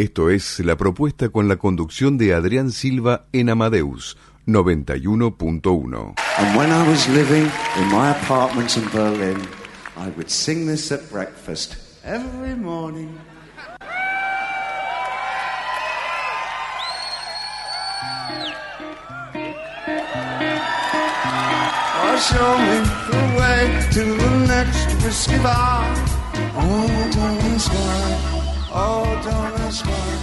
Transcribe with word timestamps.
Esto 0.00 0.30
es 0.30 0.60
la 0.60 0.78
propuesta 0.78 1.28
con 1.28 1.46
la 1.46 1.56
conducción 1.56 2.16
de 2.16 2.32
Adrián 2.32 2.70
Silva 2.70 3.26
en 3.34 3.50
Amadeus 3.50 4.16
91.1. 4.46 6.14
And 6.38 6.56
when 6.56 6.72
I 6.72 6.88
was 6.88 7.06
living 7.10 7.46
in 7.76 7.88
my 7.92 8.12
apartment 8.12 8.78
in 8.78 8.88
Berlin, 8.94 9.36
I 9.98 10.08
would 10.16 10.30
sing 10.30 10.66
this 10.66 10.90
at 10.90 11.02
breakfast 11.10 11.76
every 12.02 12.54
morning. 12.54 13.10
Show 22.16 22.58
me 22.58 22.80
the 23.10 23.22
way 23.38 23.86
to 23.92 24.04
the 24.16 24.30
next 24.46 25.42
bar. 25.42 25.84
Oh. 26.56 28.29
Oh, 28.72 29.04
don't 29.24 29.60
ask 29.66 29.84
why. 29.84 30.16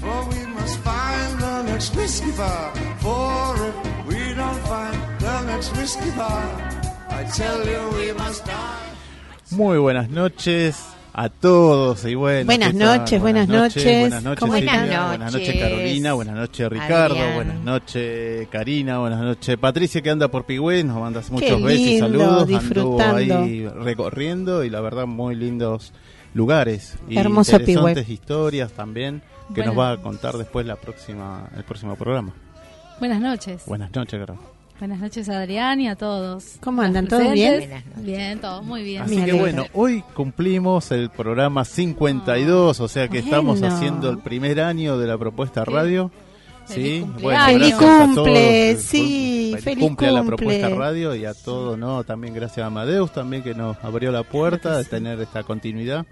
For 0.00 0.28
we 0.30 0.46
must 0.54 0.78
find 0.78 1.38
the 1.40 1.62
next 1.70 1.94
whiskey 1.96 2.30
bar. 2.32 2.72
For 3.00 3.56
if 3.68 4.06
we 4.06 4.34
don't 4.34 4.58
find 4.66 4.96
the 5.20 5.42
next 5.46 5.76
whiskey 5.76 6.10
bar, 6.16 6.44
I 7.10 7.24
tell 7.24 7.60
you 7.66 7.80
we 7.98 8.12
must 8.14 8.44
die. 8.46 8.88
Muy 9.50 9.76
buenas 9.78 10.08
noches 10.08 10.82
a 11.12 11.28
todos 11.28 12.06
y 12.06 12.14
bueno, 12.14 12.46
Buenas 12.46 12.72
noches, 12.72 13.20
buenas 13.20 13.46
noches. 13.46 13.84
buenas 14.00 14.22
noches, 14.24 14.40
¿Cómo 14.40 14.54
Silvia, 14.54 14.84
están? 14.84 15.08
buenas 15.08 15.32
noches 15.34 15.48
noches, 15.48 15.62
Carolina, 15.62 16.12
buenas 16.14 16.34
noches 16.36 16.68
Ricardo, 16.70 17.14
Adrián. 17.16 17.34
buenas 17.34 17.56
noches 17.58 18.48
Karina, 18.50 18.98
buenas 18.98 19.20
noches 19.20 19.58
Patricia 19.58 20.00
que 20.00 20.08
anda 20.08 20.28
por 20.28 20.46
Pigüé, 20.46 20.82
nos 20.84 20.98
mandas 20.98 21.30
muchos 21.30 21.62
besos 21.62 21.86
y 21.86 21.98
saludos, 21.98 22.28
anduvo 22.28 22.44
disfrutando. 22.46 23.38
ahí 23.42 23.68
recorriendo 23.68 24.64
y 24.64 24.70
la 24.70 24.80
verdad 24.80 25.06
muy 25.06 25.34
lindos 25.34 25.92
lugares 26.34 26.96
y 27.08 27.18
Hermoso 27.18 27.56
interesantes 27.58 28.08
historias 28.08 28.72
también 28.72 29.22
que 29.54 29.64
nos 29.64 29.78
va 29.78 29.92
a 29.92 29.96
contar 29.98 30.36
después 30.36 30.66
la 30.66 30.76
próxima 30.76 31.48
el 31.56 31.64
próximo 31.64 31.96
programa. 31.96 32.32
Buenas 32.98 33.20
noches. 33.20 33.64
Buenas 33.66 33.94
noches, 33.94 34.18
Caro. 34.18 34.38
Buenas 34.78 34.98
noches 34.98 35.28
a 35.28 35.38
Adrián 35.38 35.80
y 35.80 35.88
a 35.88 35.94
todos. 35.94 36.56
¿Cómo 36.60 36.82
andan? 36.82 37.06
¿Todos 37.06 37.32
bien? 37.32 37.84
Bien, 37.98 38.40
todos 38.40 38.64
muy 38.64 38.82
bien. 38.82 39.02
Así 39.02 39.22
que 39.24 39.32
bueno, 39.32 39.66
hoy 39.74 40.02
cumplimos 40.14 40.90
el 40.90 41.10
programa 41.10 41.64
52, 41.64 42.80
o 42.80 42.88
sea 42.88 43.06
que 43.06 43.18
estamos 43.18 43.62
haciendo 43.62 44.10
el 44.10 44.18
primer 44.18 44.60
año 44.60 44.98
de 44.98 45.06
la 45.06 45.16
propuesta 45.16 45.64
radio. 45.64 46.10
Sí, 46.64 47.00
cumpleaños. 47.00 47.60
Feliz 47.60 47.74
cumple, 47.74 48.76
sí, 48.76 49.54
feliz 49.60 49.84
cumple 49.84 50.08
a 50.08 50.12
la 50.12 50.24
propuesta 50.24 50.68
radio 50.68 51.14
y 51.14 51.24
a 51.24 51.34
todos, 51.34 51.78
¿no? 51.78 52.04
También 52.04 52.34
gracias 52.34 52.64
a 52.64 52.66
Amadeus 52.66 53.12
también 53.12 53.42
que 53.42 53.54
nos 53.54 53.76
abrió 53.82 54.12
la 54.12 54.22
puerta 54.22 54.76
de 54.76 54.84
tener 54.84 55.20
esta 55.20 55.42
continuidad. 55.42 56.06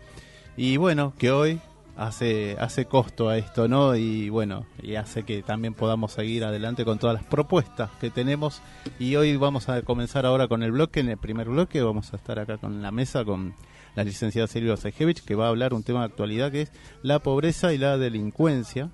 Y 0.56 0.76
bueno, 0.76 1.14
que 1.18 1.30
hoy 1.30 1.60
hace 1.96 2.56
hace 2.58 2.86
costo 2.86 3.28
a 3.28 3.36
esto, 3.36 3.68
¿no? 3.68 3.94
Y 3.94 4.30
bueno, 4.30 4.66
y 4.82 4.96
hace 4.96 5.22
que 5.22 5.42
también 5.42 5.74
podamos 5.74 6.12
seguir 6.12 6.44
adelante 6.44 6.84
con 6.84 6.98
todas 6.98 7.14
las 7.14 7.24
propuestas 7.24 7.90
que 8.00 8.10
tenemos. 8.10 8.62
Y 8.98 9.16
hoy 9.16 9.36
vamos 9.36 9.68
a 9.68 9.82
comenzar 9.82 10.26
ahora 10.26 10.48
con 10.48 10.62
el 10.62 10.72
bloque. 10.72 11.00
En 11.00 11.08
el 11.08 11.18
primer 11.18 11.48
bloque 11.48 11.82
vamos 11.82 12.12
a 12.12 12.16
estar 12.16 12.38
acá 12.38 12.58
con 12.58 12.82
la 12.82 12.90
mesa 12.90 13.24
con 13.24 13.54
la 13.94 14.04
licenciada 14.04 14.46
Silvia 14.46 14.76
Sejevich, 14.76 15.24
que 15.24 15.34
va 15.34 15.46
a 15.46 15.48
hablar 15.48 15.74
un 15.74 15.82
tema 15.82 16.00
de 16.00 16.06
actualidad 16.06 16.50
que 16.50 16.62
es 16.62 16.72
la 17.02 17.18
pobreza 17.18 17.72
y 17.72 17.78
la 17.78 17.98
delincuencia. 17.98 18.90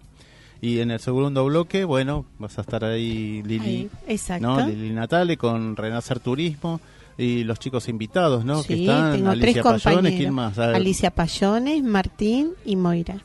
Y 0.60 0.80
en 0.80 0.90
el 0.90 1.00
segundo 1.00 1.44
bloque, 1.44 1.84
bueno, 1.84 2.24
vas 2.38 2.58
a 2.58 2.62
estar 2.62 2.84
ahí 2.84 3.42
Lili, 3.42 3.64
Ahí, 3.66 3.90
exacto. 4.08 4.46
¿no? 4.46 4.66
Lili 4.66 4.90
Natale 4.90 5.36
con 5.36 5.76
Renacer 5.76 6.18
Turismo 6.20 6.80
y 7.18 7.44
los 7.44 7.58
chicos 7.58 7.88
invitados, 7.88 8.44
¿no? 8.44 8.62
que 8.62 8.74
Sí, 8.74 8.80
están 8.88 9.12
tengo 9.12 9.30
Alicia 9.30 9.62
tres 9.62 9.82
Payones. 9.82 10.14
¿quién 10.16 10.32
más? 10.34 10.58
Alicia 10.58 11.10
Payones, 11.10 11.82
Martín 11.82 12.50
y 12.64 12.76
Moira. 12.76 13.16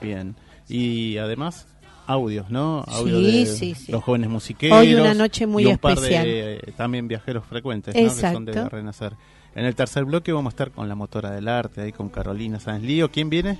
Bien. 0.00 0.34
Y 0.68 1.16
además 1.18 1.66
audios, 2.06 2.50
¿no? 2.50 2.84
Audio 2.86 3.18
Sí, 3.18 3.24
de 3.38 3.46
sí, 3.46 3.74
sí. 3.74 3.92
los 3.92 4.04
jóvenes 4.04 4.28
musiqueros. 4.30 4.78
Hoy 4.78 4.94
una 4.94 5.14
noche 5.14 5.46
muy 5.46 5.64
y 5.64 5.66
un 5.66 5.78
par 5.78 5.92
especial. 5.94 6.24
de 6.24 6.54
eh, 6.56 6.72
también 6.76 7.08
viajeros 7.08 7.44
frecuentes, 7.46 7.94
¿no? 7.94 8.00
Que 8.02 8.10
son 8.10 8.44
de. 8.44 8.68
Renacer. 8.68 9.12
En 9.54 9.64
el 9.64 9.74
tercer 9.74 10.04
bloque 10.04 10.32
vamos 10.32 10.50
a 10.52 10.54
estar 10.54 10.70
con 10.70 10.88
la 10.88 10.94
motora 10.94 11.30
del 11.30 11.48
arte, 11.48 11.80
ahí 11.82 11.92
con 11.92 12.08
Carolina 12.08 12.58
Sáenz 12.60 12.82
Lío. 12.84 13.10
¿Quién 13.10 13.30
viene? 13.30 13.58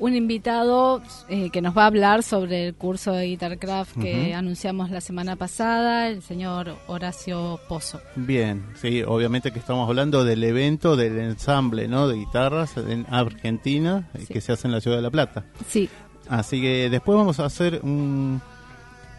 Un 0.00 0.14
invitado 0.14 1.02
eh, 1.28 1.50
que 1.50 1.60
nos 1.60 1.76
va 1.76 1.82
a 1.84 1.86
hablar 1.86 2.22
sobre 2.22 2.66
el 2.68 2.74
curso 2.74 3.12
de 3.12 3.26
Guitarcraft 3.26 3.98
que 4.00 4.34
anunciamos 4.34 4.90
la 4.90 5.02
semana 5.02 5.36
pasada, 5.36 6.08
el 6.08 6.22
señor 6.22 6.74
Horacio 6.86 7.60
Pozo. 7.68 8.00
Bien, 8.16 8.64
sí, 8.80 9.02
obviamente 9.02 9.52
que 9.52 9.58
estamos 9.58 9.86
hablando 9.86 10.24
del 10.24 10.42
evento 10.42 10.96
del 10.96 11.18
ensamble, 11.18 11.86
¿no? 11.86 12.08
De 12.08 12.16
guitarras 12.16 12.78
en 12.78 13.04
Argentina, 13.10 14.08
eh, 14.14 14.24
Sí. 14.26 14.32
que 14.32 14.40
se 14.40 14.52
hace 14.52 14.68
en 14.68 14.72
la 14.72 14.80
ciudad 14.80 14.96
de 14.96 15.02
La 15.02 15.10
Plata. 15.10 15.44
Sí, 15.68 15.88
Así 16.30 16.60
que 16.62 16.88
después 16.88 17.18
vamos 17.18 17.38
a 17.40 17.44
hacer 17.44 17.80
un 17.82 18.40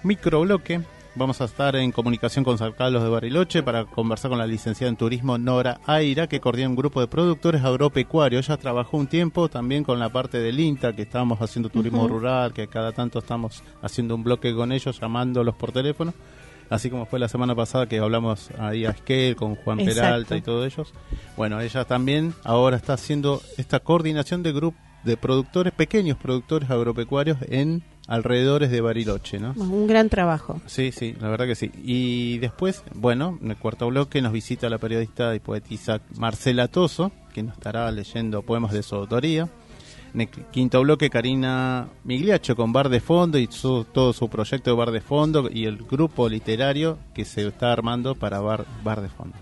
microbloque. 0.04 0.82
Vamos 1.14 1.42
a 1.42 1.46
estar 1.46 1.76
en 1.76 1.92
comunicación 1.92 2.46
con 2.46 2.58
San 2.58 2.72
Carlos 2.72 3.04
de 3.04 3.10
Bariloche 3.10 3.64
para 3.64 3.84
conversar 3.84 4.30
con 4.30 4.38
la 4.38 4.48
licenciada 4.48 4.90
en 4.90 4.96
turismo 4.96 5.38
Nora 5.38 5.82
Aira, 5.86 6.28
que 6.28 6.40
coordina 6.40 6.70
un 6.70 6.76
grupo 6.78 7.02
de 7.02 7.08
productores 7.08 7.66
agropecuarios. 7.66 8.48
Ella 8.48 8.56
trabajó 8.56 8.96
un 8.96 9.08
tiempo 9.08 9.50
también 9.50 9.84
con 9.84 10.00
la 10.00 10.08
parte 10.08 10.40
del 10.40 10.58
INTA, 10.58 10.94
que 10.96 11.02
estábamos 11.02 11.42
haciendo 11.42 11.68
turismo 11.68 12.08
rural, 12.08 12.54
que 12.54 12.70
cada 12.70 12.94
tanto 12.94 13.20
estamos 13.20 13.62
haciendo 13.82 14.16
un 14.16 14.24
bloque 14.24 14.56
con 14.56 14.72
ellos, 14.72 15.02
llamándolos 15.02 15.54
por 15.56 15.74
teléfono. 15.74 16.14
Así 16.70 16.90
como 16.90 17.06
fue 17.06 17.20
la 17.20 17.28
semana 17.28 17.54
pasada 17.56 17.88
que 17.88 18.00
hablamos 18.00 18.50
ahí 18.58 18.86
a 18.86 18.92
Esquel 18.92 19.36
con 19.36 19.56
Juan 19.56 19.82
Exacto. 19.82 20.02
Peralta 20.02 20.38
y 20.38 20.42
todos 20.42 20.74
ellos. 20.74 20.94
Bueno, 21.36 21.60
ella 21.60 21.84
también 21.84 22.34
ahora 22.46 22.78
está 22.78 22.94
haciendo 22.94 23.42
esta 23.58 23.82
coordinación 23.82 24.44
de 24.44 24.54
grupo 24.54 24.78
de 25.04 25.18
productores, 25.18 25.74
pequeños 25.74 26.18
productores 26.18 26.70
agropecuarios 26.70 27.38
en 27.50 27.84
alrededores 28.08 28.72
de 28.72 28.82
Bariloche, 28.82 29.40
¿no? 29.40 29.54
Un 29.58 29.88
gran 29.88 30.10
trabajo. 30.10 30.60
Sí, 30.66 30.92
sí, 30.92 31.16
la 31.20 31.30
verdad 31.30 31.46
que 31.46 31.56
sí. 31.56 31.72
Y 31.84 32.38
después, 32.40 32.84
bueno, 32.94 33.38
en 33.42 33.52
el 33.52 33.58
cuarto 33.58 33.88
bloque 33.88 34.22
nos 34.22 34.34
visita 34.34 34.70
la 34.70 34.78
periodista 34.78 35.34
y 35.36 35.40
poetisa 35.40 36.02
Marcela 36.18 36.68
Toso, 36.68 37.12
que 37.34 37.44
nos 37.44 37.54
estará 37.54 37.90
leyendo 37.92 38.42
poemas 38.42 38.74
de 38.74 38.84
su 38.84 38.96
autoría. 38.96 39.48
En 40.14 40.22
el 40.22 40.28
quinto 40.30 40.82
bloque, 40.82 41.10
Karina 41.10 41.88
Migliaccio 42.04 42.58
con 42.58 42.74
Bar 42.74 42.90
de 42.90 43.00
Fondo 43.00 43.38
y 43.38 43.48
su- 43.50 43.86
todo 43.86 44.12
su 44.12 44.28
proyecto 44.30 44.72
de 44.72 44.76
Bar 44.76 44.92
de 44.92 45.00
Fondo 45.00 45.50
y 45.50 45.64
el 45.66 45.78
grupo 45.78 46.28
literario 46.28 46.98
que 47.14 47.24
se 47.24 47.48
está 47.48 47.72
armando 47.72 48.16
para 48.16 48.42
Bar, 48.42 48.66
Bar 48.84 49.00
de 49.02 49.08
Fondo. 49.08 49.38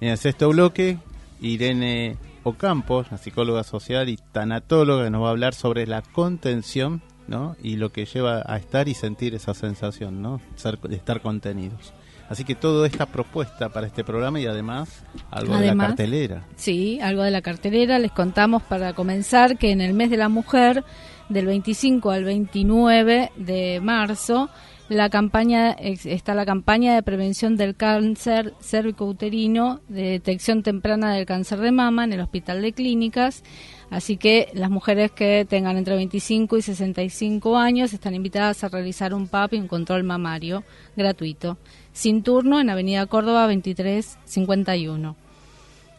En 0.00 0.10
el 0.10 0.18
sexto 0.18 0.50
bloque, 0.50 0.98
Irene 1.40 2.16
Ocampo, 2.44 3.04
la 3.10 3.18
psicóloga 3.18 3.64
social 3.64 4.08
y 4.08 4.16
tanatóloga, 4.30 5.02
que 5.04 5.10
nos 5.10 5.22
va 5.24 5.28
a 5.28 5.30
hablar 5.30 5.54
sobre 5.54 5.84
la 5.88 6.02
contención 6.02 7.02
¿no? 7.28 7.56
y 7.62 7.76
lo 7.76 7.90
que 7.92 8.04
lleva 8.06 8.42
a 8.44 8.56
estar 8.56 8.88
y 8.88 8.94
sentir 8.94 9.34
esa 9.34 9.54
sensación 9.54 10.20
¿no? 10.22 10.40
Ser- 10.56 10.80
de 10.80 10.96
estar 10.96 11.20
contenidos. 11.20 11.92
Así 12.28 12.44
que 12.44 12.54
toda 12.54 12.86
esta 12.86 13.06
propuesta 13.06 13.70
para 13.70 13.86
este 13.86 14.04
programa 14.04 14.38
y 14.38 14.44
además 14.46 15.02
algo 15.30 15.56
de 15.56 15.68
la 15.68 15.76
cartelera. 15.76 16.44
sí, 16.56 17.00
algo 17.00 17.22
de 17.22 17.30
la 17.30 17.40
cartelera. 17.40 17.98
Les 17.98 18.12
contamos 18.12 18.62
para 18.64 18.92
comenzar 18.92 19.56
que 19.56 19.70
en 19.70 19.80
el 19.80 19.94
mes 19.94 20.10
de 20.10 20.18
la 20.18 20.28
mujer, 20.28 20.84
del 21.30 21.46
25 21.46 22.10
al 22.10 22.24
29 22.24 23.32
de 23.36 23.80
marzo, 23.82 24.50
la 24.90 25.08
campaña 25.08 25.70
está 25.72 26.34
la 26.34 26.44
campaña 26.44 26.94
de 26.94 27.02
prevención 27.02 27.56
del 27.56 27.74
cáncer 27.76 28.52
cérvico-uterino, 28.60 29.80
de 29.88 30.02
detección 30.12 30.62
temprana 30.62 31.14
del 31.14 31.26
cáncer 31.26 31.60
de 31.60 31.72
mama 31.72 32.04
en 32.04 32.12
el 32.12 32.20
Hospital 32.20 32.62
de 32.62 32.72
Clínicas. 32.72 33.42
Así 33.90 34.18
que 34.18 34.50
las 34.52 34.70
mujeres 34.70 35.10
que 35.10 35.46
tengan 35.48 35.78
entre 35.78 35.96
25 35.96 36.58
y 36.58 36.62
65 36.62 37.56
años 37.56 37.92
están 37.92 38.14
invitadas 38.14 38.62
a 38.62 38.68
realizar 38.68 39.14
un 39.14 39.28
PAP 39.28 39.54
y 39.54 39.60
un 39.60 39.68
control 39.68 40.04
mamario 40.04 40.62
gratuito, 40.94 41.56
sin 41.92 42.22
turno 42.22 42.60
en 42.60 42.68
Avenida 42.68 43.06
Córdoba 43.06 43.46
2351. 43.46 45.16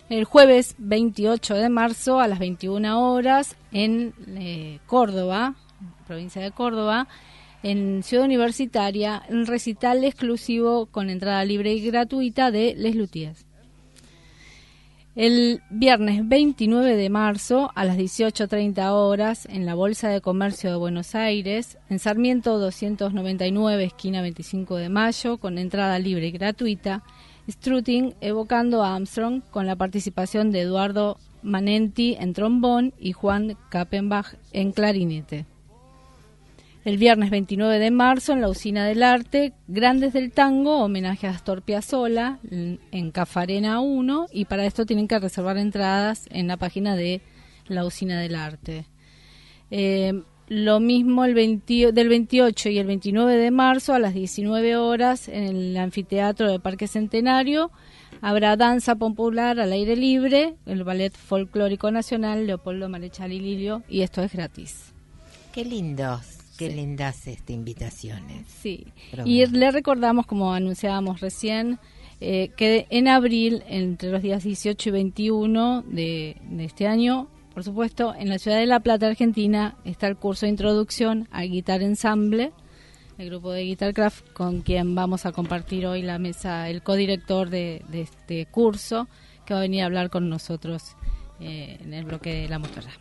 El 0.10 0.24
jueves 0.24 0.76
28 0.78 1.56
de 1.56 1.70
marzo 1.70 2.20
a 2.20 2.28
las 2.28 2.40
21 2.40 3.12
horas 3.12 3.56
en 3.72 4.14
eh, 4.28 4.80
Córdoba, 4.86 5.56
provincia 6.08 6.42
de 6.42 6.52
Córdoba, 6.52 7.08
en 7.64 8.04
Ciudad 8.04 8.26
Universitaria, 8.26 9.24
un 9.30 9.46
recital 9.46 10.04
exclusivo 10.04 10.86
con 10.86 11.10
entrada 11.10 11.44
libre 11.44 11.74
y 11.74 11.82
gratuita 11.82 12.52
de 12.52 12.76
Les 12.78 12.96
Luthiers. 12.96 13.49
El 15.16 15.64
viernes 15.72 16.28
29 16.28 16.96
de 16.96 17.10
marzo 17.10 17.72
a 17.74 17.84
las 17.84 17.98
18.30 17.98 18.92
horas 18.92 19.48
en 19.50 19.66
la 19.66 19.74
Bolsa 19.74 20.08
de 20.10 20.22
Comercio 20.22 20.70
de 20.70 20.78
Buenos 20.78 21.16
Aires, 21.16 21.80
en 21.90 21.98
Sarmiento 21.98 22.60
299, 22.60 23.84
esquina 23.84 24.22
25 24.22 24.76
de 24.76 24.90
mayo, 24.90 25.40
con 25.40 25.58
entrada 25.58 25.98
libre 25.98 26.28
y 26.28 26.32
gratuita, 26.32 27.04
Strutting 27.50 28.14
evocando 28.22 28.84
a 28.84 28.96
Armstrong 28.96 29.42
con 29.50 29.66
la 29.66 29.76
participación 29.76 30.52
de 30.52 30.62
Eduardo 30.62 31.18
Manenti 31.42 32.16
en 32.20 32.34
trombón 32.34 32.94
y 33.00 33.14
Juan 33.14 33.58
Kappenbach 33.70 34.36
en 34.54 34.72
clarinete. 34.72 35.48
El 36.86 36.98
viernes 36.98 37.30
29 37.30 37.78
de 37.78 37.92
marzo 37.92 38.32
en 38.32 38.40
la 38.40 38.50
Usina 38.50 38.86
del 38.86 39.04
Arte, 39.04 39.52
Grandes 39.68 40.14
del 40.14 40.32
Tango, 40.32 40.78
homenaje 40.78 41.28
a 41.28 41.32
Astor 41.32 41.62
Piazzolla 41.62 42.40
en 42.50 43.12
Cafarena 43.12 43.82
1 43.82 44.28
y 44.32 44.46
para 44.46 44.66
esto 44.66 44.86
tienen 44.86 45.10
que 45.10 45.20
reservar 45.20 45.58
entradas 45.58 46.26
en 46.32 46.48
la 46.48 46.56
página 46.56 46.96
de 46.96 47.22
la 47.68 47.86
Usina 47.86 48.22
del 48.22 48.34
Arte. 48.34 48.86
Eh, 49.72 50.24
lo 50.48 50.80
mismo 50.80 51.26
el 51.26 51.34
20 51.34 51.92
del 51.92 52.08
28 52.08 52.70
y 52.70 52.80
el 52.80 52.88
29 52.88 53.36
de 53.36 53.52
marzo 53.52 53.94
a 53.94 54.00
las 54.00 54.14
19 54.14 54.78
horas 54.78 55.28
en 55.28 55.44
el 55.44 55.78
anfiteatro 55.78 56.50
del 56.50 56.62
Parque 56.62 56.88
Centenario 56.88 57.72
habrá 58.22 58.56
danza 58.56 58.96
popular 58.96 59.60
al 59.60 59.74
aire 59.74 59.98
libre, 59.98 60.56
el 60.66 60.86
Ballet 60.86 61.14
Folclórico 61.14 61.92
Nacional 61.92 62.48
Leopoldo 62.48 62.88
Marechal 62.88 63.34
y 63.34 63.42
Lilio 63.42 63.84
y 63.90 64.02
esto 64.02 64.24
es 64.24 64.32
gratis. 64.32 64.94
Qué 65.54 65.66
lindos. 65.66 66.39
Qué 66.60 66.70
lindas 66.76 67.28
este, 67.28 67.54
invitaciones. 67.54 68.48
Sí. 68.48 68.86
Y 69.26 69.46
le 69.46 69.72
recordamos, 69.72 70.26
como 70.26 70.54
anunciábamos 70.54 71.22
recién, 71.22 71.80
eh, 72.22 72.52
que 72.58 72.86
en 72.90 73.08
abril, 73.08 73.64
entre 73.68 74.12
los 74.12 74.22
días 74.22 74.44
18 74.44 74.90
y 74.90 74.92
21 74.92 75.84
de, 75.84 76.38
de, 76.44 76.66
este 76.66 76.88
año, 76.88 77.30
por 77.54 77.64
supuesto, 77.64 78.14
en 78.14 78.30
la 78.30 78.40
ciudad 78.40 78.58
de 78.58 78.66
La 78.66 78.82
Plata, 78.82 79.08
Argentina, 79.08 79.78
está 79.86 80.08
el 80.08 80.18
curso 80.18 80.46
de 80.46 80.52
introducción 80.52 81.28
al 81.32 81.50
Guitar 81.50 81.82
Ensemble, 81.82 82.52
el 83.18 83.30
grupo 83.30 83.52
de 83.52 83.64
Guitar 83.64 83.94
Craft, 83.94 84.30
con 84.34 84.62
quien 84.62 84.96
vamos 84.96 85.26
a 85.26 85.32
compartir 85.32 85.86
hoy 85.86 86.02
la 86.02 86.20
mesa, 86.20 86.70
el 86.70 86.84
codirector 86.84 87.50
de, 87.50 87.84
de 87.90 88.02
este 88.02 88.46
curso, 88.48 89.08
que 89.46 89.54
va 89.54 89.60
a 89.60 89.64
venir 89.64 89.84
a 89.84 89.86
hablar 89.86 90.10
con 90.10 90.30
nosotros 90.30 90.96
eh, 91.40 91.78
en 91.82 91.94
el 91.94 92.06
bloque 92.06 92.34
de 92.34 92.50
la 92.50 92.60
motora. 92.60 92.92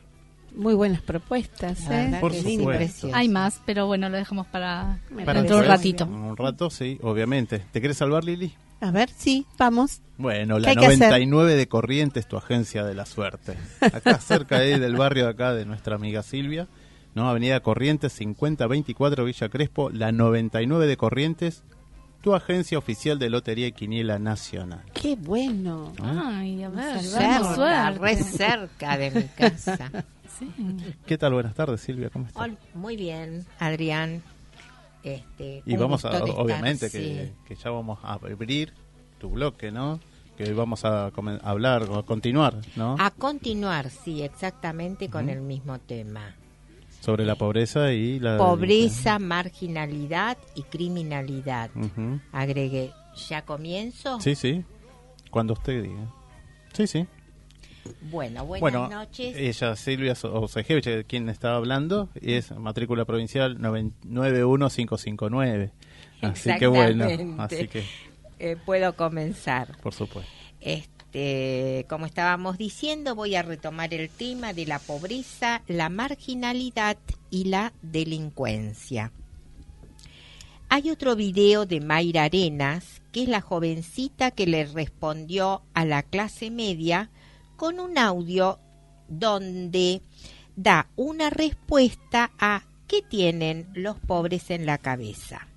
Muy 0.55 0.75
buenas 0.75 1.03
propuestas, 1.03 1.89
¿eh? 1.91 2.19
Por 2.21 2.35
supuesto. 2.35 3.11
Hay 3.13 3.29
más, 3.29 3.61
pero 3.65 3.87
bueno, 3.87 4.09
lo 4.09 4.17
dejamos 4.17 4.47
para, 4.47 4.99
Para 5.25 5.41
dentro 5.41 5.57
de 5.57 5.63
un 5.63 5.69
ratito. 5.69 6.05
Un 6.07 6.37
rato, 6.37 6.71
sí, 6.71 6.99
obviamente. 7.03 7.61
¿Te 7.73 7.81
quieres 7.81 7.97
salvar, 7.97 8.25
Lili? 8.25 8.53
A 8.81 8.91
ver, 8.91 9.11
sí, 9.17 9.45
vamos. 9.59 10.01
Bueno, 10.19 10.57
¿Qué 10.57 10.63
la 10.63 10.69
hay 10.71 10.77
que 10.77 10.87
hacer? 10.87 10.99
99 10.99 11.55
de 11.55 11.69
Corrientes, 11.69 12.29
tu 12.29 12.37
agencia 12.37 12.85
de 12.85 12.95
la 12.95 13.07
suerte. 13.07 13.57
Acá 13.81 14.19
cerca 14.21 14.59
ahí 14.59 14.79
del 14.79 14.97
barrio 14.97 15.25
de 15.25 15.31
acá 15.31 15.53
de 15.53 15.65
nuestra 15.65 15.97
amiga 15.97 16.23
Silvia, 16.23 16.69
¿no? 17.15 17.29
Avenida 17.29 17.61
Corrientes 17.61 18.13
5024 18.13 19.25
Villa 19.25 19.49
Crespo, 19.49 19.91
la 19.91 20.13
99 20.13 20.87
de 20.87 20.97
Corrientes, 20.97 21.65
tu 22.21 22.35
agencia 22.35 22.79
oficial 22.79 23.19
de 23.19 23.31
Lotería 23.31 23.67
y 23.69 23.73
Quiniela 23.73 24.19
Nacional. 24.19 24.83
Qué 24.93 25.17
bueno. 25.17 25.93
Ay, 26.03 26.63
a 26.63 26.69
ver, 26.69 27.01
Cerca, 27.01 27.91
re 27.91 28.17
cerca 28.17 28.97
de 28.97 29.11
mi 29.11 29.23
casa. 29.25 29.91
Sí. 30.39 30.49
¿Qué 31.07 31.19
tal? 31.19 31.33
Buenas 31.33 31.55
tardes, 31.55 31.81
Silvia, 31.81 32.11
¿cómo 32.11 32.27
estás? 32.27 32.49
Muy 32.75 32.97
bien, 32.97 33.45
Adrián. 33.59 34.23
Este, 35.03 35.63
Y 35.65 35.77
vamos 35.77 36.05
a, 36.05 36.11
estar, 36.11 36.29
obviamente, 36.31 36.89
sí. 36.89 37.33
que, 37.47 37.55
ya 37.55 37.71
vamos 37.71 37.99
a 38.03 38.15
abrir 38.15 38.73
tu 39.19 39.31
bloque, 39.31 39.71
¿no? 39.71 40.01
Que 40.37 40.45
hoy 40.45 40.53
vamos 40.53 40.85
a, 40.85 41.11
hablar 41.43 41.85
o 41.85 41.99
a 41.99 42.05
continuar, 42.05 42.57
¿no? 42.77 42.97
A 42.99 43.11
continuar, 43.11 43.91
sí, 43.91 44.23
exactamente 44.23 45.09
con 45.09 45.29
el 45.29 45.41
mismo 45.41 45.79
tema. 45.79 46.35
Sobre 47.01 47.25
la 47.25 47.37
pobreza 47.37 47.93
y 47.93 48.19
la... 48.19 48.39
Pobreza, 48.39 49.19
marginalidad 49.19 50.37
y 50.55 50.63
criminalidad. 50.63 51.71
Ujú. 51.75 52.21
Agregué, 52.33 52.93
¿ya 53.29 53.43
comienzo? 53.43 54.21
Sí, 54.21 54.35
sí, 54.35 54.65
cuando 55.31 55.55
usted 55.55 55.83
diga. 55.83 56.13
Sí, 56.73 56.87
sí. 56.87 57.07
Bueno, 58.03 58.45
buenas 58.47 58.61
bueno, 58.61 58.89
noches. 58.89 59.37
ella, 59.37 59.77
Silvia 59.77 60.15
Osejevich, 60.23 61.07
quien 61.07 61.29
estaba 61.29 61.57
hablando, 61.57 62.09
es 62.21 62.51
matrícula 62.53 63.05
provincial 63.05 63.59
9- 63.59 63.93
91559. 64.05 65.71
Así 66.23 66.51
que 66.59 66.67
bueno, 66.67 67.07
así 67.39 67.69
que, 67.69 67.85
Eh, 68.41 68.57
puedo 68.65 68.95
comenzar. 68.95 69.77
por 69.83 69.95
supuesto. 69.95 70.31
Este, 70.61 71.87
como 71.89 72.07
estábamos 72.07 72.59
diciendo, 72.59 73.15
voy 73.15 73.35
a 73.35 73.43
retomar 73.43 73.93
el 73.95 74.09
tema 74.11 74.53
de 74.53 74.67
la 74.67 74.79
pobreza, 74.79 75.63
la 75.69 75.89
marginalidad 75.89 76.97
y 77.31 77.45
la 77.45 77.73
delincuencia. 77.83 79.13
Hay 80.69 80.91
otro 80.91 81.17
video 81.17 81.65
de 81.67 81.81
Mayra 81.81 82.25
Arenas, 82.25 83.01
que 83.11 83.23
es 83.23 83.29
la 83.29 83.41
jovencita 83.41 84.31
que 84.33 84.47
le 84.47 84.67
respondió 84.67 85.63
a 85.73 85.85
la 85.87 86.03
clase 86.03 86.51
media 86.51 87.11
con 87.59 87.81
un 87.81 87.99
audio 87.99 88.61
donde 89.09 90.01
da 90.57 90.89
una 90.97 91.29
respuesta 91.29 92.31
a 92.39 92.63
qué 92.87 93.03
tienen 93.03 93.69
los 93.75 93.99
pobres 93.99 94.51
en 94.51 94.65
la 94.65 94.79
cabeza. 94.79 95.49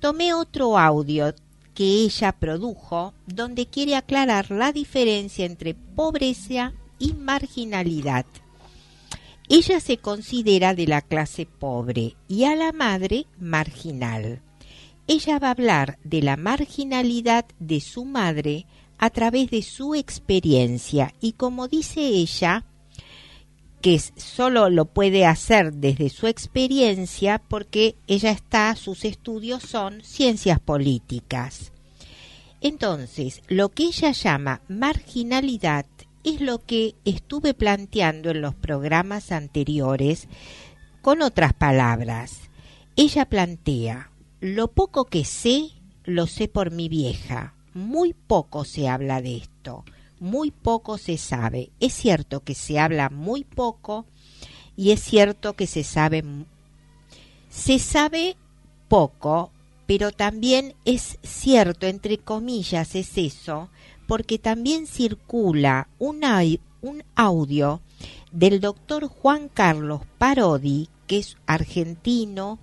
Tomé 0.00 0.34
otro 0.34 0.76
audio 0.76 1.34
que 1.72 1.84
ella 1.84 2.32
produjo 2.32 3.14
donde 3.26 3.66
quiere 3.66 3.94
aclarar 3.94 4.50
la 4.50 4.72
diferencia 4.72 5.46
entre 5.46 5.74
pobreza 5.74 6.72
y 6.98 7.12
marginalidad. 7.12 8.26
Ella 9.48 9.78
se 9.78 9.98
considera 9.98 10.74
de 10.74 10.88
la 10.88 11.00
clase 11.00 11.46
pobre 11.46 12.16
y 12.26 12.42
a 12.42 12.56
la 12.56 12.72
madre 12.72 13.26
marginal. 13.38 14.42
Ella 15.06 15.38
va 15.38 15.48
a 15.48 15.52
hablar 15.52 15.98
de 16.02 16.22
la 16.22 16.36
marginalidad 16.36 17.46
de 17.60 17.80
su 17.80 18.04
madre 18.04 18.66
a 18.98 19.10
través 19.10 19.50
de 19.50 19.62
su 19.62 19.94
experiencia 19.94 21.14
y 21.20 21.32
como 21.32 21.68
dice 21.68 22.00
ella, 22.00 22.64
que 23.80 23.98
solo 23.98 24.68
lo 24.68 24.86
puede 24.86 25.26
hacer 25.26 25.72
desde 25.72 26.08
su 26.08 26.26
experiencia 26.26 27.40
porque 27.46 27.96
ella 28.06 28.30
está, 28.30 28.74
sus 28.74 29.04
estudios 29.04 29.62
son 29.62 30.02
ciencias 30.02 30.58
políticas. 30.58 31.72
Entonces, 32.60 33.42
lo 33.48 33.68
que 33.68 33.84
ella 33.84 34.12
llama 34.12 34.62
marginalidad 34.68 35.86
es 36.24 36.40
lo 36.40 36.64
que 36.64 36.94
estuve 37.04 37.54
planteando 37.54 38.30
en 38.30 38.40
los 38.40 38.54
programas 38.54 39.30
anteriores 39.30 40.26
con 41.02 41.22
otras 41.22 41.52
palabras. 41.52 42.50
Ella 42.96 43.26
plantea, 43.26 44.10
lo 44.40 44.68
poco 44.68 45.04
que 45.04 45.24
sé, 45.24 45.70
lo 46.04 46.26
sé 46.26 46.48
por 46.48 46.72
mi 46.72 46.88
vieja. 46.88 47.55
Muy 47.76 48.14
poco 48.14 48.64
se 48.64 48.88
habla 48.88 49.20
de 49.20 49.36
esto, 49.36 49.84
muy 50.18 50.50
poco 50.50 50.96
se 50.96 51.18
sabe. 51.18 51.70
Es 51.78 51.92
cierto 51.92 52.40
que 52.40 52.54
se 52.54 52.78
habla 52.78 53.10
muy 53.10 53.44
poco 53.44 54.06
y 54.76 54.92
es 54.92 55.02
cierto 55.02 55.52
que 55.52 55.66
se 55.66 55.84
sabe 55.84 56.24
se 57.50 57.78
sabe 57.78 58.36
poco, 58.88 59.50
pero 59.86 60.10
también 60.10 60.74
es 60.86 61.18
cierto, 61.22 61.86
entre 61.86 62.16
comillas, 62.16 62.94
es 62.94 63.18
eso, 63.18 63.68
porque 64.06 64.38
también 64.38 64.86
circula 64.86 65.88
un 65.98 66.22
audio 67.14 67.82
del 68.32 68.60
doctor 68.60 69.08
Juan 69.08 69.48
Carlos 69.48 70.00
Parodi, 70.16 70.88
que 71.06 71.18
es 71.18 71.36
argentino, 71.46 72.58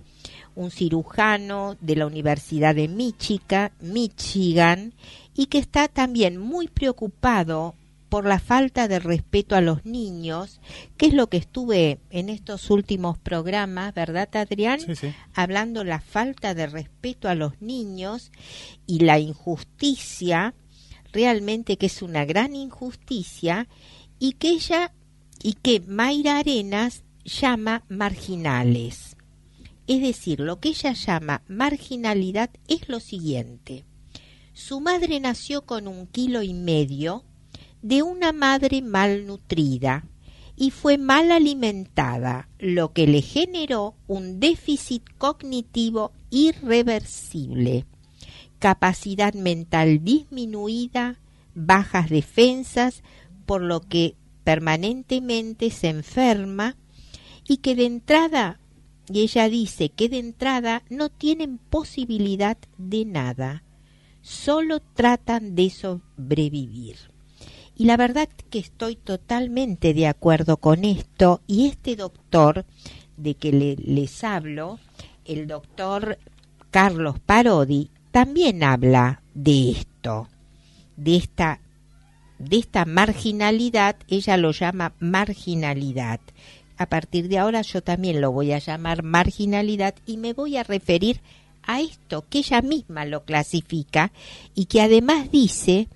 un 0.54 0.70
cirujano 0.70 1.76
de 1.80 1.96
la 1.96 2.06
Universidad 2.06 2.74
de 2.74 2.88
Michigan, 2.88 3.72
Michigan 3.80 4.94
y 5.34 5.46
que 5.46 5.58
está 5.58 5.88
también 5.88 6.38
muy 6.38 6.68
preocupado 6.68 7.74
por 8.08 8.26
la 8.26 8.38
falta 8.38 8.86
de 8.86 9.00
respeto 9.00 9.56
a 9.56 9.60
los 9.60 9.84
niños, 9.84 10.60
que 10.96 11.06
es 11.06 11.14
lo 11.14 11.26
que 11.26 11.36
estuve 11.36 11.98
en 12.10 12.28
estos 12.28 12.70
últimos 12.70 13.18
programas, 13.18 13.92
¿verdad, 13.92 14.28
Adrián? 14.36 14.78
Sí, 14.78 14.94
sí. 14.94 15.12
hablando 15.34 15.82
la 15.82 16.00
falta 16.00 16.54
de 16.54 16.68
respeto 16.68 17.28
a 17.28 17.34
los 17.34 17.60
niños 17.60 18.30
y 18.86 19.00
la 19.00 19.18
injusticia, 19.18 20.54
realmente 21.12 21.76
que 21.76 21.86
es 21.86 22.02
una 22.02 22.24
gran 22.24 22.54
injusticia, 22.54 23.66
y 24.20 24.34
que 24.34 24.50
ella 24.50 24.92
y 25.42 25.54
que 25.54 25.80
Mayra 25.80 26.38
Arenas 26.38 27.02
llama 27.24 27.82
marginales. 27.88 29.13
Es 29.86 30.00
decir, 30.00 30.40
lo 30.40 30.60
que 30.60 30.70
ella 30.70 30.92
llama 30.92 31.42
marginalidad 31.48 32.50
es 32.68 32.88
lo 32.88 33.00
siguiente. 33.00 33.84
Su 34.52 34.80
madre 34.80 35.20
nació 35.20 35.66
con 35.66 35.88
un 35.88 36.06
kilo 36.06 36.42
y 36.42 36.54
medio 36.54 37.24
de 37.82 38.02
una 38.02 38.32
madre 38.32 38.80
malnutrida 38.82 40.06
y 40.56 40.70
fue 40.70 40.98
mal 40.98 41.32
alimentada, 41.32 42.48
lo 42.58 42.92
que 42.92 43.06
le 43.06 43.20
generó 43.20 43.96
un 44.06 44.40
déficit 44.40 45.02
cognitivo 45.18 46.12
irreversible, 46.30 47.86
capacidad 48.58 49.34
mental 49.34 50.04
disminuida, 50.04 51.20
bajas 51.54 52.08
defensas, 52.08 53.02
por 53.46 53.60
lo 53.60 53.80
que 53.80 54.16
permanentemente 54.44 55.70
se 55.70 55.88
enferma 55.88 56.76
y 57.46 57.58
que 57.58 57.74
de 57.74 57.86
entrada, 57.86 58.60
y 59.10 59.20
ella 59.22 59.48
dice 59.48 59.90
que 59.90 60.08
de 60.08 60.18
entrada 60.18 60.82
no 60.88 61.08
tienen 61.08 61.58
posibilidad 61.58 62.56
de 62.78 63.04
nada, 63.04 63.62
solo 64.22 64.80
tratan 64.80 65.54
de 65.54 65.70
sobrevivir. 65.70 66.96
Y 67.76 67.86
la 67.86 67.96
verdad 67.96 68.28
que 68.50 68.58
estoy 68.58 68.96
totalmente 68.96 69.94
de 69.94 70.06
acuerdo 70.06 70.56
con 70.56 70.84
esto 70.84 71.42
y 71.46 71.66
este 71.66 71.96
doctor 71.96 72.64
de 73.16 73.34
que 73.34 73.52
les 73.52 74.24
hablo, 74.24 74.78
el 75.24 75.46
doctor 75.46 76.18
Carlos 76.70 77.18
Parodi, 77.18 77.90
también 78.10 78.62
habla 78.62 79.22
de 79.34 79.72
esto, 79.72 80.28
de 80.96 81.16
esta 81.16 81.60
de 82.38 82.58
esta 82.58 82.84
marginalidad, 82.84 83.96
ella 84.08 84.36
lo 84.36 84.50
llama 84.50 84.94
marginalidad. 84.98 86.20
A 86.76 86.86
partir 86.86 87.28
de 87.28 87.38
ahora 87.38 87.62
yo 87.62 87.82
también 87.82 88.20
lo 88.20 88.32
voy 88.32 88.52
a 88.52 88.58
llamar 88.58 89.02
marginalidad 89.02 89.94
y 90.06 90.16
me 90.16 90.32
voy 90.32 90.56
a 90.56 90.64
referir 90.64 91.20
a 91.62 91.80
esto 91.80 92.24
que 92.28 92.38
ella 92.38 92.62
misma 92.62 93.04
lo 93.04 93.24
clasifica 93.24 94.12
y 94.54 94.66
que 94.66 94.80
además 94.80 95.30
dice 95.30 95.88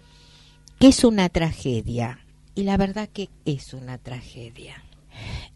que 0.78 0.88
es 0.88 1.04
una 1.04 1.28
tragedia. 1.28 2.20
Y 2.54 2.62
la 2.62 2.76
verdad 2.76 3.08
que 3.08 3.28
es 3.44 3.74
una 3.74 3.98
tragedia. 3.98 4.82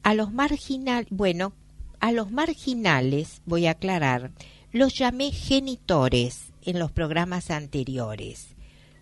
A 0.02 0.14
los 0.14 0.33
marginales, 0.33 1.09
bueno, 1.11 1.52
a 2.00 2.12
los 2.12 2.31
marginales, 2.31 3.43
voy 3.47 3.67
a 3.67 3.73
aclarar, 3.73 4.33
los 4.73 4.95
llamé 4.99 5.31
genitores 5.31 6.52
en 6.64 6.79
los 6.79 6.91
programas 6.91 7.50
anteriores. 7.50 8.49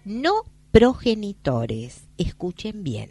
No 0.04 0.44
progenitores. 0.70 2.04
Escuchen 2.18 2.84
bien. 2.84 3.10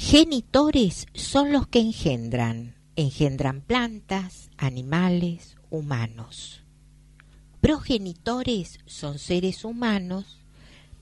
Genitores 0.00 1.08
son 1.12 1.52
los 1.52 1.66
que 1.66 1.80
engendran. 1.80 2.76
Engendran 2.94 3.60
plantas, 3.60 4.48
animales, 4.56 5.56
humanos. 5.70 6.62
Progenitores 7.60 8.78
son 8.86 9.18
seres 9.18 9.64
humanos, 9.64 10.38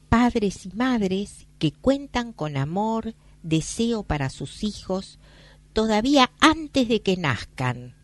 padres 0.09 0.65
y 0.65 0.71
madres 0.71 1.47
que 1.59 1.73
cuentan 1.73 2.33
con 2.33 2.57
amor, 2.57 3.15
deseo 3.43 4.03
para 4.03 4.31
sus 4.31 4.65
hijos, 4.65 5.19
todavía 5.75 6.33
antes 6.41 6.89
de 6.89 7.03
que 7.03 7.19
nazcan, 7.19 7.95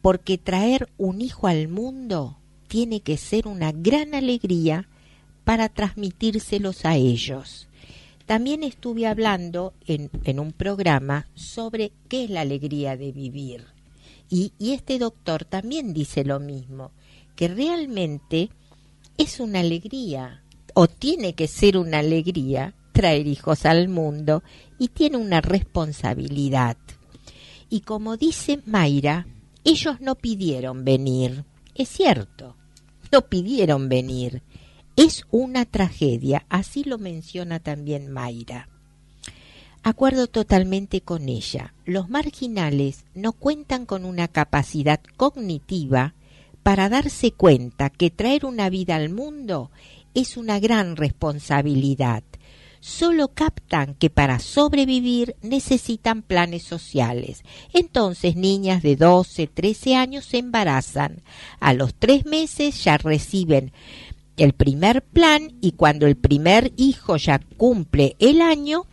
porque 0.00 0.38
traer 0.38 0.88
un 0.96 1.20
hijo 1.20 1.46
al 1.46 1.68
mundo 1.68 2.38
tiene 2.68 3.00
que 3.00 3.18
ser 3.18 3.46
una 3.46 3.70
gran 3.70 4.14
alegría 4.14 4.88
para 5.44 5.68
transmitírselos 5.68 6.86
a 6.86 6.96
ellos. 6.96 7.65
También 8.26 8.64
estuve 8.64 9.06
hablando 9.06 9.72
en, 9.86 10.10
un 10.40 10.52
programa 10.52 11.28
sobre 11.34 11.92
qué 12.08 12.24
es 12.24 12.30
la 12.30 12.40
alegría 12.40 12.96
de 12.96 13.12
vivir. 13.12 13.64
Y, 14.28 14.52
y 14.58 14.72
este 14.72 14.98
doctor 14.98 15.44
también 15.44 15.94
dice 15.94 16.24
lo 16.24 16.40
mismo, 16.40 16.90
que 17.36 17.46
realmente 17.46 18.50
es 19.16 19.38
una 19.38 19.60
alegría, 19.60 20.42
o 20.74 20.88
tiene 20.88 21.34
que 21.34 21.46
ser 21.46 21.78
una 21.78 22.00
alegría, 22.00 22.74
traer 22.92 23.28
hijos 23.28 23.64
al 23.64 23.88
mundo 23.88 24.42
y 24.76 24.88
tiene 24.88 25.18
una 25.18 25.40
responsabilidad. 25.40 26.76
Y 27.70 27.82
como 27.82 28.16
dice 28.16 28.60
Mayra, 28.66 29.26
ellos 29.62 30.00
no 30.00 30.16
pidieron 30.16 30.84
venir. 30.84 31.44
Es 31.76 31.88
cierto, 31.88 32.56
no 33.12 33.22
pidieron 33.22 33.88
venir 33.88 34.42
es 34.96 35.26
una 35.30 35.66
tragedia, 35.66 36.46
así 36.48 36.82
lo 36.82 36.98
menciona 36.98 37.60
también 37.60 38.10
Mayra. 38.10 38.68
Acuerdo 39.82 40.26
totalmente 40.26 41.02
con 41.02 41.28
ella. 41.28 41.74
Los 41.84 42.08
marginales 42.08 43.04
no 43.14 43.32
cuentan 43.32 43.86
con 43.86 44.04
una 44.04 44.26
capacidad 44.26 45.00
cognitiva 45.16 46.14
para 46.62 46.88
darse 46.88 47.30
cuenta 47.30 47.90
que 47.90 48.10
traer 48.10 48.44
una 48.44 48.68
vida 48.68 48.96
al 48.96 49.10
mundo 49.10 49.70
es 50.14 50.36
una 50.36 50.58
gran 50.58 50.96
responsabilidad. 50.96 52.24
Solo 52.80 53.28
captan 53.28 53.94
que 53.94 54.10
para 54.10 54.38
sobrevivir 54.38 55.36
necesitan 55.42 56.22
planes 56.22 56.62
sociales. 56.62 57.42
Entonces 57.72 58.34
niñas 58.36 58.82
de 58.82 58.96
12, 58.96 59.46
13 59.46 59.94
años 59.94 60.24
se 60.24 60.38
embarazan. 60.38 61.22
A 61.60 61.72
los 61.74 61.94
tres 61.94 62.26
meses 62.26 62.82
ya 62.82 62.96
reciben 62.98 63.72
el 64.36 64.52
primer 64.52 65.02
plan 65.02 65.56
y 65.60 65.72
cuando 65.72 66.06
el 66.06 66.16
primer 66.16 66.72
hijo 66.76 67.16
ya 67.16 67.40
cumple 67.56 68.16
el 68.18 68.40
año, 68.40 68.86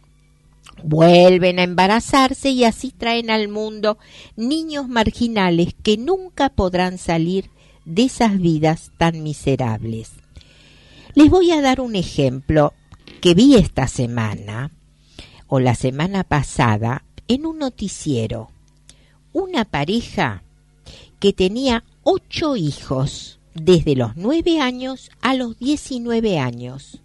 vuelven 0.84 1.60
a 1.60 1.64
embarazarse 1.64 2.50
y 2.50 2.64
así 2.64 2.92
traen 2.92 3.30
al 3.30 3.48
mundo 3.48 3.98
niños 4.36 4.88
marginales 4.88 5.76
que 5.82 5.98
nunca 5.98 6.50
podrán 6.50 6.98
salir 6.98 7.50
de 7.86 8.04
esas 8.04 8.40
vidas 8.40 8.92
tan 8.98 9.24
miserables. 9.24 10.12
Les 11.16 11.30
voy 11.30 11.52
a 11.52 11.62
dar 11.62 11.82
un 11.82 11.96
ejemplo 11.96 12.74
que 13.22 13.34
vi 13.34 13.56
esta 13.56 13.88
semana 13.88 14.72
o 15.48 15.60
la 15.60 15.76
semana 15.76 16.24
pasada 16.24 17.04
en 17.28 17.46
un 17.46 17.60
noticiero. 17.60 18.50
Una 19.32 19.66
pareja 19.66 20.44
que 21.20 21.34
tenía 21.34 21.84
ocho 22.04 22.56
hijos 22.56 23.40
desde 23.54 23.96
los 23.96 24.16
9 24.16 24.60
años 24.60 25.12
a 25.22 25.34
los 25.34 25.58
19 25.60 26.40
años. 26.40 27.02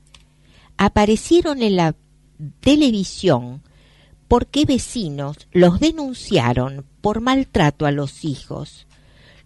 Aparecieron 0.77 1.63
en 1.63 1.77
la 1.77 1.95
televisión 2.61 3.63
porque 4.29 4.65
vecinos 4.67 5.49
los 5.53 5.81
denunciaron 5.81 6.85
por 7.01 7.21
maltrato 7.21 7.87
a 7.87 7.91
los 7.91 8.25
hijos. 8.25 8.87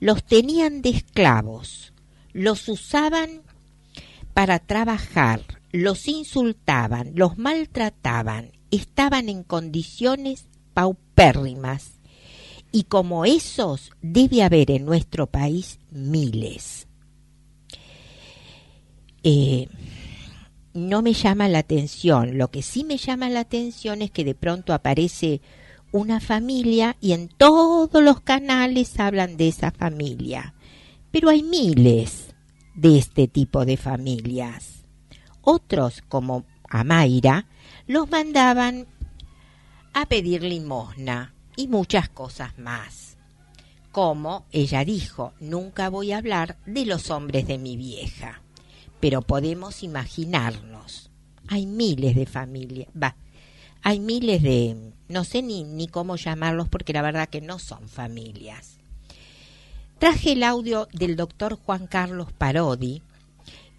Los 0.00 0.24
tenían 0.24 0.82
de 0.82 0.90
esclavos, 0.90 1.92
los 2.32 2.68
usaban 2.68 3.42
para 4.34 4.58
trabajar, 4.58 5.42
los 5.70 6.08
insultaban, 6.08 7.12
los 7.14 7.38
maltrataban, 7.38 8.50
estaban 8.70 9.28
en 9.28 9.44
condiciones 9.44 10.46
paupérrimas. 10.74 11.92
Y 12.72 12.84
como 12.84 13.24
esos 13.24 13.92
debe 14.00 14.42
haber 14.42 14.70
en 14.70 14.86
nuestro 14.86 15.26
país 15.26 15.78
miles. 15.90 16.88
Eh, 19.24 19.68
no 20.74 21.02
me 21.02 21.12
llama 21.12 21.48
la 21.48 21.58
atención. 21.58 22.38
Lo 22.38 22.50
que 22.50 22.62
sí 22.62 22.84
me 22.84 22.96
llama 22.96 23.28
la 23.28 23.40
atención 23.40 24.02
es 24.02 24.10
que 24.10 24.24
de 24.24 24.34
pronto 24.34 24.72
aparece 24.72 25.40
una 25.92 26.20
familia 26.20 26.96
y 27.00 27.12
en 27.12 27.28
todos 27.28 28.02
los 28.02 28.20
canales 28.20 28.98
hablan 28.98 29.36
de 29.36 29.48
esa 29.48 29.70
familia. 29.70 30.54
Pero 31.10 31.28
hay 31.28 31.42
miles 31.42 32.34
de 32.74 32.98
este 32.98 33.28
tipo 33.28 33.64
de 33.64 33.76
familias. 33.76 34.84
Otros, 35.42 36.02
como 36.08 36.44
Amaira, 36.68 37.46
los 37.86 38.10
mandaban 38.10 38.86
a 39.92 40.06
pedir 40.06 40.42
limosna 40.42 41.34
y 41.54 41.68
muchas 41.68 42.08
cosas 42.08 42.58
más. 42.58 43.18
Como 43.90 44.46
ella 44.52 44.86
dijo, 44.86 45.34
nunca 45.38 45.90
voy 45.90 46.12
a 46.12 46.18
hablar 46.18 46.56
de 46.64 46.86
los 46.86 47.10
hombres 47.10 47.46
de 47.46 47.58
mi 47.58 47.76
vieja 47.76 48.40
pero 49.02 49.20
podemos 49.20 49.82
imaginarnos. 49.82 51.10
Hay 51.48 51.66
miles 51.66 52.14
de 52.14 52.24
familias, 52.24 52.86
va, 52.90 53.16
hay 53.82 53.98
miles 53.98 54.42
de, 54.42 54.92
no 55.08 55.24
sé 55.24 55.42
ni, 55.42 55.64
ni 55.64 55.88
cómo 55.88 56.14
llamarlos 56.14 56.68
porque 56.68 56.92
la 56.92 57.02
verdad 57.02 57.28
que 57.28 57.40
no 57.40 57.58
son 57.58 57.88
familias. 57.88 58.78
Traje 59.98 60.32
el 60.32 60.44
audio 60.44 60.86
del 60.92 61.16
doctor 61.16 61.56
Juan 61.56 61.88
Carlos 61.88 62.32
Parodi, 62.32 63.02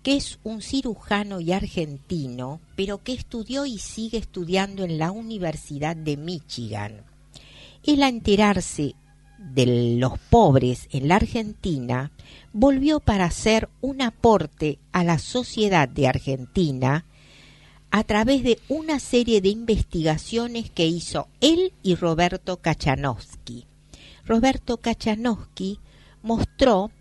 que 0.03 0.17
es 0.17 0.39
un 0.43 0.61
cirujano 0.61 1.39
y 1.39 1.53
argentino, 1.53 2.59
pero 2.75 3.01
que 3.01 3.13
estudió 3.13 3.65
y 3.65 3.77
sigue 3.77 4.17
estudiando 4.17 4.83
en 4.83 4.97
la 4.97 5.11
Universidad 5.11 5.95
de 5.95 6.17
Michigan. 6.17 7.05
Él 7.85 8.03
a 8.03 8.09
enterarse 8.09 8.93
de 9.37 9.97
los 9.99 10.19
pobres 10.29 10.89
en 10.91 11.07
la 11.07 11.15
Argentina, 11.15 12.11
volvió 12.53 12.99
para 12.99 13.25
hacer 13.25 13.67
un 13.81 14.01
aporte 14.01 14.79
a 14.91 15.03
la 15.03 15.17
sociedad 15.17 15.89
de 15.89 16.07
Argentina 16.07 17.05
a 17.89 18.03
través 18.03 18.43
de 18.43 18.59
una 18.69 18.99
serie 18.99 19.41
de 19.41 19.49
investigaciones 19.49 20.69
que 20.69 20.87
hizo 20.87 21.27
él 21.41 21.73
y 21.83 21.95
Roberto 21.95 22.57
Kachanowski. 22.57 23.65
Roberto 24.25 24.77
Kachanowski 24.77 25.79
mostró 26.21 26.91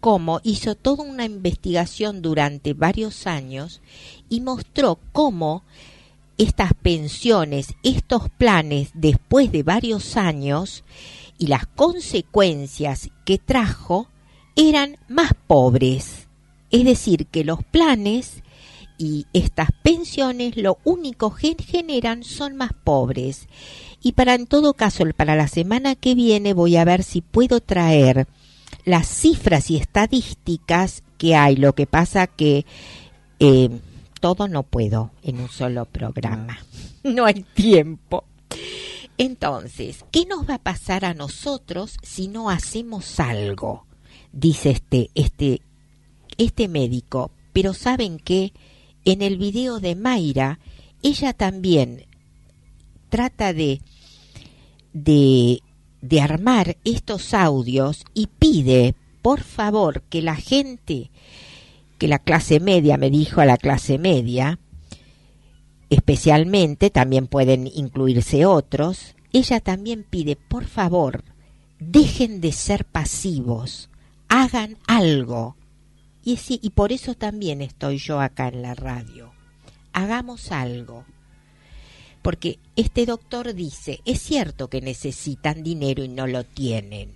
cómo 0.00 0.40
hizo 0.44 0.74
toda 0.74 1.04
una 1.04 1.24
investigación 1.24 2.22
durante 2.22 2.74
varios 2.74 3.26
años 3.26 3.80
y 4.28 4.40
mostró 4.40 4.98
cómo 5.12 5.62
estas 6.38 6.74
pensiones, 6.74 7.74
estos 7.82 8.28
planes, 8.28 8.90
después 8.94 9.50
de 9.52 9.62
varios 9.62 10.16
años 10.16 10.84
y 11.38 11.46
las 11.46 11.66
consecuencias 11.66 13.10
que 13.24 13.38
trajo, 13.38 14.08
eran 14.56 14.96
más 15.08 15.32
pobres. 15.46 16.26
Es 16.70 16.84
decir, 16.84 17.26
que 17.26 17.44
los 17.44 17.62
planes 17.62 18.42
y 18.98 19.26
estas 19.32 19.70
pensiones 19.82 20.56
lo 20.56 20.78
único 20.84 21.34
que 21.34 21.54
generan 21.62 22.24
son 22.24 22.56
más 22.56 22.72
pobres. 22.72 23.46
Y 24.02 24.12
para 24.12 24.34
en 24.34 24.46
todo 24.46 24.74
caso, 24.74 25.04
para 25.16 25.36
la 25.36 25.48
semana 25.48 25.94
que 25.94 26.14
viene 26.14 26.54
voy 26.54 26.76
a 26.76 26.84
ver 26.84 27.02
si 27.02 27.20
puedo 27.20 27.60
traer 27.60 28.26
las 28.84 29.06
cifras 29.06 29.70
y 29.70 29.76
estadísticas 29.76 31.02
que 31.18 31.36
hay. 31.36 31.56
Lo 31.56 31.74
que 31.74 31.86
pasa 31.86 32.26
que 32.26 32.64
eh, 33.38 33.70
todo 34.20 34.48
no 34.48 34.62
puedo 34.62 35.10
en 35.22 35.40
un 35.40 35.48
solo 35.48 35.84
programa. 35.84 36.58
No 37.02 37.24
hay 37.26 37.44
tiempo. 37.54 38.24
Entonces, 39.18 40.04
¿qué 40.10 40.26
nos 40.26 40.48
va 40.48 40.54
a 40.54 40.62
pasar 40.62 41.04
a 41.04 41.14
nosotros 41.14 41.96
si 42.02 42.28
no 42.28 42.50
hacemos 42.50 43.18
algo? 43.18 43.85
Dice 44.36 44.70
este, 44.70 45.10
este, 45.14 45.62
este 46.36 46.68
médico. 46.68 47.30
Pero 47.54 47.72
¿saben 47.72 48.18
qué? 48.18 48.52
En 49.06 49.22
el 49.22 49.38
video 49.38 49.80
de 49.80 49.96
Mayra, 49.96 50.58
ella 51.02 51.32
también 51.32 52.04
trata 53.08 53.54
de, 53.54 53.80
de, 54.92 55.62
de 56.02 56.20
armar 56.20 56.76
estos 56.84 57.32
audios 57.32 58.04
y 58.12 58.26
pide, 58.26 58.94
por 59.22 59.40
favor, 59.40 60.02
que 60.02 60.20
la 60.20 60.36
gente 60.36 61.10
que 61.98 62.08
la 62.08 62.18
clase 62.18 62.60
media, 62.60 62.98
me 62.98 63.08
dijo 63.10 63.40
a 63.40 63.46
la 63.46 63.56
clase 63.56 63.98
media, 63.98 64.58
especialmente, 65.88 66.90
también 66.90 67.26
pueden 67.26 67.66
incluirse 67.66 68.44
otros, 68.44 69.14
ella 69.32 69.60
también 69.60 70.04
pide, 70.08 70.36
por 70.36 70.66
favor, 70.66 71.24
dejen 71.78 72.40
de 72.40 72.52
ser 72.52 72.84
pasivos, 72.84 73.88
hagan 74.28 74.78
algo. 74.86 75.56
Y, 76.22 76.38
y 76.48 76.70
por 76.70 76.92
eso 76.92 77.14
también 77.14 77.62
estoy 77.62 77.98
yo 77.98 78.20
acá 78.20 78.48
en 78.48 78.62
la 78.62 78.74
radio. 78.74 79.32
Hagamos 79.92 80.52
algo. 80.52 81.04
Porque 82.22 82.58
este 82.74 83.06
doctor 83.06 83.54
dice, 83.54 84.00
es 84.04 84.20
cierto 84.20 84.68
que 84.68 84.80
necesitan 84.80 85.62
dinero 85.62 86.02
y 86.02 86.08
no 86.08 86.26
lo 86.26 86.44
tienen. 86.44 87.14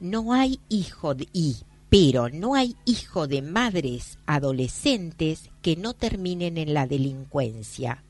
No 0.00 0.32
hay 0.32 0.58
hijo 0.68 1.14
de, 1.14 1.28
y 1.32 1.56
pero 1.94 2.28
no 2.28 2.56
hay 2.56 2.74
hijo 2.86 3.28
de 3.28 3.40
madres 3.40 4.18
adolescentes 4.26 5.50
que 5.62 5.76
no 5.76 5.94
terminen 5.94 6.58
en 6.58 6.74
la 6.74 6.88
delincuencia. 6.88 8.02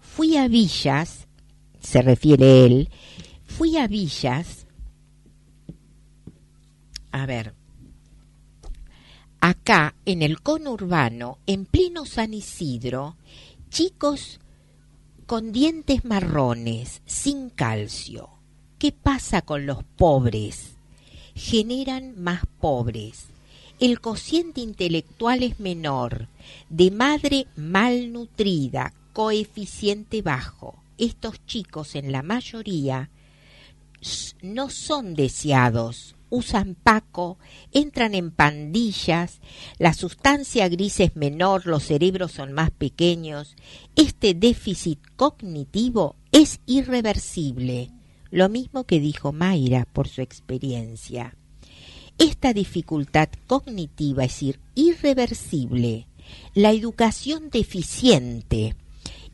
Fui 0.00 0.36
a 0.36 0.46
Villas, 0.46 1.26
se 1.80 2.02
refiere 2.02 2.64
él, 2.64 2.88
fui 3.44 3.78
a 3.78 3.88
Villas, 3.88 4.65
a 7.16 7.26
ver, 7.26 7.54
acá 9.40 9.94
en 10.04 10.22
el 10.22 10.40
conurbano, 10.40 11.38
en 11.46 11.66
pleno 11.66 12.06
San 12.06 12.34
Isidro, 12.34 13.16
chicos 13.70 14.40
con 15.26 15.52
dientes 15.52 16.04
marrones, 16.04 17.02
sin 17.06 17.50
calcio. 17.50 18.30
¿Qué 18.78 18.92
pasa 18.92 19.42
con 19.42 19.66
los 19.66 19.82
pobres? 19.82 20.76
generan 21.36 22.20
más 22.20 22.40
pobres. 22.60 23.26
El 23.78 24.00
cociente 24.00 24.62
intelectual 24.62 25.42
es 25.42 25.60
menor, 25.60 26.28
de 26.70 26.90
madre 26.90 27.46
malnutrida, 27.56 28.94
coeficiente 29.12 30.22
bajo. 30.22 30.82
Estos 30.96 31.44
chicos 31.46 31.94
en 31.94 32.10
la 32.10 32.22
mayoría 32.22 33.10
no 34.40 34.70
son 34.70 35.14
deseados, 35.14 36.15
usan 36.30 36.74
paco, 36.74 37.38
entran 37.72 38.14
en 38.14 38.30
pandillas, 38.30 39.40
la 39.78 39.92
sustancia 39.94 40.68
gris 40.68 41.00
es 41.00 41.16
menor, 41.16 41.66
los 41.66 41.84
cerebros 41.84 42.32
son 42.32 42.52
más 42.52 42.70
pequeños. 42.70 43.56
Este 43.94 44.34
déficit 44.34 45.00
cognitivo 45.16 46.16
es 46.32 46.60
irreversible 46.66 47.90
lo 48.30 48.48
mismo 48.48 48.84
que 48.84 49.00
dijo 49.00 49.32
Mayra 49.32 49.86
por 49.92 50.08
su 50.08 50.20
experiencia. 50.20 51.34
Esta 52.18 52.52
dificultad 52.52 53.28
cognitiva 53.46 54.24
es 54.24 54.44
irreversible, 54.74 56.06
la 56.54 56.72
educación 56.72 57.50
deficiente 57.50 58.74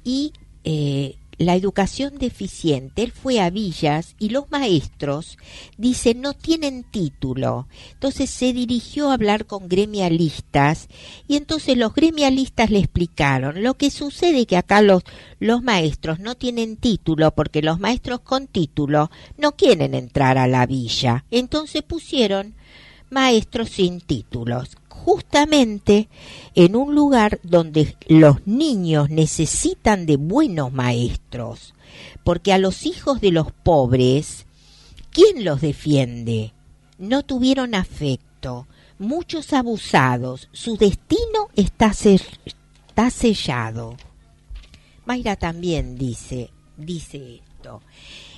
y 0.05 0.33
eh, 0.64 1.16
la 1.38 1.56
educación 1.56 2.18
deficiente, 2.18 3.02
él 3.02 3.12
fue 3.12 3.40
a 3.40 3.50
Villas 3.50 4.14
y 4.18 4.28
los 4.28 4.50
maestros, 4.50 5.38
dicen, 5.76 6.20
no 6.20 6.34
tienen 6.34 6.84
título. 6.84 7.66
Entonces 7.92 8.30
se 8.30 8.52
dirigió 8.52 9.10
a 9.10 9.14
hablar 9.14 9.46
con 9.46 9.68
gremialistas 9.68 10.88
y 11.26 11.36
entonces 11.36 11.76
los 11.76 11.94
gremialistas 11.94 12.70
le 12.70 12.78
explicaron, 12.78 13.62
lo 13.62 13.74
que 13.74 13.90
sucede 13.90 14.46
que 14.46 14.56
acá 14.56 14.82
los, 14.82 15.02
los 15.38 15.62
maestros 15.62 16.20
no 16.20 16.34
tienen 16.34 16.76
título 16.76 17.32
porque 17.32 17.62
los 17.62 17.80
maestros 17.80 18.20
con 18.20 18.46
título 18.46 19.10
no 19.38 19.52
quieren 19.52 19.94
entrar 19.94 20.38
a 20.38 20.46
la 20.46 20.66
villa. 20.66 21.24
Entonces 21.30 21.82
pusieron 21.82 22.54
maestros 23.10 23.68
sin 23.70 24.00
títulos 24.00 24.76
justamente 25.04 26.08
en 26.54 26.76
un 26.76 26.94
lugar 26.94 27.40
donde 27.42 27.96
los 28.06 28.46
niños 28.46 29.10
necesitan 29.10 30.06
de 30.06 30.16
buenos 30.16 30.72
maestros, 30.72 31.74
porque 32.24 32.52
a 32.52 32.58
los 32.58 32.86
hijos 32.86 33.20
de 33.20 33.32
los 33.32 33.50
pobres, 33.50 34.46
¿quién 35.10 35.44
los 35.44 35.60
defiende? 35.60 36.52
No 36.98 37.24
tuvieron 37.24 37.74
afecto, 37.74 38.68
muchos 38.98 39.52
abusados, 39.52 40.48
su 40.52 40.76
destino 40.76 41.48
está, 41.56 41.90
está 41.90 43.10
sellado. 43.10 43.96
Mayra 45.04 45.34
también 45.34 45.98
dice, 45.98 46.50
dice 46.76 47.40
esto. 47.42 47.82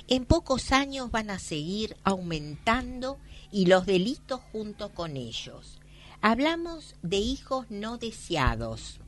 En 0.07 0.25
pocos 0.25 0.71
años 0.71 1.11
van 1.11 1.29
a 1.29 1.37
seguir 1.37 1.95
aumentando 2.03 3.19
y 3.51 3.67
los 3.67 3.85
delitos 3.85 4.41
junto 4.51 4.89
con 4.89 5.15
ellos. 5.15 5.74
Hablamos 6.21 6.95
de 7.01 7.17
hijos 7.17 7.67
no 7.69 7.97
deseados. 7.97 8.99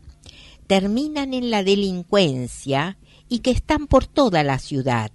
Terminan 0.68 1.34
en 1.34 1.50
la 1.50 1.64
delincuencia 1.64 2.98
y 3.30 3.40
que 3.40 3.52
están 3.52 3.88
por 3.88 4.06
toda 4.06 4.44
la 4.44 4.60
ciudad. 4.60 5.12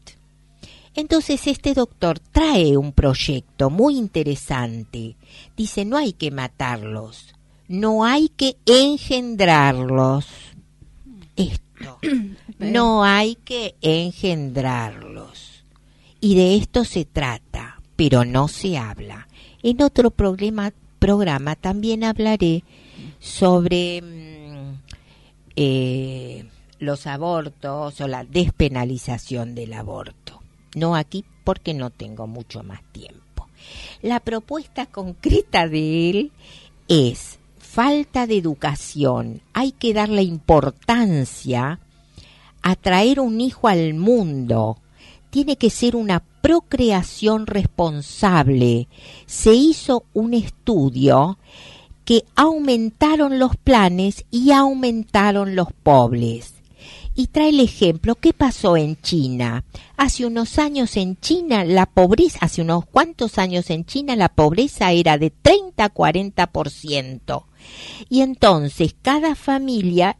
Entonces 0.94 1.46
este 1.46 1.72
doctor 1.72 2.18
trae 2.18 2.76
un 2.76 2.92
proyecto 2.92 3.70
muy 3.70 3.96
interesante. 3.96 5.16
Dice, 5.56 5.84
no 5.84 5.96
hay 5.96 6.12
que 6.12 6.30
matarlos, 6.30 7.34
no 7.68 8.04
hay 8.04 8.28
que 8.28 8.56
engendrarlos. 8.66 10.26
Esto, 11.36 11.98
no 12.58 13.04
hay 13.04 13.36
que 13.36 13.74
engendrarlos. 13.80 15.64
Y 16.20 16.34
de 16.36 16.56
esto 16.56 16.84
se 16.84 17.04
trata, 17.04 17.80
pero 17.96 18.24
no 18.24 18.48
se 18.48 18.76
habla. 18.76 19.28
En 19.62 19.82
otro 19.82 20.10
problema, 20.10 20.72
programa 21.02 21.56
también 21.56 22.04
hablaré 22.04 22.62
sobre 23.18 24.00
mm, 24.00 24.74
eh, 25.56 26.44
los 26.78 27.08
abortos 27.08 28.00
o 28.00 28.06
la 28.06 28.22
despenalización 28.22 29.56
del 29.56 29.72
aborto. 29.72 30.40
No 30.76 30.94
aquí 30.94 31.24
porque 31.42 31.74
no 31.74 31.90
tengo 31.90 32.28
mucho 32.28 32.62
más 32.62 32.84
tiempo. 32.92 33.48
La 34.00 34.20
propuesta 34.20 34.86
concreta 34.86 35.66
de 35.66 36.10
él 36.10 36.32
es 36.86 37.40
falta 37.58 38.28
de 38.28 38.38
educación. 38.38 39.42
Hay 39.54 39.72
que 39.72 39.94
darle 39.94 40.22
importancia 40.22 41.80
a 42.62 42.76
traer 42.76 43.18
un 43.18 43.40
hijo 43.40 43.66
al 43.66 43.94
mundo. 43.94 44.78
Tiene 45.32 45.56
que 45.56 45.70
ser 45.70 45.96
una 45.96 46.22
procreación 46.42 47.46
responsable, 47.46 48.86
se 49.24 49.54
hizo 49.54 50.04
un 50.12 50.34
estudio 50.34 51.38
que 52.04 52.26
aumentaron 52.36 53.38
los 53.38 53.56
planes 53.56 54.26
y 54.30 54.52
aumentaron 54.52 55.56
los 55.56 55.68
pobres. 55.72 56.52
Y 57.14 57.28
trae 57.28 57.48
el 57.48 57.60
ejemplo, 57.60 58.14
¿qué 58.14 58.34
pasó 58.34 58.76
en 58.76 59.00
China? 59.00 59.64
Hace 59.96 60.26
unos 60.26 60.58
años 60.58 60.98
en 60.98 61.16
China 61.18 61.64
la 61.64 61.86
pobreza, 61.86 62.40
hace 62.42 62.60
unos 62.60 62.84
cuantos 62.84 63.38
años 63.38 63.70
en 63.70 63.86
China 63.86 64.14
la 64.16 64.28
pobreza 64.28 64.92
era 64.92 65.16
de 65.16 65.30
30 65.30 65.82
a 65.82 65.94
40%. 65.94 67.44
Y 68.10 68.20
entonces 68.20 68.94
cada 69.00 69.34
familia 69.34 70.18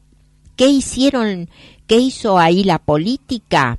¿qué 0.57 0.69
hicieron, 0.69 1.51
qué 1.87 1.99
hizo 1.99 2.39
ahí 2.39 2.65
la 2.65 2.79
política? 2.79 3.79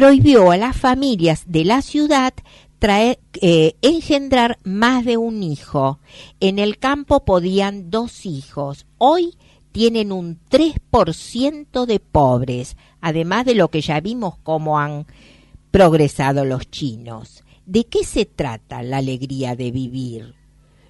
Prohibió 0.00 0.50
a 0.50 0.56
las 0.56 0.78
familias 0.78 1.44
de 1.46 1.62
la 1.66 1.82
ciudad 1.82 2.32
traer, 2.78 3.18
eh, 3.42 3.74
engendrar 3.82 4.58
más 4.64 5.04
de 5.04 5.18
un 5.18 5.42
hijo. 5.42 5.98
En 6.40 6.58
el 6.58 6.78
campo 6.78 7.26
podían 7.26 7.90
dos 7.90 8.24
hijos. 8.24 8.86
Hoy 8.96 9.36
tienen 9.72 10.10
un 10.10 10.40
3% 10.48 11.84
de 11.84 12.00
pobres, 12.00 12.78
además 13.02 13.44
de 13.44 13.54
lo 13.54 13.68
que 13.68 13.82
ya 13.82 14.00
vimos 14.00 14.38
cómo 14.42 14.78
han 14.78 15.04
progresado 15.70 16.46
los 16.46 16.70
chinos. 16.70 17.44
¿De 17.66 17.84
qué 17.84 18.02
se 18.02 18.24
trata 18.24 18.82
la 18.82 18.96
alegría 18.96 19.54
de 19.54 19.70
vivir? 19.70 20.34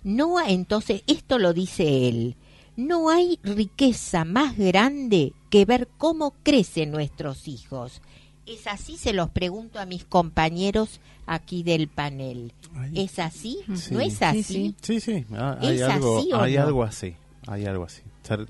No, 0.05 0.39
entonces, 0.41 1.03
esto 1.09 1.41
lo 1.41 1.53
dice 1.53 2.07
él, 2.07 2.37
no 2.77 3.11
hay 3.11 3.41
riqueza 3.43 4.25
más 4.25 4.57
grande 4.57 5.33
que 5.51 5.65
ver 5.65 5.89
cómo 5.99 6.35
crecen 6.45 6.93
nuestros 6.93 7.49
hijos. 7.49 8.01
Es 8.47 8.67
así, 8.67 8.97
se 8.97 9.13
los 9.13 9.31
pregunto 9.31 9.79
a 9.79 9.87
mis 9.87 10.05
compañeros 10.05 11.01
aquí 11.27 11.63
del 11.63 11.89
panel. 11.89 12.53
Ay. 12.75 12.93
¿Es 13.05 13.19
así? 13.19 13.59
Sí. 13.77 13.95
¿No 13.95 14.01
es 14.01 14.15
Sí, 14.15 14.25
así? 14.25 14.43
sí. 14.43 14.75
Sí, 14.81 15.01
sí, 15.01 15.25
ah, 15.35 15.57
hay, 15.61 15.77
¿Es 15.77 15.83
algo, 15.83 16.19
así 16.19 16.33
o 16.33 16.41
hay 16.41 16.55
no? 16.57 16.63
algo 16.63 16.83
así, 16.83 17.15
hay 17.47 17.65
algo 17.67 17.85
así. 17.85 18.03
Cer- 18.27 18.49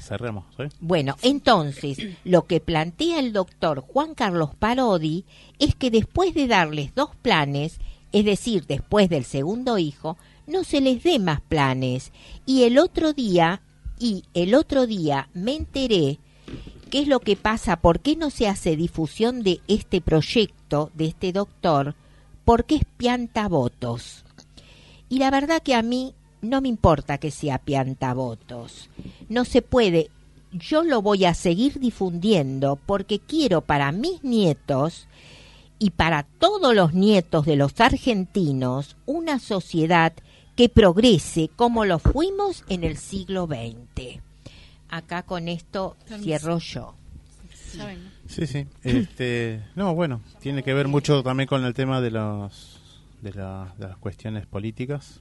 cerremos, 0.00 0.44
¿sí? 0.56 0.64
Bueno, 0.80 1.16
entonces, 1.22 1.98
lo 2.24 2.46
que 2.46 2.58
plantea 2.60 3.20
el 3.20 3.32
doctor 3.32 3.80
Juan 3.80 4.14
Carlos 4.14 4.50
Parodi 4.58 5.24
es 5.58 5.74
que 5.76 5.90
después 5.90 6.34
de 6.34 6.48
darles 6.48 6.94
dos 6.94 7.10
planes, 7.22 7.78
es 8.12 8.24
decir, 8.24 8.66
después 8.66 9.08
del 9.08 9.24
segundo 9.24 9.78
hijo, 9.78 10.16
no 10.48 10.64
se 10.64 10.80
les 10.80 11.04
dé 11.04 11.18
más 11.20 11.40
planes. 11.42 12.10
Y 12.46 12.64
el 12.64 12.78
otro 12.78 13.12
día, 13.12 13.62
y 14.00 14.24
el 14.34 14.54
otro 14.56 14.86
día 14.88 15.28
me 15.34 15.54
enteré 15.54 16.18
qué 16.90 17.00
es 17.00 17.08
lo 17.08 17.20
que 17.20 17.36
pasa, 17.36 17.76
por 17.76 18.00
qué 18.00 18.16
no 18.16 18.30
se 18.30 18.48
hace 18.48 18.76
difusión 18.76 19.42
de 19.42 19.60
este 19.68 20.00
proyecto, 20.00 20.90
de 20.94 21.06
este 21.06 21.32
doctor, 21.32 21.94
porque 22.44 22.76
es 22.76 22.84
piantavotos. 22.96 24.24
Y 25.08 25.18
la 25.18 25.30
verdad 25.30 25.62
que 25.62 25.74
a 25.74 25.82
mí 25.82 26.14
no 26.42 26.60
me 26.60 26.68
importa 26.68 27.18
que 27.18 27.30
sea 27.30 27.58
piantavotos. 27.58 28.90
No 29.28 29.44
se 29.44 29.62
puede. 29.62 30.10
Yo 30.52 30.82
lo 30.82 31.00
voy 31.00 31.24
a 31.24 31.34
seguir 31.34 31.78
difundiendo 31.78 32.76
porque 32.84 33.20
quiero 33.20 33.60
para 33.60 33.92
mis 33.92 34.22
nietos 34.24 35.06
y 35.78 35.90
para 35.90 36.24
todos 36.24 36.74
los 36.74 36.92
nietos 36.92 37.46
de 37.46 37.56
los 37.56 37.80
argentinos 37.80 38.96
una 39.06 39.38
sociedad 39.38 40.12
que 40.56 40.68
progrese 40.68 41.50
como 41.54 41.84
lo 41.84 41.98
fuimos 41.98 42.64
en 42.68 42.84
el 42.84 42.96
siglo 42.96 43.46
XX. 43.46 44.29
Acá 44.90 45.22
con 45.22 45.48
esto 45.48 45.96
cierro 46.20 46.58
yo. 46.58 46.94
Sí, 48.26 48.46
sí. 48.46 48.66
Este, 48.82 49.62
no, 49.76 49.94
bueno, 49.94 50.20
tiene 50.40 50.62
que 50.62 50.74
ver 50.74 50.88
mucho 50.88 51.22
también 51.22 51.46
con 51.48 51.64
el 51.64 51.74
tema 51.74 52.00
de 52.00 52.10
los 52.10 52.80
de, 53.22 53.32
la- 53.32 53.74
de 53.78 53.86
las 53.88 53.96
cuestiones 53.98 54.46
políticas 54.46 55.20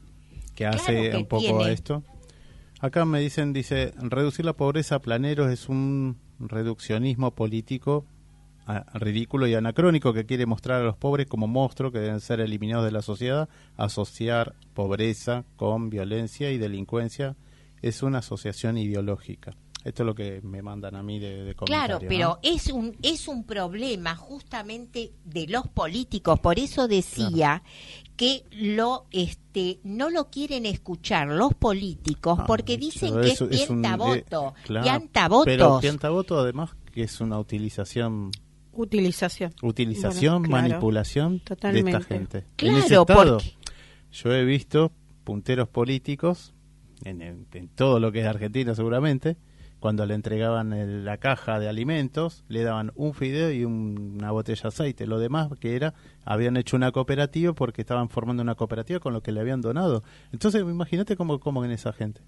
que 0.56 0.64
Claro 0.66 0.78
hace 0.78 1.10
que 1.12 1.18
un 1.18 1.26
poco 1.26 1.42
tiene. 1.44 1.64
a 1.66 1.72
esto. 1.72 2.04
Acá 2.82 3.06
me 3.06 3.20
dicen, 3.20 3.54
dice, 3.54 3.94
reducir 4.00 4.46
la 4.46 4.54
pobreza 4.54 4.96
a 4.96 5.00
planeros 5.00 5.52
es 5.52 5.70
un 5.70 6.18
reduccionismo 6.40 7.32
político 7.32 8.06
ridículo 8.94 9.48
y 9.48 9.56
anacrónico 9.56 10.14
que 10.14 10.26
quiere 10.26 10.46
mostrar 10.46 10.82
a 10.82 10.84
los 10.86 10.96
pobres 10.96 11.26
como 11.26 11.48
monstruos 11.48 11.92
que 11.92 11.98
deben 12.00 12.20
ser 12.20 12.40
eliminados 12.40 12.86
de 12.86 12.92
la 12.92 13.02
sociedad. 13.02 13.50
Asociar 13.78 14.54
pobreza 14.76 15.44
con 15.56 15.90
violencia 15.90 16.52
y 16.52 16.58
delincuencia 16.60 17.36
es 17.82 18.04
una 18.04 18.20
asociación 18.20 18.78
ideológica. 18.78 19.56
Esto 19.86 20.04
es 20.04 20.08
lo 20.08 20.14
que 20.14 20.42
me 20.42 20.62
mandan 20.62 20.96
a 20.98 21.02
mí 21.04 21.20
de, 21.20 21.44
de 21.46 21.56
Claro, 21.56 22.00
pero 22.06 22.28
¿no? 22.28 22.40
es 22.44 22.68
un 22.68 22.98
es 23.02 23.30
un 23.30 23.46
problema 23.46 24.14
justamente 24.16 25.14
de 25.24 25.48
los 25.48 25.68
políticos, 25.70 26.38
por 26.42 26.60
eso 26.60 26.90
decía 26.90 27.64
que 28.18 28.44
lo 28.52 29.06
este 29.12 29.80
no 29.86 30.10
lo 30.10 30.30
quieren 30.30 30.66
escuchar 30.66 31.30
los 31.30 31.54
políticos 31.54 32.40
Ah, 32.42 32.46
porque 32.46 32.78
dicen 32.78 33.22
que 33.22 33.30
es 33.30 33.40
es 33.42 33.68
piantavoto, 33.68 34.54
eh, 34.58 34.62
claro, 34.66 34.84
piantavotos. 34.84 35.46
Pero 35.46 35.80
piantavoto 35.80 36.38
además 36.38 36.72
que 36.92 37.04
es 37.04 37.22
una 37.22 37.40
utilización, 37.40 38.32
Utilización. 38.74 39.54
utilización, 39.62 40.42
Bueno, 40.44 40.50
claro. 40.50 40.68
manipulación 40.70 41.38
de 41.38 41.44
Totalmente. 41.46 41.92
esta 41.92 42.04
gente. 42.04 42.38
en 42.40 42.46
Claro, 42.58 42.78
ese 42.80 42.96
estado, 42.96 43.06
porque- 43.38 43.54
yo 44.12 44.34
he 44.34 44.44
visto 44.44 44.92
punteros 45.24 45.70
políticos 45.70 46.54
en, 47.04 47.22
en- 47.22 47.68
todo 47.76 48.00
lo 48.00 48.12
que 48.12 48.22
es 48.22 48.26
Argentina 48.28 48.76
seguramente, 48.76 49.38
cuando 49.80 50.06
le 50.06 50.14
entregaban 50.14 50.74
el- 50.74 51.06
la 51.06 51.18
caja 51.18 51.58
de 51.60 51.70
alimentos, 51.70 52.44
le 52.50 52.64
daban 52.64 52.92
un 52.96 53.14
fideo 53.14 53.52
y 53.52 53.64
un- 53.64 54.16
una 54.18 54.32
botella 54.32 54.62
de 54.64 54.68
aceite. 54.68 55.08
Lo 55.08 55.20
demás 55.20 55.50
que 55.60 55.76
era, 55.76 55.94
habían 56.26 56.58
hecho 56.58 56.76
una 56.76 56.92
cooperativa 56.92 57.54
porque 57.54 57.82
estaban 57.82 58.10
formando 58.10 58.44
una 58.44 58.56
cooperativa 58.56 59.00
con 59.00 59.14
lo 59.14 59.22
que 59.22 59.32
le 59.32 59.40
habían 59.40 59.62
donado. 59.62 60.04
Entonces, 60.34 60.62
imagínate 60.64 61.16
cómo 61.16 61.40
comen 61.40 61.72
esa 61.72 61.94
gente. 61.94 62.22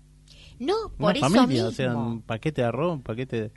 No, 0.60 0.74
por 0.98 1.10
una 1.10 1.12
eso 1.14 1.22
familia, 1.22 1.46
mismo. 1.48 1.68
o 1.68 1.72
sea, 1.72 1.96
un 1.98 2.22
paquete 2.22 2.62
de 2.62 2.68
arroz, 2.68 2.94
un 2.94 3.02
paquete, 3.02 3.42
de- 3.42 3.52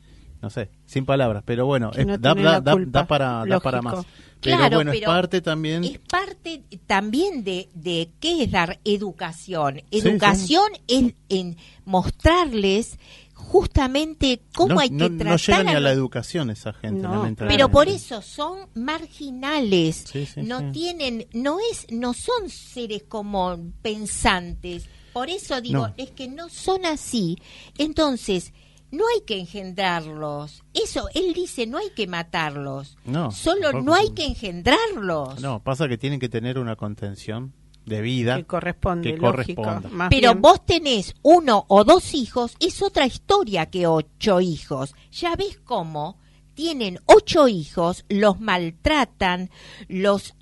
no 0.44 0.50
sé, 0.50 0.68
sin 0.84 1.06
palabras, 1.06 1.42
pero 1.46 1.64
bueno, 1.66 1.90
Que 1.90 2.02
es- 2.02 2.06
no 2.06 2.18
da, 2.18 2.34
para, 2.34 2.60
da 2.60 3.60
para 3.60 3.80
lógico. 3.80 3.82
más. 3.82 4.06
Pero 4.40 4.56
Claro, 4.58 4.76
bueno, 4.76 4.92
es 4.92 5.00
parte 5.00 5.40
también. 5.40 5.84
Es 5.84 5.98
parte 6.00 6.62
también 6.86 7.44
de, 7.44 7.70
de 7.72 8.10
qué 8.20 8.42
es 8.42 8.50
dar 8.50 8.78
educación. 8.84 9.80
Sí, 9.90 9.98
Educación 10.06 10.70
es 10.86 11.14
en 11.30 11.56
mostrarles 11.86 12.98
justamente 13.32 14.42
cómo 14.54 14.74
no, 14.74 14.80
hay 14.80 14.90
no- 14.90 14.98
que 15.06 15.10
no 15.10 15.18
tratar 15.18 15.40
llega 15.40 15.62
ni 15.70 15.76
a 15.76 15.80
la 15.80 15.92
educación 15.92 16.50
esa 16.50 16.72
gente, 16.74 17.00
No, 17.02 17.10
lamentablemente. 17.14 17.46
Pero 17.46 17.70
por 17.70 17.88
eso 17.88 18.20
son 18.20 18.68
marginales, 18.74 20.04
Sí, 20.12 20.26
no 20.42 20.70
tienen, 20.72 21.26
no 21.32 21.58
es, 21.70 21.86
no 21.90 22.12
son 22.12 22.50
seres 22.50 23.02
como 23.08 23.58
pensantes. 23.82 24.88
Por 25.12 25.30
eso 25.30 25.60
digo, 25.60 25.88
es 25.96 26.10
que 26.10 26.26
no 26.28 26.48
son 26.48 26.84
así. 26.84 27.38
Entonces, 27.78 28.52
no 28.94 29.04
hay 29.14 29.22
que 29.26 29.38
engendrarlos. 29.38 30.62
Eso, 30.72 31.08
él 31.14 31.32
dice, 31.34 31.66
no 31.66 31.78
hay 31.78 31.90
que 31.90 32.06
matarlos. 32.06 32.96
No, 33.04 33.30
Solo 33.30 33.62
tampoco. 33.70 33.84
no 33.84 33.94
hay 33.94 34.10
que 34.10 34.24
engendrarlos. 34.24 35.40
No, 35.40 35.62
pasa 35.62 35.88
que 35.88 35.98
tienen 35.98 36.20
que 36.20 36.28
tener 36.28 36.58
una 36.58 36.76
contención 36.76 37.52
de 37.84 38.00
vida. 38.00 38.36
Que 38.36 38.44
corresponde, 38.44 39.12
Que 39.12 39.18
lógico. 39.18 39.62
corresponda. 39.62 39.88
Más 39.90 40.08
Pero 40.10 40.30
bien. 40.30 40.40
vos 40.42 40.64
tenés 40.64 41.14
uno 41.22 41.64
o 41.68 41.84
dos 41.84 42.14
hijos, 42.14 42.56
es 42.60 42.80
otra 42.82 43.06
historia 43.06 43.66
que 43.66 43.86
ocho 43.86 44.40
hijos. 44.40 44.94
Ya 45.12 45.36
ves 45.36 45.60
cómo 45.64 46.18
tienen 46.54 46.98
ocho 47.06 47.48
hijos, 47.48 48.04
los 48.08 48.40
maltratan, 48.40 49.50
los 49.88 50.34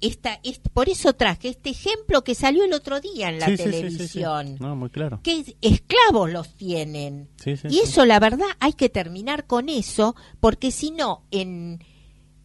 esta, 0.00 0.40
es- 0.42 0.60
por 0.72 0.88
eso 0.88 1.12
traje 1.12 1.48
este 1.48 1.70
ejemplo 1.70 2.22
que 2.24 2.34
salió 2.34 2.64
el 2.64 2.72
otro 2.72 3.00
día 3.00 3.28
en 3.28 3.38
la 3.40 3.46
Sí, 3.46 3.56
sí, 3.56 3.56
sí, 3.56 3.62
sí, 3.64 3.70
sí. 3.70 3.76
televisión. 3.80 4.56
No, 4.60 4.76
muy 4.76 4.90
claro. 4.90 5.20
Que 5.22 5.40
es- 5.40 5.54
esclavos 5.60 6.30
los 6.32 6.54
tienen. 6.56 7.28
Y 7.68 7.78
eso, 7.80 8.04
la 8.04 8.18
verdad, 8.20 8.46
hay 8.60 8.72
que 8.72 8.88
terminar 8.88 9.46
con 9.46 9.68
eso, 9.68 10.14
porque 10.40 10.70
si 10.70 10.90
no, 10.90 11.24
en 11.30 11.82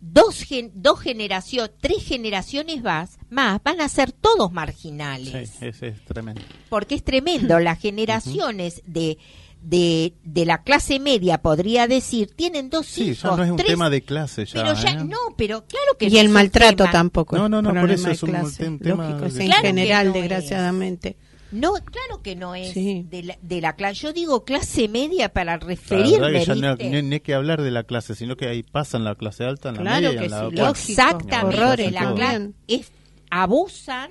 dos, 0.05 0.41
gen- 0.43 0.71
dos 0.75 0.99
generaciones, 0.99 1.71
tres 1.79 2.03
generaciones 2.03 2.81
más, 2.83 3.17
más, 3.29 3.61
van 3.63 3.79
a 3.79 3.87
ser 3.87 4.11
todos 4.11 4.51
marginales 4.51 5.49
Sí, 5.57 5.65
es, 5.65 5.81
es 5.81 6.03
tremendo. 6.03 6.41
porque 6.69 6.95
es 6.95 7.03
tremendo. 7.03 7.57
Las 7.59 7.79
generaciones 7.79 8.81
de, 8.85 9.17
de, 9.63 10.13
de 10.23 10.45
la 10.45 10.63
clase 10.63 10.99
media, 10.99 11.37
podría 11.39 11.87
decir, 11.87 12.31
tienen 12.35 12.69
dos 12.69 12.85
Sí, 12.85 13.11
hijos. 13.11 13.21
ya 13.23 13.35
no 13.37 13.43
es 13.43 13.49
un 13.51 13.57
tres- 13.57 13.67
tema 13.69 13.89
de 13.89 14.01
clase 14.01 14.45
ya. 14.45 14.61
Pero 14.61 14.73
ya, 14.73 14.91
¿eh? 14.91 15.03
no, 15.05 15.17
pero 15.37 15.65
claro 15.65 15.97
que 15.97 16.07
Y 16.07 16.11
no 16.11 16.19
el 16.19 16.29
maltrato 16.29 16.83
tema- 16.83 16.91
tampoco. 16.91 17.37
No, 17.37 17.49
no, 17.49 17.61
no, 17.61 17.73
por 17.79 17.89
eso 17.91 18.09
es 18.09 18.21
un 18.23 18.29
clase. 18.31 18.65
tem- 18.67 18.81
tema 18.81 19.09
Lógico, 19.09 19.29
de- 19.33 19.41
en 19.41 19.45
Claro 19.47 19.61
que 19.61 19.67
general, 19.69 20.07
no 20.07 20.13
es. 20.15 20.21
desgraciadamente. 20.21 21.17
No, 21.51 21.73
claro 21.73 22.21
que 22.23 22.35
no 22.35 22.55
es 22.55 22.73
Sí. 22.73 23.05
de, 23.09 23.23
la, 23.23 23.37
de 23.41 23.61
la 23.61 23.75
clase. 23.75 24.01
Yo 24.01 24.11
digo 24.13 24.43
clase 24.43 24.87
media 24.87 25.29
para 25.29 25.57
La 25.57 25.65
referirme. 25.65 26.31
verdad 26.31 26.39
que 26.39 26.45
ya 26.45 26.55
no, 26.55 26.75
ni, 26.77 27.01
ni 27.03 27.13
hay 27.15 27.19
que 27.21 27.33
hablar 27.35 27.61
de 27.61 27.69
la 27.69 27.83
clase, 27.83 28.15
sino 28.15 28.35
que 28.35 28.47
ahí 28.47 28.63
pasan 28.63 29.03
la 29.03 29.13
clase 29.15 29.43
alta, 29.43 29.69
en 29.69 29.75
la 29.75 29.81
Claro 29.81 30.01
media 30.07 30.19
que 30.19 30.25
en 30.25 30.31
la 30.31 30.73
sí. 30.73 30.91
Exactamente, 30.91 31.61
Horrores 31.61 31.91
la 31.91 32.49
es, 32.67 32.91
abusan, 33.29 34.09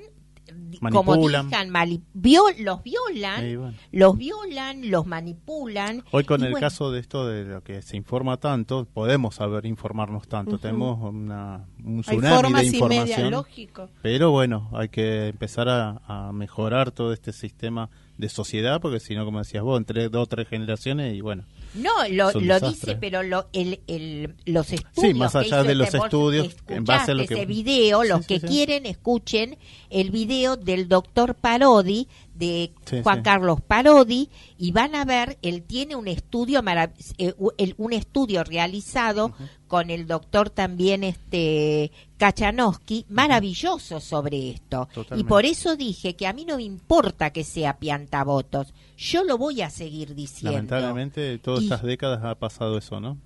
Manipulan. 0.80 1.46
digan, 1.46 1.70
mali- 1.70 2.02
viol- 2.14 2.56
los 2.60 2.82
violan, 2.82 3.58
bueno. 3.58 3.74
los 3.92 4.16
violan, 4.18 4.90
los 4.90 5.06
manipulan. 5.06 6.02
Hoy 6.10 6.24
con 6.24 6.42
el 6.42 6.50
bueno, 6.52 6.64
caso 6.66 6.90
de 6.90 7.00
esto 7.00 7.26
de 7.26 7.44
lo 7.44 7.62
que 7.62 7.82
se 7.82 7.96
informa 7.96 8.38
tanto, 8.38 8.86
podemos 8.92 9.34
saber 9.36 9.66
informarnos 9.66 10.28
tanto. 10.28 10.58
Tenemos 10.58 10.98
una, 11.02 11.66
un 11.84 11.96
Hay 12.06 12.16
tsunami 12.18 12.34
formas 12.36 12.62
de 12.62 12.66
y 12.68 12.70
media, 12.82 12.96
información. 13.02 13.30
lógico. 13.30 13.88
Pero 14.02 14.30
bueno, 14.30 14.70
hay 14.72 14.88
que 14.88 15.28
empezar 15.28 15.68
a, 15.68 16.00
a 16.06 16.32
mejorar 16.32 16.90
todo 16.90 17.12
este 17.12 17.32
sistema 17.32 17.90
de 18.22 18.28
sociedad, 18.30 18.80
porque 18.80 19.00
si 19.00 19.14
no, 19.14 19.24
como 19.26 19.40
decías 19.40 19.62
vos, 19.62 19.76
entre 19.78 20.08
dos 20.08 20.22
o 20.22 20.26
tres 20.26 20.48
generaciones 20.48 21.14
y 21.14 21.20
bueno. 21.20 21.44
No, 21.74 21.90
lo, 22.10 22.30
dice, 22.60 22.96
pero 22.96 23.22
lo, 23.22 23.48
el, 23.52 23.80
el- 23.86 24.34
los 24.46 24.72
estudios. 24.72 25.14
más 25.16 25.34
allá 25.36 25.62
de 25.62 25.74
los 25.74 25.86
este, 25.88 25.98
vos 25.98 26.06
estudios, 26.06 26.56
en 26.68 26.84
base 26.84 27.10
a 27.10 27.14
lo 27.14 27.26
que- 27.26 27.34
ese 27.34 27.46
video, 27.46 28.04
los 28.04 28.20
sí, 28.20 28.26
que 28.26 28.40
sí. 28.40 28.46
quieren, 28.46 28.86
escuchen 28.86 29.58
el 29.90 30.10
video 30.10 30.56
del 30.56 30.88
doctor 30.88 31.34
Parodi, 31.34 32.08
de 32.46 32.72
Sí, 32.84 33.00
Juan 33.02 33.18
sí. 33.18 33.22
Carlos 33.22 33.60
Parodi, 33.60 34.28
y 34.58 34.72
van 34.72 34.94
a 34.96 35.04
ver, 35.04 35.38
él 35.42 35.62
tiene 35.62 35.94
un 35.94 36.08
estudio 36.08 36.60
marav- 36.62 36.92
eh, 37.18 37.34
un 37.76 37.92
estudio 37.92 38.42
realizado 38.42 39.32
con 39.68 39.90
el 39.90 40.06
doctor 40.08 40.50
también 40.50 41.04
este 41.04 41.92
Kachanowski, 42.16 43.06
maravilloso 43.08 44.00
sobre 44.00 44.50
esto. 44.50 44.88
Y 45.16 45.22
por 45.24 45.44
eso 45.44 45.76
dije 45.76 46.16
que 46.16 46.26
a 46.26 46.32
mí 46.32 46.44
no 46.44 46.56
me 46.56 46.64
importa 46.64 47.30
que 47.30 47.44
sea 47.44 47.78
piantavotos, 47.78 48.74
yo 48.96 49.22
lo 49.24 49.38
voy 49.38 49.62
a 49.62 49.70
seguir 49.70 50.14
diciendo. 50.14 50.52
Lamentablemente, 50.56 51.38
todas 51.38 51.60
Y- 51.62 51.64
estas 51.66 51.82
décadas 51.82 52.24
ha 52.24 52.34
pasado 52.34 52.76
eso, 52.76 53.00
¿no? 53.00 53.18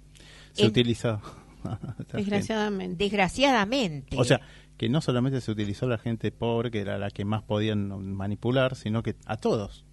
Se 0.53 0.63
En- 0.65 0.69
utiliza. 0.69 1.21
Desgraciadamente. 2.13 3.05
Desgraciadamente. 3.05 4.17
O 4.19 4.25
sea, 4.25 4.41
que 4.77 4.89
no 4.89 5.01
solamente 5.01 5.41
se 5.41 5.51
utilizó 5.51 5.87
a 5.87 5.91
la 5.91 5.99
gente 5.99 6.31
pobre, 6.33 6.71
que 6.71 6.81
era 6.81 6.99
la 6.99 7.11
que 7.11 7.25
más 7.25 7.43
podían 7.43 7.89
manipular, 8.15 8.75
sino 8.77 9.03
que 9.03 9.17
a 9.27 9.37
todos. 9.37 9.85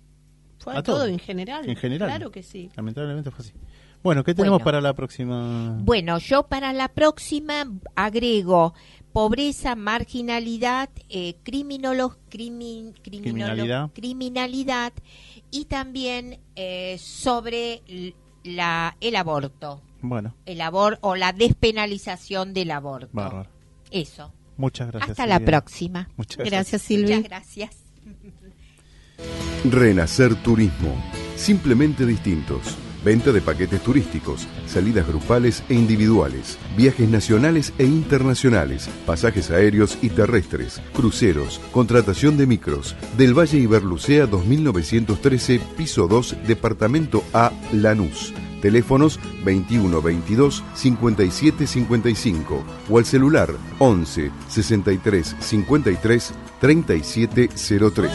Fue 0.59 0.75
a 0.75 0.79
a 0.79 0.83
todo 0.83 0.97
todo. 0.97 1.05
en 1.07 1.19
general. 1.19 1.67
En 1.69 1.75
general. 1.75 2.09
Claro 2.09 2.31
que 2.31 2.43
sí. 2.43 2.69
Lamentablemente 2.75 3.31
fue 3.31 3.45
así. 3.45 3.53
Bueno, 4.01 4.23
¿qué 4.23 4.33
tenemos 4.35 4.57
Bueno. 4.59 4.65
para 4.65 4.81
la 4.81 4.93
próxima? 4.93 5.77
Bueno, 5.81 6.17
yo 6.19 6.43
para 6.43 6.73
la 6.73 6.89
próxima 6.89 7.65
agrego 7.95 8.73
pobreza, 9.13 9.75
marginalidad, 9.75 10.89
eh, 11.09 11.35
crimin- 11.45 11.81
criminolo- 11.81 12.93
Criminalidad. 13.01 13.91
criminalidad 13.93 14.93
y 15.51 15.65
también 15.65 16.39
eh, 16.55 16.97
sobre 16.99 17.83
la, 18.43 18.97
el 18.99 19.15
aborto, 19.15 19.81
Bueno, 20.01 20.35
el 20.45 20.59
abor 20.61 20.97
o 21.01 21.15
la 21.15 21.31
despenalización 21.31 22.53
del 22.53 22.71
aborto. 22.71 23.09
bárbaro. 23.13 23.49
Eso. 23.91 24.33
Muchas 24.57 24.87
gracias. 24.89 25.11
Hasta 25.11 25.25
la 25.25 25.37
Silvia. 25.37 25.45
próxima. 25.45 26.09
Muchas 26.17 26.45
Gracias, 26.45 26.81
Silvi. 26.81 27.15
Muchas 27.15 27.23
gracias. 27.23 27.71
Renacer 29.69 30.35
Turismo. 30.35 30.95
Simplemente 31.35 32.05
distintos. 32.05 32.77
Venta 33.03 33.33
de 33.33 33.41
paquetes 33.41 33.81
turísticos, 33.83 34.47
salidas 34.65 35.05
grupales 35.05 35.61
e 35.67 35.73
individuales, 35.73 36.57
viajes 36.77 37.09
nacionales 37.09 37.73
e 37.77 37.83
internacionales, 37.83 38.89
pasajes 39.05 39.51
aéreos 39.51 39.97
y 40.01 40.07
terrestres, 40.09 40.81
cruceros, 40.93 41.59
contratación 41.73 42.37
de 42.37 42.47
micros. 42.47 42.95
Del 43.17 43.37
Valle 43.37 43.57
Iberlucea 43.57 44.25
2913, 44.25 45.59
piso 45.75 46.07
2, 46.07 46.37
departamento 46.47 47.25
A, 47.33 47.51
Lanús. 47.73 48.33
Teléfonos 48.63 49.19
21 49.43 50.01
22 50.01 50.63
57 50.73 51.67
55 51.67 52.63
o 52.89 52.97
al 52.97 53.03
celular 53.03 53.49
11 53.79 54.31
63 54.47 55.35
53 55.37 56.33
37 56.61 57.49
03. 57.93 58.11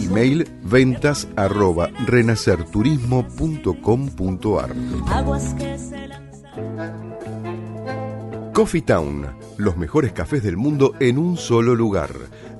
Email 0.00 0.48
ventas 0.62 1.28
arroba 1.36 1.90
renacerturismo.com.ar 2.06 4.74
Coffee 8.54 8.82
Town, 8.82 9.26
los 9.58 9.76
mejores 9.76 10.14
cafés 10.14 10.42
del 10.42 10.56
mundo 10.56 10.94
en 10.98 11.18
un 11.18 11.36
solo 11.36 11.74
lugar. 11.74 12.08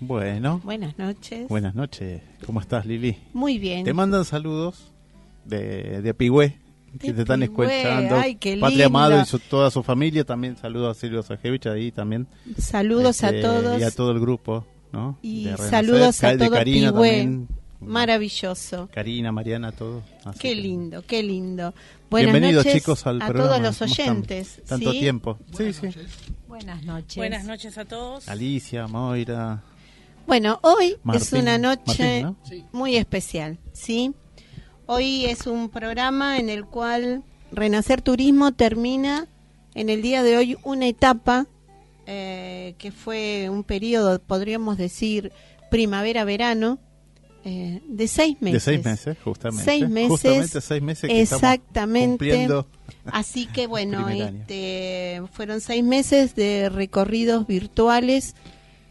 Bueno, 0.00 0.60
Buenas 0.64 0.96
noches. 0.98 1.48
buenas 1.48 1.74
noches. 1.74 2.22
¿Cómo 2.46 2.60
estás, 2.60 2.86
Lili? 2.86 3.16
Muy 3.32 3.58
bien. 3.58 3.84
Te 3.84 3.92
mandan 3.92 4.24
saludos 4.24 4.92
de, 5.44 6.02
de 6.02 6.14
Pigüé, 6.14 6.56
que 7.00 7.08
De 7.08 7.14
te 7.14 7.20
están 7.22 7.40
Pigüé, 7.40 7.80
escuchando. 7.80 8.16
ay, 8.16 8.36
qué 8.36 8.56
Patria 8.58 8.86
Amado 8.86 9.20
y 9.20 9.24
su- 9.24 9.40
toda 9.40 9.70
su 9.72 9.82
familia. 9.82 10.24
También 10.24 10.56
saludos 10.56 10.96
a 10.96 11.00
Silvio 11.00 11.22
Sajevich 11.22 11.66
ahí 11.66 11.90
también. 11.90 12.28
Saludos 12.58 13.22
Este, 13.22 13.38
a 13.38 13.42
todos. 13.42 13.80
Y 13.80 13.82
a 13.84 13.90
todo 13.90 14.12
el 14.12 14.20
grupo, 14.20 14.64
¿no? 14.92 15.18
Y 15.20 15.44
De 15.46 15.56
saludos 15.56 16.22
a 16.22 16.30
de 16.36 16.38
todo 16.46 16.50
Karina 16.56 16.92
Pigüé. 16.92 17.08
también. 17.10 17.48
Maravilloso. 17.80 18.88
Karina, 18.92 19.30
Mariana, 19.32 19.70
todos. 19.72 20.02
Así 20.24 20.38
Qué 20.40 20.48
que- 20.50 20.54
lindo, 20.56 21.02
qué 21.06 21.22
lindo. 21.22 21.74
Buenas 22.10 22.32
Bienvenidos 22.32 22.64
noches 22.64 22.80
chicos 22.82 23.06
al 23.06 23.20
a 23.22 23.26
programa. 23.26 23.50
todos 23.50 23.62
los 23.80 23.82
oyentes. 23.98 24.60
Tanto 24.66 24.92
¿sí? 24.92 25.00
tiempo. 25.00 25.38
Sí, 25.56 25.72
sí. 25.72 25.88
Buenas 26.48 26.82
noches. 26.84 27.16
Buenas 27.16 27.44
noches 27.44 27.76
a 27.78 27.84
todos. 27.84 28.28
Alicia, 28.28 28.86
Moira. 28.86 29.62
Bueno, 30.28 30.60
hoy 30.62 30.98
es 31.14 31.32
una 31.32 31.56
noche 31.56 32.22
Martín, 32.22 32.66
muy 32.70 32.96
especial, 32.96 33.58
¿sí? 33.72 34.12
Hoy 34.84 35.24
es 35.24 35.46
un 35.46 35.70
programa 35.70 36.38
en 36.38 36.50
el 36.50 36.66
cual 36.66 37.24
Renacer 37.50 38.02
Turismo 38.02 38.52
termina 38.52 39.26
en 39.74 39.88
el 39.88 40.02
día 40.02 40.22
de 40.22 40.36
hoy 40.36 40.58
una 40.64 40.86
etapa 40.86 41.46
eh, 42.04 42.74
que 42.76 42.92
fue 42.92 43.48
un 43.48 43.64
periodo, 43.64 44.18
podríamos 44.18 44.76
decir, 44.76 45.32
primavera-verano, 45.70 46.78
eh, 47.46 47.80
de 47.88 48.06
seis 48.06 48.36
meses. 48.42 48.66
De 48.66 48.72
seis 48.72 48.84
meses, 48.84 49.16
justamente. 49.24 49.64
Seis 49.64 49.88
meses, 49.88 50.08
Justamente 50.10 50.60
seis 50.60 50.82
meses 50.82 51.08
que 51.08 51.22
estamos 51.22 51.42
exactamente. 51.42 52.10
cumpliendo. 52.10 52.66
Así 53.06 53.46
que 53.46 53.66
bueno, 53.66 54.10
este, 54.10 55.22
fueron 55.32 55.62
seis 55.62 55.82
meses 55.82 56.34
de 56.34 56.68
recorridos 56.68 57.46
virtuales 57.46 58.34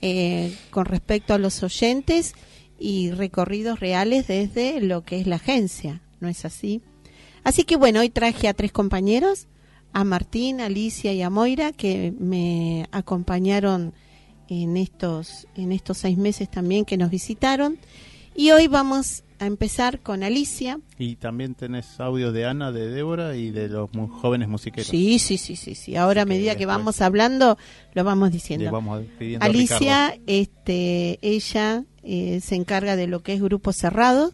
eh, 0.01 0.55
con 0.69 0.86
respecto 0.86 1.33
a 1.33 1.38
los 1.38 1.63
oyentes 1.63 2.33
y 2.79 3.12
recorridos 3.12 3.79
reales 3.79 4.27
desde 4.27 4.81
lo 4.81 5.03
que 5.03 5.19
es 5.19 5.27
la 5.27 5.38
agencia, 5.38 6.01
¿no 6.19 6.27
es 6.27 6.45
así? 6.45 6.81
Así 7.43 7.63
que 7.63 7.75
bueno, 7.75 8.01
hoy 8.01 8.10
traje 8.10 8.47
a 8.47 8.53
tres 8.53 8.71
compañeros, 8.71 9.47
a 9.93 10.03
Martín, 10.03 10.62
a 10.62 10.65
Alicia 10.65 11.13
y 11.13 11.21
a 11.21 11.29
Moira, 11.29 11.71
que 11.71 12.13
me 12.19 12.88
acompañaron 12.91 13.93
en 14.49 14.77
estos, 14.77 15.47
en 15.55 15.71
estos 15.71 15.97
seis 15.97 16.17
meses 16.17 16.49
también 16.49 16.86
que 16.86 16.97
nos 16.97 17.10
visitaron. 17.10 17.79
Y 18.36 18.51
hoy 18.51 18.67
vamos 18.67 19.23
a 19.39 19.45
empezar 19.45 20.00
con 20.02 20.23
Alicia. 20.23 20.80
Y 20.97 21.15
también 21.15 21.54
tenés 21.56 22.00
audios 22.00 22.34
de 22.34 22.45
Ana, 22.45 22.71
de 22.71 22.89
Débora 22.89 23.36
y 23.36 23.52
de 23.52 23.69
los 23.69 23.93
mu- 23.93 24.08
jóvenes 24.08 24.47
musiqueros. 24.47 24.88
Sí, 24.88 25.19
sí, 25.19 25.38
sí, 25.38 25.56
sí, 25.56 25.76
sí. 25.76 25.95
Ahora 25.95 26.21
a 26.21 26.23
Así 26.23 26.30
medida 26.30 26.56
que 26.56 26.65
vamos 26.65 27.02
hablando, 27.02 27.58
lo 27.93 28.04
vamos 28.04 28.32
diciendo. 28.32 28.71
vamos 28.71 29.04
Alicia, 29.39 30.17
este, 30.28 31.19
ella 31.21 31.84
eh, 32.04 32.39
se 32.41 32.56
encarga 32.56 32.95
de 32.95 33.08
lo 33.08 33.21
que 33.21 33.34
es 33.34 33.41
grupo 33.41 33.73
cerrado. 33.73 34.32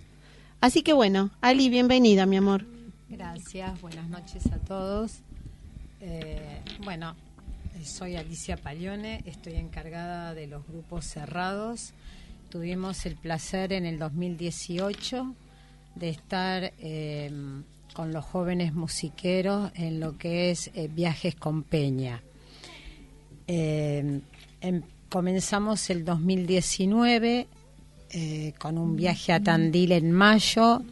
Así 0.62 0.82
que 0.82 0.94
bueno, 0.94 1.32
Ali, 1.42 1.70
bienvenida, 1.70 2.26
mi 2.26 2.38
amor. 2.38 2.66
Gracias, 3.10 3.80
buenas 3.82 4.08
noches 4.10 4.46
a 4.48 4.58
todos. 4.60 5.20
Eh, 6.02 6.62
bueno, 6.84 7.16
soy 7.84 8.16
Alicia 8.16 8.58
Palione, 8.58 9.22
estoy 9.26 9.54
encargada 9.56 10.34
de 10.34 10.48
los 10.48 10.66
grupos 10.68 11.06
cerrados. 11.06 11.94
Tuvimos 12.54 13.08
el 13.08 13.16
placer 13.16 13.74
en 13.74 13.84
el 13.88 13.98
2018 13.98 15.34
de 15.96 16.10
estar 16.10 16.72
eh, 16.78 17.32
con 17.96 18.14
los 18.14 18.24
jóvenes 18.26 18.76
musiqueros 18.76 19.72
en 19.74 20.00
lo 20.00 20.20
que 20.20 20.52
es 20.52 20.70
eh, 20.76 20.88
Viajes 20.88 21.34
con 21.34 21.64
Peña. 21.64 22.22
Eh, 23.48 24.22
em- 24.62 24.84
comenzamos 25.10 25.90
el 25.90 26.06
2019 26.06 27.48
eh, 28.12 28.54
con 28.60 28.78
un 28.78 28.98
viaje 28.98 29.34
a 29.34 29.42
Tandil 29.42 29.92
en 29.92 30.12
mayo, 30.12 30.84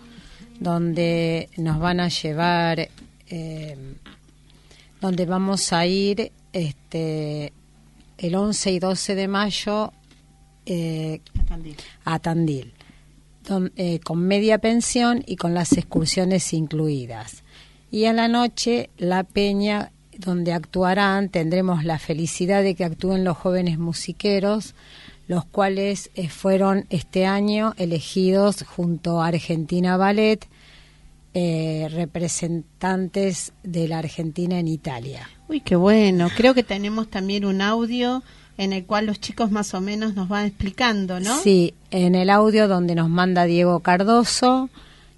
donde 0.60 1.48
nos 1.58 1.78
van 1.78 2.00
a 2.00 2.08
llevar, 2.08 2.90
donde 5.00 5.26
vamos 5.28 5.72
a 5.74 5.86
ir 5.86 6.32
este, 6.54 7.54
el 8.18 8.34
11 8.34 8.72
y 8.72 8.80
12 8.80 9.14
de 9.14 9.28
mayo 9.28 9.94
eh, 10.66 11.22
a 12.06 12.20
Tandil. 12.20 12.74
don- 13.48 13.72
eh, 13.76 14.00
con 14.00 14.20
media 14.20 14.60
pensión 14.60 15.24
y 15.26 15.36
con 15.36 15.54
las 15.54 15.74
excursiones 15.74 16.54
incluidas. 16.54 17.44
Y 17.90 18.06
a 18.06 18.14
la 18.14 18.28
noche 18.28 18.90
la 18.98 19.24
peña 19.24 19.92
donde 20.18 20.54
actuarán, 20.54 21.30
tendremos 21.30 21.84
la 21.84 21.98
felicidad 21.98 22.62
de 22.62 22.76
que 22.76 22.86
actúen 22.86 23.24
los 23.24 23.36
jóvenes 23.38 23.80
musiqueros, 23.80 24.76
los 25.28 25.44
cuales 25.46 26.12
eh, 26.14 26.30
fueron 26.30 26.86
este 26.90 27.26
año 27.26 27.74
elegidos 27.78 28.64
junto 28.64 29.22
a 29.22 29.28
Argentina 29.28 29.98
Ballet, 29.98 30.48
eh, 31.34 31.88
representantes 31.92 33.54
de 33.64 33.88
la 33.88 34.00
Argentina 34.00 34.60
en 34.60 34.68
Italia. 34.68 35.30
Uy, 35.48 35.62
qué 35.62 35.76
bueno. 35.76 36.30
Creo 36.36 36.54
que 36.54 36.64
tenemos 36.64 37.10
también 37.10 37.46
un 37.46 37.62
audio 37.62 38.22
en 38.58 38.74
el 38.74 38.86
cual 38.86 39.06
los 39.08 39.20
chicos 39.20 39.50
más 39.52 39.74
o 39.74 39.82
menos 39.82 40.14
nos 40.16 40.28
van 40.30 40.46
explicando, 40.46 41.20
¿no? 41.20 41.40
Sí, 41.42 41.74
en 41.90 42.16
el 42.16 42.30
audio 42.30 42.68
donde 42.68 42.96
nos 42.96 43.10
manda 43.10 43.46
Diego 43.46 43.80
Cardoso 43.80 44.70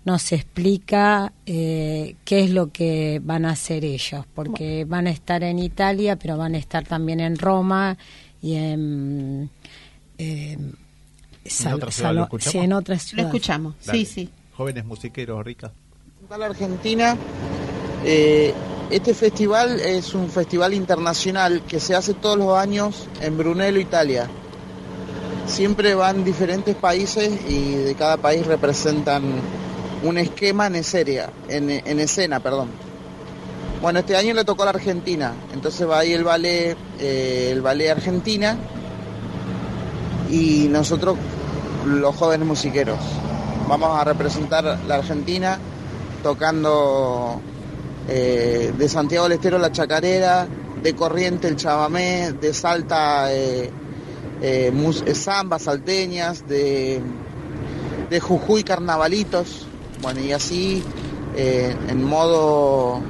nos 0.06 0.34
explica 0.34 1.32
eh, 1.46 2.16
qué 2.26 2.44
es 2.44 2.52
lo 2.52 2.72
que 2.72 3.22
van 3.24 3.46
a 3.46 3.52
hacer 3.52 3.86
ellos, 3.86 4.26
porque 4.36 4.84
van 4.86 5.08
a 5.08 5.12
estar 5.12 5.44
en 5.44 5.60
Italia, 5.60 6.18
pero 6.18 6.36
van 6.38 6.56
a 6.56 6.58
estar 6.58 6.86
también 6.86 7.22
en 7.22 7.38
Roma 7.38 7.98
y 8.42 8.56
en... 8.56 9.50
eh, 10.18 10.58
Sal- 11.46 11.76
otra 11.76 11.92
ciudad 11.92 12.14
lo 12.14 12.24
escuchamos? 12.24 12.52
sí, 12.52 12.58
en 12.60 12.74
otras 12.74 13.04
Lo 13.04 13.08
ciudades. 13.10 13.28
escuchamos. 13.34 13.76
Dale. 13.86 14.00
Sí, 14.00 14.06
sí. 14.06 14.30
Jóvenes 14.58 14.86
musiqueros, 14.86 15.44
Rica. 15.46 15.72
a 16.30 16.38
la 16.38 16.46
Argentina. 16.48 17.18
Eh, 18.06 18.54
este 18.94 19.16
festival 19.16 19.80
es 19.80 20.14
un 20.14 20.30
festival 20.30 20.72
internacional 20.72 21.64
que 21.68 21.80
se 21.80 21.96
hace 21.96 22.14
todos 22.14 22.38
los 22.38 22.56
años 22.56 23.08
en 23.22 23.36
Brunello, 23.36 23.80
Italia. 23.80 24.30
Siempre 25.48 25.96
van 25.96 26.24
diferentes 26.24 26.76
países 26.76 27.32
y 27.50 27.74
de 27.74 27.96
cada 27.96 28.18
país 28.18 28.46
representan 28.46 29.24
un 30.04 30.18
esquema 30.20 30.68
en 30.68 30.76
escena, 30.76 31.32
en, 31.48 31.72
en 31.72 32.00
escena, 32.00 32.40
perdón. 32.40 32.70
Bueno, 33.82 33.98
este 33.98 34.16
año 34.16 34.36
le 34.36 34.46
tocó 34.46 34.62
a 34.62 34.66
la 34.66 34.72
Argentina, 34.74 35.34
entonces 35.54 35.90
va 35.90 35.98
ahí 35.98 36.14
el 36.14 36.24
ballet, 36.24 36.78
eh, 37.00 37.50
el 37.52 37.64
ballet 37.64 37.90
Argentina 37.90 38.56
y 40.30 40.68
nosotros 40.70 41.18
los 41.88 42.16
jóvenes 42.16 42.48
musiqueros. 42.48 43.00
Vamos 43.68 44.00
a 44.00 44.04
representar 44.04 44.78
la 44.88 44.96
Argentina 44.96 45.58
tocando 46.22 47.42
eh, 48.08 48.74
de 48.78 48.90
Santiago 48.90 49.26
del 49.26 49.34
Estero 49.34 49.58
la 49.58 49.72
chacarera, 49.72 50.48
de 50.82 50.96
Corriente 50.96 51.48
el 51.48 51.56
chamamé, 51.56 52.34
de 52.34 52.54
Salta 52.54 53.34
eh, 53.34 53.72
eh, 54.42 54.72
eh, 55.06 55.16
zambas 55.16 55.64
salteñas, 55.64 56.48
de, 56.48 57.02
de 58.10 58.20
Jujuy 58.20 58.64
carnavalitos, 58.64 59.66
bueno 60.02 60.20
y 60.20 60.34
así 60.34 60.84
eh, 61.36 61.76
en 61.88 62.04
modo 62.04 63.02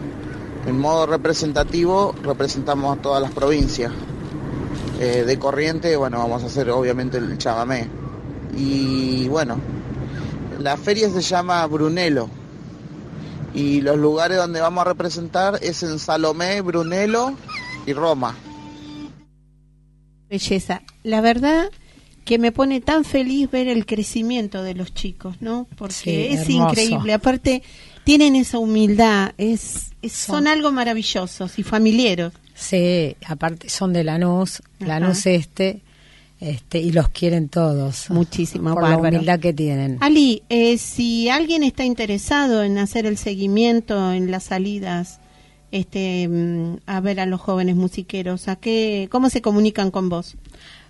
en 0.66 0.80
modo 0.80 1.06
representativo 1.06 2.16
representamos 2.24 2.98
a 2.98 3.02
todas 3.02 3.22
las 3.22 3.32
provincias. 3.32 3.92
Eh, 5.00 5.24
de 5.26 5.40
Corriente, 5.40 5.98
bueno, 5.98 6.20
vamos 6.20 6.44
a 6.44 6.46
hacer 6.46 6.70
obviamente 6.70 7.18
el 7.18 7.38
chamamé. 7.38 7.90
Y 8.56 9.28
bueno, 9.28 9.58
la 10.60 10.78
feria 10.78 11.10
se 11.10 11.22
llama 11.22 11.66
Brunello. 11.66 12.30
Y 13.54 13.82
los 13.82 13.98
lugares 13.98 14.38
donde 14.38 14.62
vamos 14.62 14.82
a 14.82 14.86
representar 14.86 15.60
es 15.62 15.84
en 15.84 16.00
Salomé, 16.00 16.62
Brunello 16.62 17.34
y 17.86 17.94
Roma. 17.94 18.36
Belleza. 20.30 20.82
La 21.04 21.22
verdad 21.22 21.70
que 22.26 22.40
me 22.40 22.52
pone 22.52 22.82
tan 22.82 23.04
feliz 23.04 23.52
ver 23.52 23.68
el 23.68 23.86
crecimiento 23.86 24.64
de 24.64 24.74
los 24.74 24.94
chicos, 24.94 25.36
¿no? 25.42 25.68
Porque 25.78 25.94
Sí, 25.94 26.28
es 26.32 26.42
hermoso. 26.50 26.70
increíble. 26.72 27.14
Aparte, 27.14 27.62
tienen 28.06 28.36
esa 28.36 28.58
humildad. 28.60 29.34
Es, 29.38 29.92
es- 30.02 30.14
son, 30.14 30.38
Son- 30.38 30.48
algo 30.48 30.72
maravillosos 30.72 31.60
y 31.60 31.64
familiares. 31.64 32.32
Sí, 32.56 33.16
aparte 33.28 33.68
son 33.70 33.94
de 33.94 34.04
Lanús, 34.04 34.62
Ajá. 34.80 34.88
Lanús 35.00 35.26
Este, 35.26 35.82
este, 36.44 36.80
y 36.80 36.92
los 36.92 37.08
quieren 37.10 37.48
todos. 37.48 38.10
Muchísimo, 38.10 38.74
por 38.74 38.84
la 38.90 38.98
humildad 38.98 39.40
que 39.40 39.54
tienen. 39.54 39.98
Ali, 40.02 40.44
eh, 40.50 40.78
si 40.78 41.30
alguien 41.30 41.64
está 41.64 41.86
interesado 41.86 42.64
en 42.64 42.78
hacer 42.78 43.06
el 43.06 43.18
seguimiento 43.18 44.12
en 44.12 44.30
las 44.30 44.44
salidas, 44.44 45.20
este, 45.72 46.28
mm, 46.28 46.78
a 46.86 47.00
ver 47.00 47.20
a 47.22 47.26
los 47.26 47.40
jóvenes 47.40 47.76
musiqueros, 47.78 48.48
¿a 48.50 48.58
qué, 48.58 49.08
cómo 49.10 49.30
se 49.30 49.42
comunican 49.42 49.90
con 49.90 50.10
vos? 50.10 50.36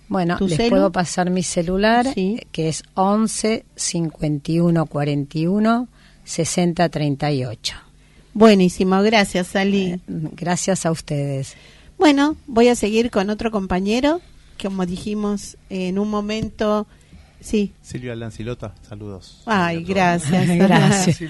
Bueno, 0.08 0.36
¿Tu 0.38 0.48
les 0.48 0.56
celu? 0.56 0.70
puedo 0.70 0.92
pasar 0.92 1.30
mi 1.30 1.42
celular, 1.42 2.06
Sí. 2.12 2.40
que 2.52 2.68
es 2.68 2.82
11 2.94 3.64
51 3.76 4.86
41 4.86 5.88
60 6.24 6.88
38. 6.88 7.76
Buenísimo, 8.34 9.00
gracias, 9.02 9.54
Ali. 9.56 9.92
Eh, 9.92 9.98
Gracias 10.08 10.84
a 10.84 10.90
ustedes. 10.90 11.54
Bueno, 11.96 12.36
voy 12.48 12.68
a 12.68 12.74
seguir 12.74 13.10
con 13.10 13.30
otro 13.30 13.50
compañero, 13.52 14.20
como 14.60 14.86
dijimos 14.86 15.56
en 15.70 15.98
un 15.98 16.10
momento, 16.10 16.86
sí. 17.40 17.72
Silvia 17.82 18.14
Lancilota, 18.16 18.74
saludos. 18.88 19.42
Ay, 19.46 19.84
gracias. 19.84 20.46
Gracias. 20.56 21.20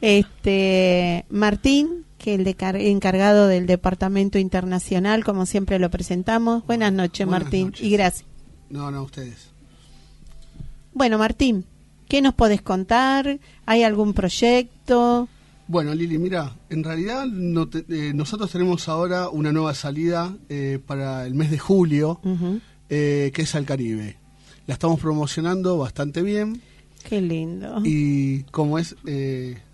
Este 0.00 1.24
Martín, 1.30 2.04
que 2.18 2.34
el 2.34 2.44
decar- 2.44 2.76
encargado 2.80 3.46
del 3.48 3.66
departamento 3.66 4.38
internacional, 4.38 5.24
como 5.24 5.46
siempre 5.46 5.78
lo 5.78 5.90
presentamos. 5.90 6.64
Buenas 6.66 6.92
noches, 6.92 7.26
Buenas 7.26 7.42
Martín, 7.44 7.66
noches. 7.68 7.86
y 7.86 7.90
gracias. 7.90 8.24
No, 8.70 8.90
no, 8.90 9.02
ustedes. 9.02 9.48
Bueno, 10.92 11.18
Martín, 11.18 11.64
¿qué 12.08 12.22
nos 12.22 12.34
podés 12.34 12.62
contar? 12.62 13.38
¿Hay 13.66 13.82
algún 13.82 14.12
proyecto? 14.14 15.28
Bueno, 15.68 15.94
Lili, 15.94 16.16
mira, 16.18 16.54
en 16.70 16.84
realidad 16.84 17.26
no 17.26 17.68
te- 17.68 17.84
eh, 17.88 18.12
nosotros 18.14 18.50
tenemos 18.52 18.88
ahora 18.88 19.28
una 19.28 19.52
nueva 19.52 19.74
salida 19.74 20.36
eh, 20.48 20.78
para 20.86 21.26
el 21.26 21.34
mes 21.34 21.50
de 21.50 21.58
julio, 21.58 22.20
eh, 22.88 23.30
que 23.34 23.42
es 23.42 23.54
al 23.56 23.64
Caribe. 23.64 24.16
La 24.66 24.74
estamos 24.74 25.00
promocionando 25.00 25.76
bastante 25.78 26.22
bien 26.22 26.60
Qué 27.08 27.20
lindo. 27.20 27.80
y 27.84 28.42
como 28.44 28.78
es, 28.78 28.94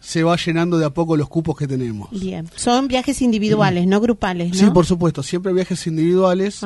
se 0.01 0.23
va 0.23 0.37
llenando 0.37 0.79
de 0.79 0.85
a 0.87 0.91
poco 0.91 1.17
los 1.17 1.29
cupos 1.29 1.57
que 1.57 1.67
tenemos. 1.67 2.11
Bien. 2.19 2.49
Son 2.57 2.89
viajes 2.89 3.21
individuales, 3.23 3.87
no 3.87 4.01
grupales, 4.01 4.51
¿no? 4.53 4.59
Sí, 4.59 4.71
por 4.73 4.87
supuesto, 4.87 5.23
siempre 5.23 5.53
viajes 5.53 5.87
individuales, 5.87 6.61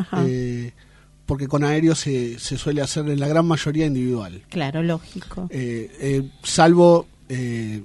porque 1.24 1.48
con 1.48 1.64
aéreo 1.64 1.94
se, 1.96 2.38
se 2.38 2.56
suele 2.56 2.80
hacer 2.82 3.08
en 3.08 3.18
la 3.18 3.26
gran 3.26 3.46
mayoría 3.46 3.86
individual. 3.86 4.42
Claro, 4.48 4.82
lógico. 4.84 5.48
Eh, 5.50 5.90
eh, 6.00 6.30
salvo 6.44 7.06
eh, 7.28 7.82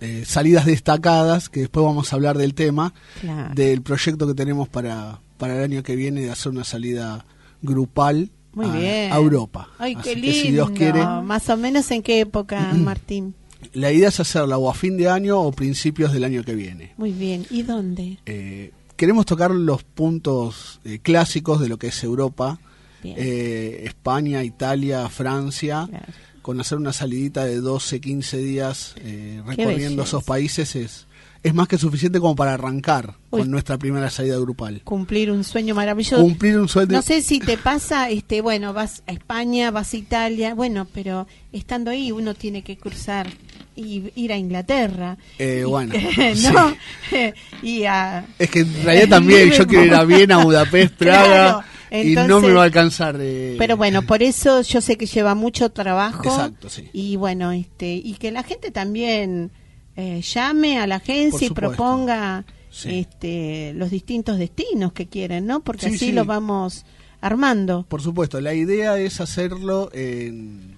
eh, 0.00 0.24
salidas 0.26 0.66
destacadas, 0.66 1.48
que 1.48 1.60
después 1.60 1.84
vamos 1.84 2.12
a 2.12 2.16
hablar 2.16 2.36
del 2.38 2.54
tema, 2.54 2.92
Claro. 3.20 3.54
del 3.54 3.82
proyecto 3.82 4.26
que 4.26 4.34
tenemos 4.34 4.68
para, 4.68 5.20
para 5.38 5.56
el 5.56 5.62
año 5.72 5.82
que 5.82 5.96
viene 5.96 6.22
de 6.22 6.30
hacer 6.30 6.52
una 6.52 6.64
salida 6.64 7.24
grupal 7.62 8.30
Muy 8.52 8.66
a, 8.66 8.72
bien. 8.72 9.12
a 9.12 9.16
Europa. 9.16 9.68
Ay, 9.78 9.94
qué 9.96 10.10
Así 10.12 10.20
lindo. 10.20 10.26
que 10.32 10.42
si 10.42 10.50
Dios 10.52 10.70
quiere, 10.70 11.04
Más 11.22 11.48
o 11.48 11.56
menos 11.56 11.90
en 11.90 12.02
qué 12.02 12.20
época, 12.20 12.72
Martín. 12.74 13.34
la 13.72 13.90
idea 13.92 14.08
es 14.08 14.20
hacerla 14.20 14.58
o 14.58 14.68
a 14.70 14.74
fin 14.74 14.96
de 14.96 15.08
año 15.08 15.40
o 15.40 15.50
principios 15.52 16.12
del 16.12 16.24
año 16.24 16.42
que 16.44 16.54
viene. 16.54 16.92
Muy 16.96 17.12
bien. 17.12 17.46
¿Y 17.50 17.62
dónde? 17.62 18.18
Eh, 18.26 18.72
queremos 18.96 19.26
tocar 19.26 19.50
los 19.52 19.82
puntos 19.84 20.80
eh, 20.84 20.98
clásicos 21.00 21.60
de 21.60 21.68
lo 21.68 21.78
que 21.78 21.88
es 21.88 22.04
Europa, 22.04 22.58
eh, 23.02 23.82
España, 23.84 24.42
Italia, 24.44 25.08
Francia, 25.08 25.86
Claro. 25.88 26.06
Con 26.44 26.60
hacer 26.60 26.76
una 26.76 26.92
salidita 26.92 27.46
de 27.46 27.56
12, 27.56 28.02
15 28.02 28.36
días 28.36 28.94
eh, 28.98 29.40
recorriendo 29.46 30.02
esos 30.02 30.22
países 30.24 30.76
es, 30.76 31.06
es 31.42 31.54
más 31.54 31.66
que 31.68 31.78
suficiente 31.78 32.20
como 32.20 32.36
para 32.36 32.52
arrancar 32.52 33.14
Uy. 33.30 33.40
con 33.40 33.50
nuestra 33.50 33.78
primera 33.78 34.10
salida 34.10 34.36
grupal. 34.38 34.82
Cumplir 34.84 35.30
un 35.30 35.42
sueño 35.42 35.74
maravilloso. 35.74 36.20
Cumplir 36.22 36.58
un 36.58 36.68
sueño. 36.68 36.92
No 36.92 37.00
sé 37.00 37.22
si 37.22 37.40
te 37.40 37.56
pasa, 37.56 38.10
este, 38.10 38.42
bueno, 38.42 38.74
vas 38.74 39.02
a 39.06 39.12
España, 39.12 39.70
vas 39.70 39.94
a 39.94 39.96
Italia, 39.96 40.54
bueno, 40.54 40.86
pero 40.92 41.26
estando 41.50 41.90
ahí 41.90 42.12
uno 42.12 42.34
tiene 42.34 42.60
que 42.60 42.76
cruzar 42.76 43.26
y 43.74 44.12
ir 44.14 44.30
a 44.30 44.36
Inglaterra. 44.36 45.16
Eh, 45.38 45.60
Y- 45.62 45.64
bueno, 45.64 45.94
¿no? 46.52 46.76
y 47.62 47.84
a 47.84 48.26
Es 48.38 48.50
que 48.50 48.60
en 48.60 48.84
realidad 48.84 49.08
también 49.08 49.50
yo 49.50 49.66
quiero 49.66 49.86
ir 49.86 49.94
a 49.94 50.04
Viena, 50.04 50.44
Budapest, 50.44 50.92
Praga 50.96 51.24
Claro, 51.24 51.64
y 51.90 52.14
no 52.14 52.40
me 52.40 52.52
va 52.52 52.62
a 52.62 52.64
alcanzar. 52.64 53.16
eh, 53.20 53.56
Pero 53.58 53.76
bueno, 53.76 54.02
por 54.02 54.22
eso 54.22 54.62
yo 54.62 54.80
sé 54.80 54.96
que 54.96 55.06
lleva 55.06 55.34
mucho 55.34 55.70
trabajo. 55.70 56.24
Exacto, 56.24 56.68
sí. 56.68 56.88
Y 56.92 57.16
bueno, 57.16 57.52
este, 57.52 57.94
y 57.94 58.14
que 58.14 58.30
la 58.32 58.42
gente 58.42 58.70
también 58.70 59.50
eh, 59.96 60.20
llame 60.22 60.78
a 60.78 60.86
la 60.86 60.96
agencia 60.96 61.46
y 61.46 61.50
proponga 61.50 62.44
Sí. 62.70 62.98
este, 62.98 63.72
los 63.74 63.90
distintos 63.90 64.36
destinos 64.38 64.92
que 64.92 65.06
quieren, 65.06 65.46
¿no? 65.46 65.60
Porque 65.60 65.88
Sí, 65.90 65.94
así 65.94 66.06
sí. 66.06 66.12
los 66.12 66.26
vamos 66.26 66.84
armando. 67.20 67.86
Por 67.88 68.02
supuesto, 68.02 68.40
la 68.40 68.52
idea 68.52 68.98
es 68.98 69.20
hacerlo 69.20 69.90
en 69.92 70.74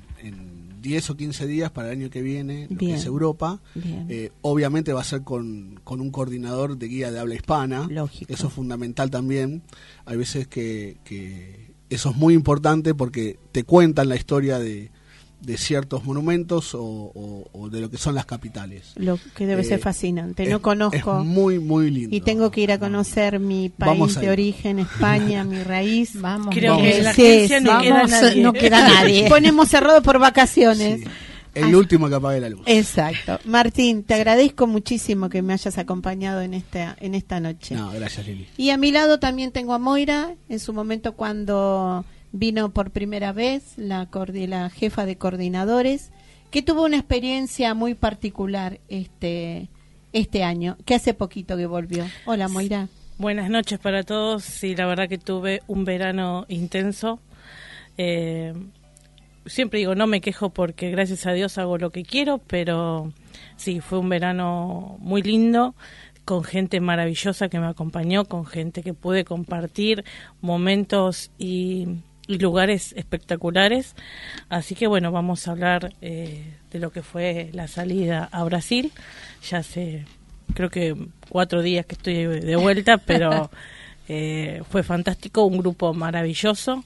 10 0.87 1.11
o 1.11 1.16
15 1.16 1.47
días 1.49 1.70
para 1.72 1.89
el 1.89 1.99
año 1.99 2.11
que 2.11 2.22
viene, 2.22 2.68
lo 2.70 2.76
Bien. 2.76 2.93
que 2.93 3.01
es 3.01 3.07
Europa. 3.07 3.61
Eh, 4.09 4.30
obviamente 4.43 4.93
va 4.93 5.01
a 5.01 5.05
ser 5.05 5.22
con, 5.22 5.80
con 5.82 6.01
un 6.01 6.12
coordinador 6.12 6.78
de 6.78 6.87
guía 6.87 7.11
de 7.11 7.18
habla 7.18 7.34
hispana. 7.34 7.89
Lógico. 7.91 8.32
Eso 8.32 8.47
es 8.47 8.53
fundamental 8.53 9.11
también. 9.11 9.62
Hay 10.05 10.16
veces 10.16 10.47
que, 10.47 10.99
que 11.03 11.74
eso 11.91 12.11
es 12.11 12.16
muy 12.16 12.34
importante 12.34 12.95
porque 12.95 13.37
te 13.51 13.64
cuentan 13.64 14.09
la 14.09 14.14
historia 14.14 14.61
de, 14.61 14.93
de 15.41 15.59
ciertos 15.59 16.05
monumentos 16.05 16.74
o, 16.74 16.80
o- 16.82 17.49
o 17.53 17.68
de 17.68 17.80
lo 17.80 17.91
que 17.91 17.99
son 17.99 18.14
las 18.14 18.24
capitales. 18.26 18.93
Lo 18.97 19.18
que 19.34 19.47
debe 19.47 19.62
Eh, 19.62 19.64
ser 19.64 19.78
fascinante. 19.80 20.43
es- 20.45 20.49
no 20.49 20.61
conozco. 20.62 21.20
Es 21.20 21.24
muy, 21.26 21.59
muy 21.59 21.91
lindo. 21.91 22.16
y 22.16 22.20
tengo 22.20 22.51
que 22.51 22.62
ir 22.62 22.72
a 22.72 22.78
conocer 22.78 23.39
mi 23.39 23.68
país 23.68 24.14
de 24.18 24.30
origen, 24.30 24.78
España, 24.78 25.45
mi 25.45 25.62
raíz. 25.62 26.12
Vamos, 26.20 26.55
Creo 26.55 26.72
Vamos. 26.76 26.87
que 26.89 26.99
en 26.99 27.05
la 27.05 27.12
Sí, 27.14 27.49
no 27.62 27.78
queda 27.80 27.95
Vamos, 27.95 28.11
nadie. 28.11 28.43
no 28.43 28.53
queda 28.53 28.89
nadie. 28.89 29.28
Ponemos 29.28 29.68
cerrado 29.68 30.03
por 30.03 30.18
vacaciones. 30.18 31.01
Sí, 31.03 31.07
el 31.55 31.64
Ay. 31.64 31.74
último 31.74 32.09
que 32.09 32.14
apague 32.16 32.41
la 32.41 32.49
luz. 32.51 32.61
Exacto. 32.66 33.39
Martín, 33.47 34.03
te 34.05 34.14
agradezco 34.14 34.66
muchísimo 34.66 35.28
que 35.30 35.41
me 35.43 35.53
hayas 35.55 35.78
acompañado 35.78 36.41
en 36.43 36.53
esta, 36.55 36.97
en 37.01 37.14
esta 37.14 37.41
noche. 37.41 37.74
No, 37.76 37.91
gracias 37.93 38.26
Lili. 38.26 38.47
Y 38.59 38.70
a 38.70 38.76
mi 38.76 38.91
lado 38.93 39.18
también 39.20 39.53
tengo 39.53 39.72
a 39.74 39.78
Moira, 39.78 40.34
en 40.49 40.59
su 40.61 40.72
momento 40.74 41.12
cuando 41.14 42.05
vino 42.39 42.70
por 42.70 42.91
primera 42.91 43.32
vez 43.32 43.76
la, 43.76 44.09
la 44.32 44.70
jefa 44.70 45.07
de 45.07 45.16
coordinadores, 45.16 46.11
que 46.51 46.62
tuvo 46.62 46.84
una 46.84 46.97
experiencia 46.97 47.74
muy 47.74 47.95
particular 47.95 48.80
este, 48.89 49.68
este 50.12 50.43
año, 50.43 50.76
que 50.84 50.95
hace 50.95 51.14
poquito 51.14 51.57
que 51.57 51.66
volvió. 51.66 52.05
Hola 52.24 52.49
Moira. 52.49 52.89
Buenas 53.18 53.49
noches 53.49 53.78
para 53.78 54.03
todos. 54.03 54.45
Sí, 54.45 54.76
la 54.76 54.87
verdad 54.87 55.09
que 55.09 55.18
tuve 55.18 55.62
un 55.66 55.84
verano 55.84 56.45
intenso. 56.49 57.18
Eh, 57.97 58.53
siempre 59.47 59.78
digo, 59.78 59.95
no 59.95 60.07
me 60.07 60.20
quejo 60.20 60.51
porque 60.51 60.91
gracias 60.91 61.26
a 61.26 61.32
Dios 61.32 61.57
hago 61.57 61.78
lo 61.78 61.91
que 61.91 62.03
quiero, 62.03 62.39
pero 62.39 63.12
sí, 63.57 63.80
fue 63.80 63.99
un 63.99 64.11
verano 64.11 64.97
muy 65.01 65.22
lindo, 65.22 65.74
con 66.26 66.45
gente 66.45 66.80
maravillosa 66.80 67.49
que 67.49 67.59
me 67.59 67.68
acompañó, 67.68 68.26
con 68.26 68.45
gente 68.45 68.82
que 68.82 68.93
pude 68.93 69.24
compartir 69.24 70.05
momentos 70.43 71.30
y 71.39 71.87
lugares 72.29 72.93
espectaculares. 72.97 73.95
Así 74.49 74.74
que 74.74 74.87
bueno, 74.87 75.12
vamos 75.12 75.47
a 75.47 75.53
hablar 75.53 75.95
eh, 76.01 76.55
de 76.70 76.79
lo 76.79 76.91
que 76.91 77.03
fue 77.03 77.51
la 77.53 77.68
salida 77.68 78.29
a 78.33 78.45
Brasil. 78.45 78.93
Ya 79.49 79.59
hace, 79.59 80.05
creo 80.55 80.70
que 80.70 80.97
cuatro 81.29 81.62
días 81.62 81.87
que 81.87 81.95
estoy 81.95 82.27
de 82.27 82.57
vuelta, 82.57 82.99
pero 83.07 83.51
eh, 84.09 84.62
fue 84.70 84.83
fantástico, 84.83 85.45
un 85.45 85.59
grupo 85.59 85.95
maravilloso 85.95 86.85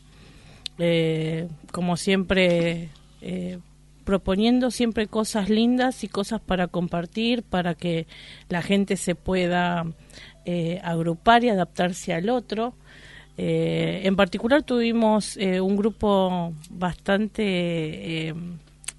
eh, 0.82 1.47
como 1.72 1.99
siempre, 1.99 2.88
eh, 3.20 3.59
proponiendo 4.05 4.70
siempre 4.70 5.09
cosas 5.09 5.51
lindas 5.51 6.03
y 6.05 6.09
cosas 6.09 6.41
para 6.41 6.68
compartir, 6.68 7.43
para 7.43 7.74
que 7.74 8.07
la 8.49 8.62
gente 8.62 8.97
se 8.97 9.14
pueda 9.14 9.84
eh, 10.47 10.80
agrupar 10.82 11.45
y 11.45 11.51
adaptarse 11.51 12.14
al 12.14 12.30
otro. 12.30 12.72
Eh, 13.38 14.02
en 14.04 14.16
particular 14.16 14.62
tuvimos 14.62 15.36
eh, 15.38 15.60
un 15.60 15.76
grupo 15.76 16.52
bastante 16.70 17.42
eh, 18.28 18.34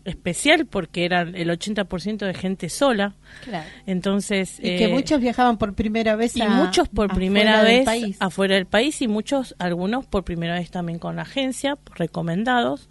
especial 0.04 0.66
porque 0.66 1.06
era 1.06 1.22
el 1.22 1.50
80% 1.50 2.26
de 2.26 2.34
gente 2.34 2.70
sola. 2.70 3.14
Claro. 3.44 3.70
Entonces, 3.86 4.58
Y 4.60 4.64
que 4.78 4.86
eh, 4.86 4.88
muchos 4.88 5.22
viajaban 5.22 5.58
por 5.58 5.76
primera 5.76 6.16
vez 6.16 6.36
y 6.36 6.42
a- 6.42 6.50
muchos 6.50 6.90
por 6.90 7.06
afuera 7.12 7.16
primera 7.16 7.64
del 7.64 7.76
vez 7.78 7.86
país. 7.86 8.18
afuera 8.20 8.56
del 8.56 8.66
país 8.66 9.00
y 9.04 9.08
muchos, 9.08 9.56
algunos 9.60 10.06
por 10.08 10.24
primera 10.24 10.56
vez 10.56 10.72
también 10.72 10.98
con 10.98 11.16
la 11.18 11.22
agencia, 11.22 11.78
recomendados. 11.96 12.90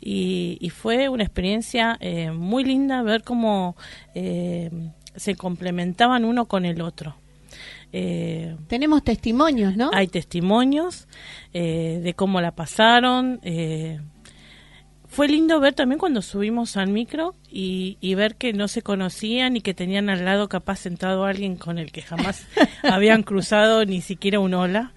Y, 0.00 0.58
y 0.60 0.70
fue 0.70 1.08
una 1.08 1.22
experiencia 1.22 1.96
eh, 2.00 2.32
muy 2.32 2.64
linda 2.64 3.02
ver 3.02 3.22
cómo 3.22 3.76
eh, 4.14 4.68
se 5.16 5.36
complementaban 5.36 6.24
uno 6.24 6.46
con 6.46 6.64
el 6.66 6.82
otro. 6.82 7.14
Eh, 7.92 8.56
Tenemos 8.68 9.04
testimonios, 9.04 9.76
¿no? 9.76 9.90
hay 9.92 10.06
testimonios 10.08 11.06
eh, 11.52 12.00
de 12.02 12.14
cómo 12.14 12.40
la 12.40 12.52
pasaron. 12.52 13.38
eh, 13.42 14.00
fue 15.06 15.28
lindo 15.28 15.60
ver 15.60 15.74
también 15.74 15.98
cuando 15.98 16.22
subimos 16.22 16.78
al 16.78 16.88
micro 16.88 17.34
y, 17.50 17.98
y 18.00 18.14
ver 18.14 18.36
que 18.36 18.54
no 18.54 18.66
se 18.66 18.80
conocían 18.80 19.56
y 19.58 19.60
que 19.60 19.74
tenían 19.74 20.08
al 20.08 20.24
lado 20.24 20.48
capaz 20.48 20.76
sentado 20.76 21.26
alguien 21.26 21.56
con 21.56 21.78
el 21.78 21.92
que 21.92 22.00
jamás 22.00 22.46
habían 22.82 23.22
cruzado 23.22 23.84
ni 23.84 24.00
siquiera 24.00 24.40
un 24.40 24.54
hola. 24.54 24.92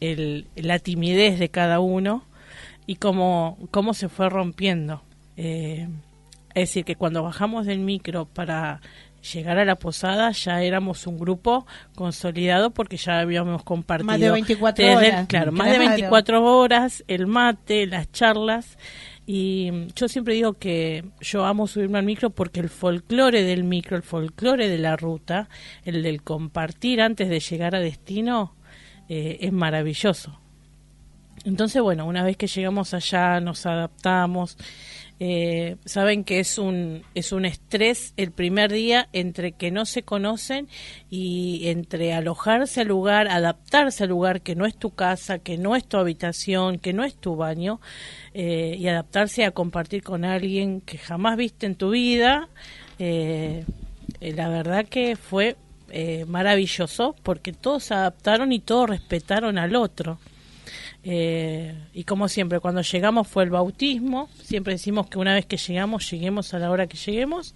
El- 0.00 0.46
la 0.56 0.78
timidez 0.78 1.38
de 1.38 1.48
cada 1.50 1.80
uno 1.80 2.24
y 2.86 2.96
cómo, 2.96 3.58
cómo 3.70 3.94
se 3.94 4.08
fue 4.08 4.28
rompiendo. 4.30 5.02
Es 5.36 5.88
decir, 6.54 6.84
que 6.84 6.96
cuando 6.96 7.22
bajamos 7.22 7.66
del 7.66 7.80
micro 7.80 8.26
para 8.26 8.80
llegar 9.32 9.58
a 9.58 9.64
la 9.64 9.76
posada 9.76 10.30
ya 10.32 10.62
éramos 10.62 11.06
un 11.06 11.18
grupo 11.18 11.66
consolidado 11.94 12.70
porque 12.70 12.96
ya 12.96 13.20
habíamos 13.20 13.62
compartido. 13.62 14.06
Más 14.06 14.20
de 14.20 14.30
24 14.30 14.84
desde- 14.84 14.96
horas. 14.96 15.26
Claro, 15.26 15.52
más 15.52 15.66
de 15.70 15.76
Claro. 15.76 15.90
24 15.90 16.44
horas, 16.58 17.04
el 17.08 17.26
mate, 17.26 17.86
las 17.86 18.10
charlas. 18.12 18.78
Y 19.26 19.70
mm, 19.72 19.86
yo 19.96 20.06
siempre 20.08 20.34
digo 20.34 20.52
que 20.54 21.04
yo 21.20 21.46
amo 21.46 21.66
subirme 21.66 21.98
al 21.98 22.04
micro 22.04 22.30
porque 22.30 22.60
el 22.60 22.68
folclore 22.68 23.42
del 23.42 23.64
micro, 23.64 23.96
el 23.96 24.02
folclore 24.02 24.68
de 24.68 24.76
la 24.78 24.96
ruta, 24.96 25.48
el 25.84 26.02
del 26.02 26.22
compartir 26.22 27.00
antes 27.00 27.28
de 27.30 27.40
llegar 27.40 27.74
a 27.74 27.80
destino, 27.80 28.54
eh, 29.08 29.38
es 29.40 29.52
maravilloso. 29.52 30.38
Entonces, 31.44 31.82
bueno, 31.82 32.06
una 32.06 32.22
vez 32.22 32.36
que 32.36 32.46
llegamos 32.46 32.94
allá, 32.94 33.40
nos 33.40 33.66
adaptamos. 33.66 34.56
Eh, 35.20 35.76
saben 35.84 36.24
que 36.24 36.40
es 36.40 36.58
un 36.58 37.02
es 37.14 37.32
un 37.32 37.44
estrés 37.44 38.14
el 38.16 38.32
primer 38.32 38.72
día 38.72 39.08
entre 39.12 39.52
que 39.52 39.70
no 39.70 39.86
se 39.86 40.02
conocen 40.02 40.68
y 41.08 41.68
entre 41.68 42.12
alojarse 42.12 42.80
al 42.80 42.88
lugar, 42.88 43.28
adaptarse 43.28 44.04
al 44.04 44.10
lugar 44.10 44.42
que 44.42 44.56
no 44.56 44.66
es 44.66 44.76
tu 44.76 44.90
casa, 44.90 45.38
que 45.38 45.56
no 45.56 45.76
es 45.76 45.86
tu 45.86 45.98
habitación, 45.98 46.78
que 46.78 46.92
no 46.92 47.04
es 47.04 47.14
tu 47.14 47.36
baño 47.36 47.80
eh, 48.34 48.76
y 48.78 48.88
adaptarse 48.88 49.44
a 49.44 49.52
compartir 49.52 50.02
con 50.02 50.24
alguien 50.24 50.80
que 50.80 50.98
jamás 50.98 51.36
viste 51.36 51.66
en 51.66 51.76
tu 51.76 51.90
vida. 51.90 52.48
Eh, 52.98 53.64
eh, 54.20 54.32
la 54.32 54.48
verdad 54.48 54.86
que 54.86 55.16
fue 55.16 55.56
eh, 55.90 56.24
maravilloso 56.26 57.14
porque 57.22 57.52
todos 57.52 57.84
se 57.84 57.94
adaptaron 57.94 58.52
y 58.52 58.60
todos 58.60 58.88
respetaron 58.90 59.58
al 59.58 59.76
otro. 59.76 60.18
Eh, 61.04 61.74
y 61.92 62.04
como 62.04 62.28
siempre, 62.28 62.60
cuando 62.60 62.80
llegamos 62.80 63.28
fue 63.28 63.44
el 63.44 63.50
bautismo. 63.50 64.28
Siempre 64.42 64.74
decimos 64.74 65.08
que 65.08 65.18
una 65.18 65.34
vez 65.34 65.46
que 65.46 65.56
llegamos, 65.56 66.10
lleguemos 66.10 66.54
a 66.54 66.58
la 66.58 66.70
hora 66.70 66.86
que 66.86 66.96
lleguemos. 66.96 67.54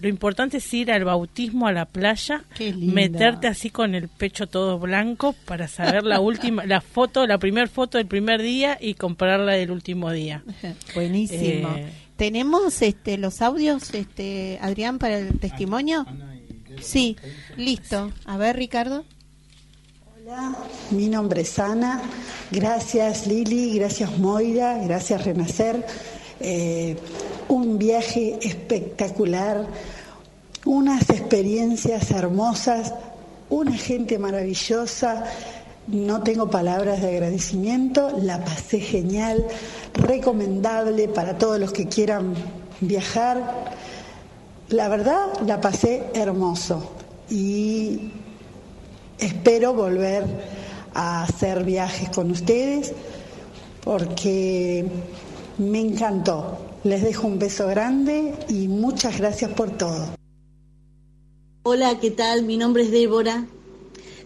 Lo 0.00 0.08
importante 0.08 0.56
es 0.56 0.74
ir 0.74 0.90
al 0.90 1.04
bautismo 1.04 1.66
a 1.66 1.72
la 1.72 1.84
playa, 1.84 2.42
meterte 2.78 3.48
así 3.48 3.68
con 3.68 3.94
el 3.94 4.08
pecho 4.08 4.46
todo 4.46 4.78
blanco 4.78 5.34
para 5.44 5.68
saber 5.68 6.04
la 6.04 6.20
última, 6.20 6.64
la 6.64 6.80
foto, 6.80 7.26
la 7.26 7.36
primera 7.36 7.66
foto 7.66 7.98
del 7.98 8.06
primer 8.06 8.40
día 8.40 8.78
y 8.80 8.94
comprarla 8.94 9.52
del 9.52 9.70
último 9.70 10.10
día. 10.10 10.42
Buenísimo. 10.94 11.68
Eh, 11.76 11.92
¿Tenemos 12.16 12.80
este, 12.80 13.18
los 13.18 13.42
audios, 13.42 13.92
este, 13.92 14.58
Adrián, 14.62 14.98
para 14.98 15.18
el 15.18 15.38
testimonio? 15.38 16.06
Sí, 16.80 17.16
listo. 17.58 18.10
A 18.24 18.38
ver, 18.38 18.56
Ricardo. 18.56 19.04
Hola, 20.22 20.54
mi 20.90 21.08
nombre 21.08 21.42
es 21.42 21.58
Ana. 21.58 22.02
Gracias 22.50 23.26
Lili, 23.26 23.78
gracias 23.78 24.18
Moira, 24.18 24.76
gracias 24.84 25.24
Renacer. 25.24 25.86
Eh, 26.40 26.96
un 27.48 27.78
viaje 27.78 28.38
espectacular, 28.42 29.66
unas 30.66 31.08
experiencias 31.08 32.10
hermosas, 32.10 32.92
una 33.48 33.72
gente 33.72 34.18
maravillosa. 34.18 35.24
No 35.86 36.22
tengo 36.22 36.50
palabras 36.50 37.00
de 37.00 37.08
agradecimiento, 37.08 38.10
la 38.20 38.44
pasé 38.44 38.80
genial, 38.80 39.46
recomendable 39.94 41.08
para 41.08 41.38
todos 41.38 41.58
los 41.58 41.72
que 41.72 41.88
quieran 41.88 42.34
viajar. 42.82 43.72
La 44.68 44.88
verdad, 44.88 45.28
la 45.46 45.62
pasé 45.62 46.04
hermoso 46.12 46.92
y 47.30 48.10
espero 49.20 49.74
volver 49.74 50.24
a 50.94 51.22
hacer 51.22 51.64
viajes 51.64 52.10
con 52.10 52.30
ustedes 52.30 52.92
porque 53.82 54.86
me 55.58 55.80
encantó. 55.80 56.58
Les 56.84 57.02
dejo 57.02 57.26
un 57.26 57.38
beso 57.38 57.66
grande 57.66 58.34
y 58.48 58.68
muchas 58.68 59.18
gracias 59.18 59.52
por 59.52 59.70
todo. 59.70 60.14
Hola, 61.62 61.98
¿qué 62.00 62.10
tal? 62.10 62.42
Mi 62.42 62.56
nombre 62.56 62.84
es 62.84 62.90
Débora. 62.90 63.46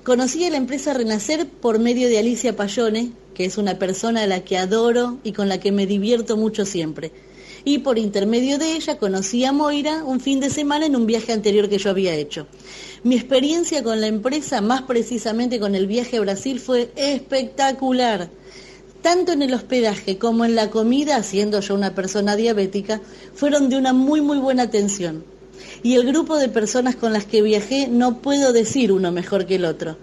Conocí 0.04 0.44
a 0.44 0.50
la 0.50 0.58
empresa 0.58 0.94
Renacer 0.94 1.48
por 1.48 1.78
medio 1.78 2.08
de 2.08 2.18
Alicia 2.18 2.54
Payone, 2.54 3.12
que 3.34 3.44
es 3.44 3.58
una 3.58 3.78
persona 3.78 4.22
a 4.22 4.26
la 4.26 4.44
que 4.44 4.56
adoro 4.56 5.18
y 5.24 5.32
con 5.32 5.48
la 5.48 5.58
que 5.58 5.72
me 5.72 5.86
divierto 5.86 6.36
mucho 6.36 6.64
siempre. 6.64 7.10
Y 7.66 7.78
por 7.78 7.98
intermedio 7.98 8.58
de 8.58 8.72
ella 8.72 8.98
conocí 8.98 9.44
a 9.44 9.52
Moira 9.52 10.04
un 10.04 10.20
fin 10.20 10.38
de 10.38 10.50
semana 10.50 10.84
en 10.84 10.96
un 10.96 11.06
viaje 11.06 11.32
anterior 11.32 11.68
que 11.70 11.78
yo 11.78 11.90
había 11.90 12.14
hecho. 12.14 12.46
Mi 13.02 13.14
experiencia 13.14 13.82
con 13.82 14.02
la 14.02 14.06
empresa, 14.06 14.60
más 14.60 14.82
precisamente 14.82 15.58
con 15.58 15.74
el 15.74 15.86
viaje 15.86 16.18
a 16.18 16.20
Brasil, 16.20 16.60
fue 16.60 16.92
espectacular. 16.96 18.28
Tanto 19.00 19.32
en 19.32 19.42
el 19.42 19.54
hospedaje 19.54 20.18
como 20.18 20.44
en 20.44 20.54
la 20.54 20.70
comida, 20.70 21.22
siendo 21.22 21.60
yo 21.60 21.74
una 21.74 21.94
persona 21.94 22.36
diabética, 22.36 23.00
fueron 23.34 23.70
de 23.70 23.76
una 23.76 23.94
muy 23.94 24.20
muy 24.20 24.38
buena 24.38 24.64
atención. 24.64 25.24
Y 25.82 25.94
el 25.94 26.06
grupo 26.06 26.36
de 26.36 26.48
personas 26.48 26.96
con 26.96 27.12
las 27.12 27.24
que 27.24 27.42
viajé 27.42 27.88
no 27.88 28.18
puedo 28.18 28.52
decir 28.52 28.92
uno 28.92 29.10
mejor 29.10 29.46
que 29.46 29.56
el 29.56 29.64
otro. 29.64 29.96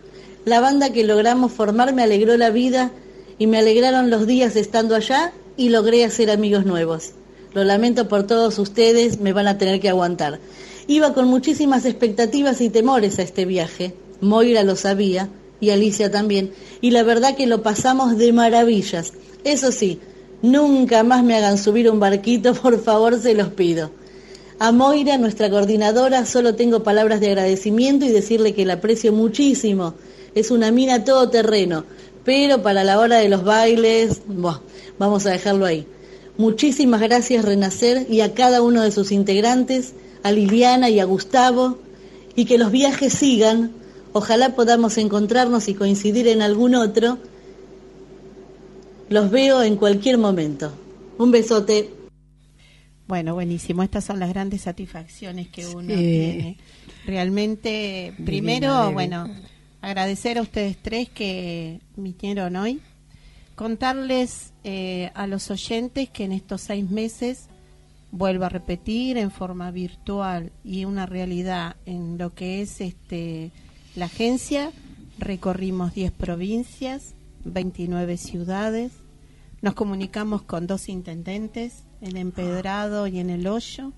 La 0.46 0.60
banda 0.60 0.92
que 0.92 1.04
logramos 1.04 1.52
formar 1.52 1.94
me 1.94 2.02
alegró 2.04 2.38
la 2.38 2.50
vida 2.50 2.92
y 3.38 3.46
me 3.46 3.60
alegraron 3.60 4.10
los 4.10 4.26
días 4.26 4.56
estando 4.56 4.96
allá 4.96 5.34
y 5.58 5.70
logré 5.70 6.06
hacer 6.06 6.32
amigos 6.32 6.66
nuevos. 6.66 7.14
Lo 7.54 7.64
lamento 7.66 8.08
por 8.08 8.24
todos 8.24 8.58
ustedes, 8.60 9.20
me 9.20 9.34
van 9.34 9.48
a 9.48 9.58
tener 9.58 9.82
que 9.82 9.90
aguantar. 9.90 10.40
Iba 10.88 11.14
con 11.14 11.28
muchísimas 11.28 11.86
expectativas 11.86 12.62
y 12.62 12.70
temores 12.70 13.20
a 13.20 13.24
este 13.24 13.46
viaje. 13.46 13.94
Moira 14.22 14.64
lo 14.64 14.76
sabía 14.76 15.30
y 15.60 15.72
Alicia 15.72 16.10
también. 16.10 16.52
Y 16.80 16.92
la 16.92 17.04
verdad 17.04 17.36
que 17.36 17.48
lo 17.48 17.62
pasamos 17.62 18.18
de 18.18 18.32
maravillas. 18.32 19.14
Eso 19.44 19.72
sí, 19.72 20.00
nunca 20.42 21.04
más 21.04 21.24
me 21.24 21.36
hagan 21.36 21.58
subir 21.58 21.90
un 21.90 22.00
barquito, 22.00 22.54
por 22.62 22.82
favor, 22.82 23.20
se 23.20 23.34
los 23.34 23.50
pido. 23.50 23.92
A 24.60 24.72
Moira, 24.72 25.18
nuestra 25.18 25.50
coordinadora, 25.50 26.26
solo 26.26 26.56
tengo 26.56 26.84
palabras 26.84 27.20
de 27.20 27.28
agradecimiento 27.28 28.06
y 28.06 28.10
decirle 28.10 28.54
que 28.54 28.66
la 28.66 28.74
aprecio 28.74 29.12
muchísimo. 29.12 29.96
Es 30.36 30.52
una 30.52 30.72
mina 30.72 31.04
todoterreno, 31.04 31.84
pero 32.24 32.62
para 32.62 32.84
la 32.84 33.00
hora 33.00 33.18
de 33.18 33.28
los 33.28 33.44
bailes, 33.44 34.22
vamos 34.98 35.26
a 35.26 35.32
dejarlo 35.32 35.66
ahí. 35.66 35.86
Muchísimas 36.38 37.02
gracias 37.02 37.46
Renacer 37.46 38.08
y 38.10 38.22
a 38.22 38.34
cada 38.34 38.62
uno 38.62 38.82
de 38.82 38.92
sus 38.92 39.12
integrantes, 39.12 39.94
a 40.24 40.32
Liliana 40.32 40.90
y 40.90 41.00
a 41.00 41.06
Gustavo, 41.06 41.78
y 42.36 42.46
que 42.46 42.58
los 42.58 42.72
viajes 42.72 43.14
sigan. 43.14 43.72
Ojalá 44.14 44.56
podamos 44.56 44.98
encontrarnos 44.98 45.68
y 45.68 45.74
coincidir 45.74 46.28
en 46.28 46.42
algún 46.42 46.76
otro. 46.76 47.18
Los 49.10 49.30
veo 49.30 49.62
en 49.62 49.76
cualquier 49.76 50.18
momento. 50.18 50.74
Un 51.18 51.32
besote. 51.32 51.90
Bueno, 53.08 53.34
buenísimo. 53.34 53.84
Estas 53.84 54.06
son 54.06 54.20
las 54.20 54.30
grandes 54.30 54.62
satisfacciones 54.62 55.50
que 55.50 55.66
uno 55.68 55.90
Sí. 55.90 55.96
tiene. 55.96 56.58
Realmente, 57.06 58.14
primero, 58.26 58.92
bueno, 58.94 59.30
agradecer 59.82 60.38
a 60.38 60.42
ustedes 60.42 60.78
tres 60.82 61.10
que 61.10 61.80
vinieron 61.98 62.56
hoy. 62.56 62.80
Contarles 63.56 64.54
eh, 64.64 65.12
a 65.14 65.28
los 65.28 65.52
oyentes 65.52 66.10
que 66.10 66.24
en 66.24 66.32
estos 66.32 66.62
seis 66.62 66.90
meses, 66.90 67.48
vuelvo 68.12 68.46
a 68.46 68.50
repetir, 68.50 69.18
en 69.18 69.32
forma 69.32 69.72
virtual 69.72 70.52
y 70.64 70.86
una 70.86 71.06
realidad 71.06 71.76
en 71.86 72.18
lo 72.18 72.34
que 72.34 72.62
es 72.62 72.82
este 72.82 73.52
la 73.96 74.06
agencia, 74.06 74.72
recorrimos 75.20 75.94
10 75.94 76.12
provincias, 76.14 77.14
29 77.44 78.18
ciudades, 78.18 78.92
nos 79.62 79.76
comunicamos 79.76 80.42
con 80.42 80.66
dos 80.66 80.90
intendentes, 80.90 81.84
en 82.02 82.18
Empedrado 82.18 83.06
y 83.06 83.20
en 83.20 83.30
El 83.30 83.46
Hoyo. 83.46 83.94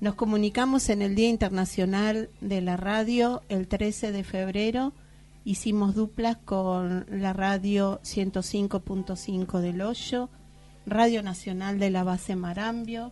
Nos 0.00 0.14
comunicamos 0.14 0.88
en 0.88 1.02
el 1.02 1.14
Día 1.14 1.28
Internacional 1.28 2.30
de 2.40 2.62
la 2.62 2.78
Radio 2.78 3.42
el 3.50 3.68
13 3.68 4.10
de 4.10 4.24
febrero. 4.24 4.94
Hicimos 5.42 5.94
duplas 5.94 6.36
con 6.36 7.06
la 7.08 7.32
radio 7.32 7.98
105.5 8.02 9.60
del 9.60 9.80
Hoyo, 9.80 10.28
Radio 10.84 11.22
Nacional 11.22 11.78
de 11.78 11.88
la 11.88 12.04
Base 12.04 12.36
Marambio. 12.36 13.10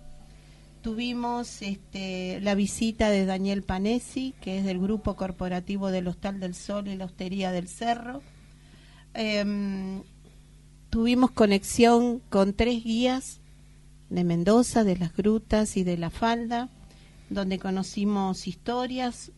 Tuvimos 0.83 1.63
este, 1.63 2.39
la 2.43 2.55
visita 2.55 3.09
de 3.09 3.25
Daniel 3.25 3.63
Panesi, 3.63 4.35
que 4.43 4.59
es 4.59 4.67
del 4.67 4.79
Grupo 4.79 5.17
Corporativo 5.17 5.91
del 5.91 6.07
Hostal 6.07 6.39
del 6.39 6.55
Sol 6.55 6.89
y 6.89 6.97
la 6.97 7.07
Hostería 7.07 7.51
del 7.51 7.67
Cerro. 7.67 8.21
Em, 9.15 10.03
tuvimos 10.91 11.31
conexión 11.31 12.21
con 12.29 12.53
tres 12.53 12.85
guías 12.85 13.41
de 14.11 14.25
Mendoza, 14.25 14.85
de 14.85 14.99
las 14.99 15.17
grutas 15.17 15.79
y 15.79 15.83
de 15.83 15.97
la 15.97 16.11
falda, 16.11 16.69
donde 17.31 17.59
conocimos 17.59 18.47
historias, 18.47 19.33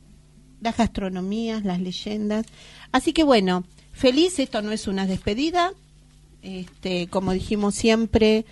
las 0.61 0.77
gastronomías, 0.77 1.65
las 1.65 1.81
leyendas. 1.81 2.47
Así 2.93 3.13
que 3.13 3.25
bueno, 3.25 3.65
feliz, 3.93 4.39
esto 4.39 4.63
no 4.63 4.73
es 4.73 4.87
una 4.87 5.07
despedida, 5.07 5.73
este, 6.43 7.09
como 7.09 7.33
dijimos 7.33 7.75
siempre, 7.75 8.45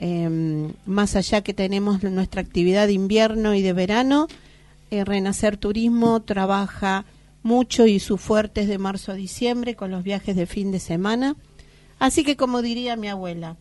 em, 0.00 0.72
más 0.86 1.16
allá 1.16 1.42
que 1.42 1.54
tenemos 1.54 2.02
nuestra 2.02 2.40
actividad 2.40 2.86
de 2.86 2.92
invierno 2.94 3.54
y 3.54 3.62
de 3.62 3.72
verano, 3.72 4.28
eh, 4.90 5.04
Renacer 5.04 5.56
Turismo 5.56 6.20
trabaja 6.20 7.06
mucho 7.42 7.86
y 7.86 7.98
su 7.98 8.18
fuerte 8.18 8.62
es 8.62 8.68
de 8.68 8.78
marzo 8.78 9.12
a 9.12 9.14
diciembre 9.14 9.74
con 9.74 9.90
los 9.90 10.04
viajes 10.04 10.36
de 10.36 10.46
fin 10.46 10.70
de 10.70 10.80
semana. 10.80 11.36
Así 11.98 12.24
que 12.24 12.36
como 12.36 12.62
diría 12.62 12.96
mi 12.96 13.08
abuela, 13.08 13.56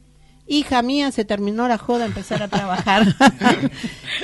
hija 0.47 0.81
mía, 0.81 1.11
se 1.11 1.25
terminó 1.25 1.67
la 1.67 1.77
joda, 1.77 2.05
empezar 2.05 2.43
a 2.43 2.47
trabajar. 2.47 3.15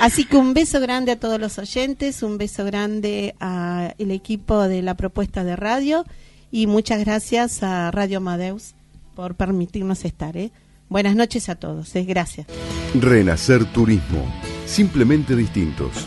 Así 0.00 0.24
que 0.24 0.36
un 0.36 0.54
beso 0.54 0.80
grande 0.80 1.12
a 1.12 1.20
todos 1.20 1.40
los 1.40 1.58
oyentes, 1.58 2.22
un 2.22 2.38
beso 2.38 2.64
grande 2.64 3.34
al 3.38 3.94
equipo 4.10 4.68
de 4.68 4.82
la 4.82 4.94
propuesta 4.94 5.44
de 5.44 5.56
radio 5.56 6.04
y 6.50 6.66
muchas 6.66 7.00
gracias 7.00 7.62
a 7.62 7.90
Radio 7.90 8.18
Amadeus 8.18 8.74
por 9.14 9.34
permitirnos 9.34 10.04
estar. 10.04 10.36
¿eh? 10.36 10.50
Buenas 10.88 11.16
noches 11.16 11.48
a 11.48 11.54
todos, 11.56 11.94
¿eh? 11.96 12.04
gracias. 12.04 12.46
Renacer 12.94 13.64
Turismo. 13.72 14.24
Simplemente 14.66 15.34
distintos. 15.34 16.06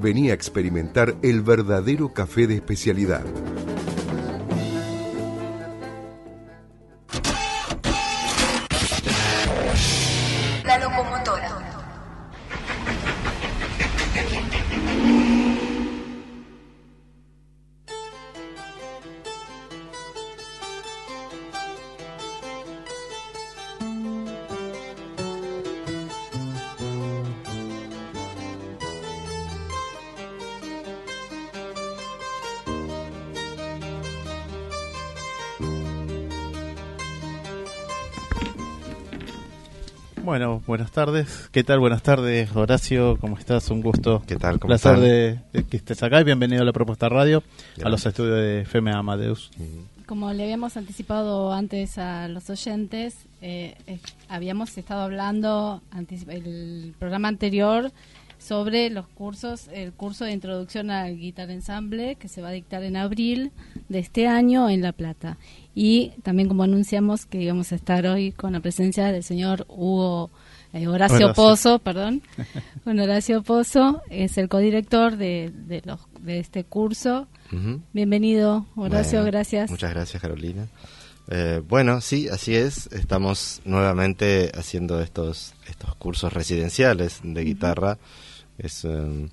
Venía 0.00 0.32
a 0.32 0.34
experimentar 0.34 1.14
el 1.22 1.42
verdadero 1.42 2.12
café 2.12 2.46
de 2.46 2.56
especialidad. 2.56 3.24
Buenas 40.66 40.90
tardes. 40.90 41.48
¿Qué 41.52 41.64
tal? 41.64 41.78
Buenas 41.80 42.02
tardes, 42.02 42.54
Horacio. 42.54 43.18
¿Cómo 43.20 43.38
estás? 43.38 43.70
Un 43.70 43.82
gusto. 43.82 44.22
¿Qué 44.26 44.36
tal? 44.36 44.58
¿Cómo 44.58 44.68
placer 44.68 44.98
de, 44.98 45.40
de 45.52 45.64
que 45.64 45.76
estés 45.76 46.02
acá 46.02 46.20
y 46.20 46.24
bienvenido 46.24 46.62
a 46.62 46.64
la 46.64 46.72
propuesta 46.72 47.08
radio, 47.08 47.42
a 47.82 47.88
los 47.88 48.04
estudios 48.06 48.36
de 48.36 48.60
FM 48.62 48.92
Amadeus. 48.92 49.50
Como 50.06 50.32
le 50.32 50.44
habíamos 50.44 50.76
anticipado 50.76 51.52
antes 51.52 51.98
a 51.98 52.28
los 52.28 52.50
oyentes, 52.50 53.16
eh, 53.40 53.74
eh, 53.86 53.98
habíamos 54.28 54.76
estado 54.76 55.02
hablando 55.02 55.82
el 56.28 56.94
programa 56.98 57.28
anterior 57.28 57.90
sobre 58.38 58.90
los 58.90 59.06
cursos, 59.06 59.68
el 59.72 59.92
curso 59.92 60.26
de 60.26 60.32
introducción 60.32 60.90
al 60.90 61.16
guitar 61.16 61.50
ensamble 61.50 62.16
que 62.16 62.28
se 62.28 62.42
va 62.42 62.48
a 62.48 62.52
dictar 62.52 62.82
en 62.82 62.96
abril 62.96 63.52
de 63.88 64.00
este 64.00 64.26
año 64.26 64.68
en 64.68 64.82
La 64.82 64.92
Plata. 64.92 65.38
Y 65.74 66.12
también 66.22 66.48
como 66.48 66.62
anunciamos 66.62 67.24
que 67.24 67.40
íbamos 67.40 67.72
a 67.72 67.76
estar 67.76 68.06
hoy 68.06 68.32
con 68.32 68.52
la 68.52 68.60
presencia 68.60 69.10
del 69.10 69.22
señor 69.22 69.64
Hugo 69.68 70.30
eh, 70.74 70.88
Horacio, 70.88 71.16
Horacio. 71.16 71.32
Pozo, 71.34 71.78
perdón, 71.78 72.22
con 72.84 72.98
Horacio 72.98 73.42
Pozo, 73.42 74.02
es 74.10 74.36
el 74.38 74.48
codirector 74.48 75.16
de, 75.16 75.52
de, 75.54 75.82
los, 75.84 76.00
de 76.20 76.40
este 76.40 76.64
curso. 76.64 77.28
Bienvenido, 77.92 78.66
Horacio, 78.74 79.20
Bueno, 79.20 79.30
gracias. 79.30 79.70
Muchas 79.70 79.94
gracias, 79.94 80.20
Carolina. 80.20 80.66
Eh, 81.28 81.62
bueno, 81.66 82.00
sí, 82.00 82.28
así 82.28 82.54
es. 82.54 82.88
Estamos 82.88 83.62
nuevamente 83.64 84.50
haciendo 84.54 85.00
estos 85.00 85.54
estos 85.68 85.94
cursos 85.94 86.32
residenciales 86.32 87.20
de 87.22 87.44
guitarra. 87.44 87.98
Es, 88.58 88.84
eh, 88.84 89.28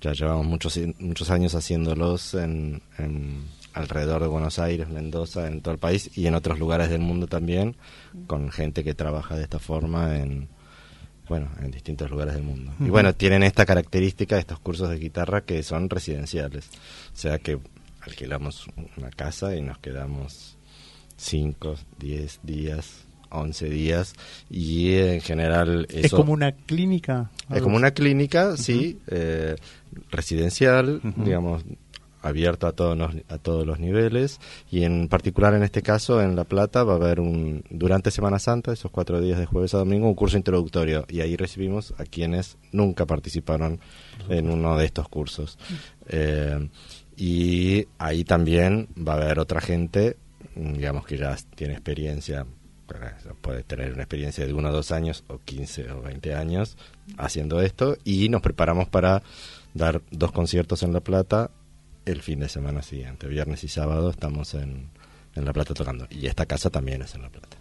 ya 0.00 0.12
llevamos 0.12 0.46
muchos 0.46 0.80
muchos 0.98 1.30
años 1.30 1.54
haciéndolos 1.54 2.34
en, 2.34 2.82
en 2.98 3.44
alrededor 3.74 4.22
de 4.22 4.28
Buenos 4.28 4.58
Aires, 4.58 4.88
Mendoza, 4.88 5.46
en 5.46 5.60
todo 5.60 5.74
el 5.74 5.78
país 5.78 6.10
y 6.16 6.26
en 6.26 6.34
otros 6.34 6.58
lugares 6.58 6.88
del 6.88 7.00
mundo 7.00 7.26
también, 7.26 7.76
con 8.26 8.50
gente 8.50 8.82
que 8.82 8.94
trabaja 8.94 9.36
de 9.36 9.42
esta 9.42 9.58
forma 9.58 10.16
en 10.16 10.48
bueno, 11.28 11.48
en 11.60 11.70
distintos 11.70 12.10
lugares 12.10 12.34
del 12.34 12.42
mundo. 12.42 12.72
Y 12.80 12.88
bueno, 12.88 13.14
tienen 13.14 13.42
esta 13.42 13.66
característica 13.66 14.38
estos 14.38 14.58
cursos 14.58 14.90
de 14.90 14.98
guitarra 14.98 15.42
que 15.42 15.62
son 15.62 15.90
residenciales. 15.90 16.68
O 17.14 17.16
sea 17.16 17.38
que 17.38 17.58
alquilamos 18.00 18.66
una 18.96 19.10
casa 19.10 19.54
y 19.56 19.60
nos 19.60 19.78
quedamos 19.78 20.56
5, 21.16 21.76
10 21.98 22.40
días, 22.42 23.06
11 23.30 23.68
días 23.68 24.14
y 24.50 24.94
en 24.94 25.20
general 25.20 25.86
Es 25.90 26.12
como 26.12 26.32
una 26.32 26.52
clínica. 26.52 27.30
es 27.52 27.62
como 27.62 27.76
una 27.76 27.90
clínica, 27.90 28.56
sí, 28.56 28.98
eh, 29.08 29.56
residencial, 30.10 31.00
digamos, 31.16 31.64
abierto 32.26 32.66
a 32.66 32.72
todos 32.72 32.96
los, 32.96 33.14
a 33.28 33.38
todos 33.38 33.66
los 33.66 33.78
niveles. 33.78 34.40
Y 34.70 34.84
en 34.84 35.08
particular 35.08 35.54
en 35.54 35.62
este 35.62 35.82
caso 35.82 36.22
en 36.22 36.36
La 36.36 36.44
Plata 36.44 36.84
va 36.84 36.94
a 36.94 36.96
haber 36.96 37.20
un 37.20 37.64
durante 37.70 38.10
Semana 38.10 38.38
Santa, 38.38 38.72
esos 38.72 38.90
cuatro 38.90 39.20
días 39.20 39.38
de 39.38 39.46
jueves 39.46 39.74
a 39.74 39.78
domingo, 39.78 40.08
un 40.08 40.14
curso 40.14 40.36
introductorio. 40.36 41.04
Y 41.08 41.20
ahí 41.20 41.36
recibimos 41.36 41.94
a 41.98 42.04
quienes 42.04 42.58
nunca 42.72 43.06
participaron 43.06 43.80
en 44.28 44.50
uno 44.50 44.76
de 44.76 44.84
estos 44.84 45.08
cursos. 45.08 45.58
Eh, 46.08 46.68
y 47.16 47.86
ahí 47.98 48.24
también 48.24 48.88
va 48.96 49.14
a 49.14 49.16
haber 49.16 49.38
otra 49.38 49.60
gente, 49.60 50.16
digamos 50.54 51.06
que 51.06 51.16
ya 51.16 51.34
tiene 51.54 51.72
experiencia, 51.72 52.46
pero 52.86 53.00
puede 53.40 53.62
tener 53.62 53.92
una 53.92 54.02
experiencia 54.02 54.46
de 54.46 54.52
uno 54.52 54.68
o 54.68 54.72
dos 54.72 54.92
años 54.92 55.24
o 55.28 55.38
15 55.38 55.90
o 55.92 56.02
20 56.02 56.34
años 56.34 56.76
haciendo 57.16 57.62
esto. 57.62 57.96
Y 58.04 58.28
nos 58.28 58.42
preparamos 58.42 58.88
para 58.88 59.22
dar 59.74 60.02
dos 60.10 60.32
conciertos 60.32 60.82
en 60.82 60.92
La 60.92 61.00
Plata 61.00 61.50
el 62.06 62.22
fin 62.22 62.40
de 62.40 62.48
semana 62.48 62.82
siguiente, 62.82 63.26
viernes 63.28 63.62
y 63.64 63.68
sábado 63.68 64.08
estamos 64.10 64.54
en, 64.54 64.88
en 65.34 65.44
La 65.44 65.52
Plata 65.52 65.74
tocando 65.74 66.06
y 66.10 66.26
esta 66.26 66.46
casa 66.46 66.70
también 66.70 67.02
es 67.02 67.14
en 67.14 67.22
La 67.22 67.28
Plata. 67.28 67.58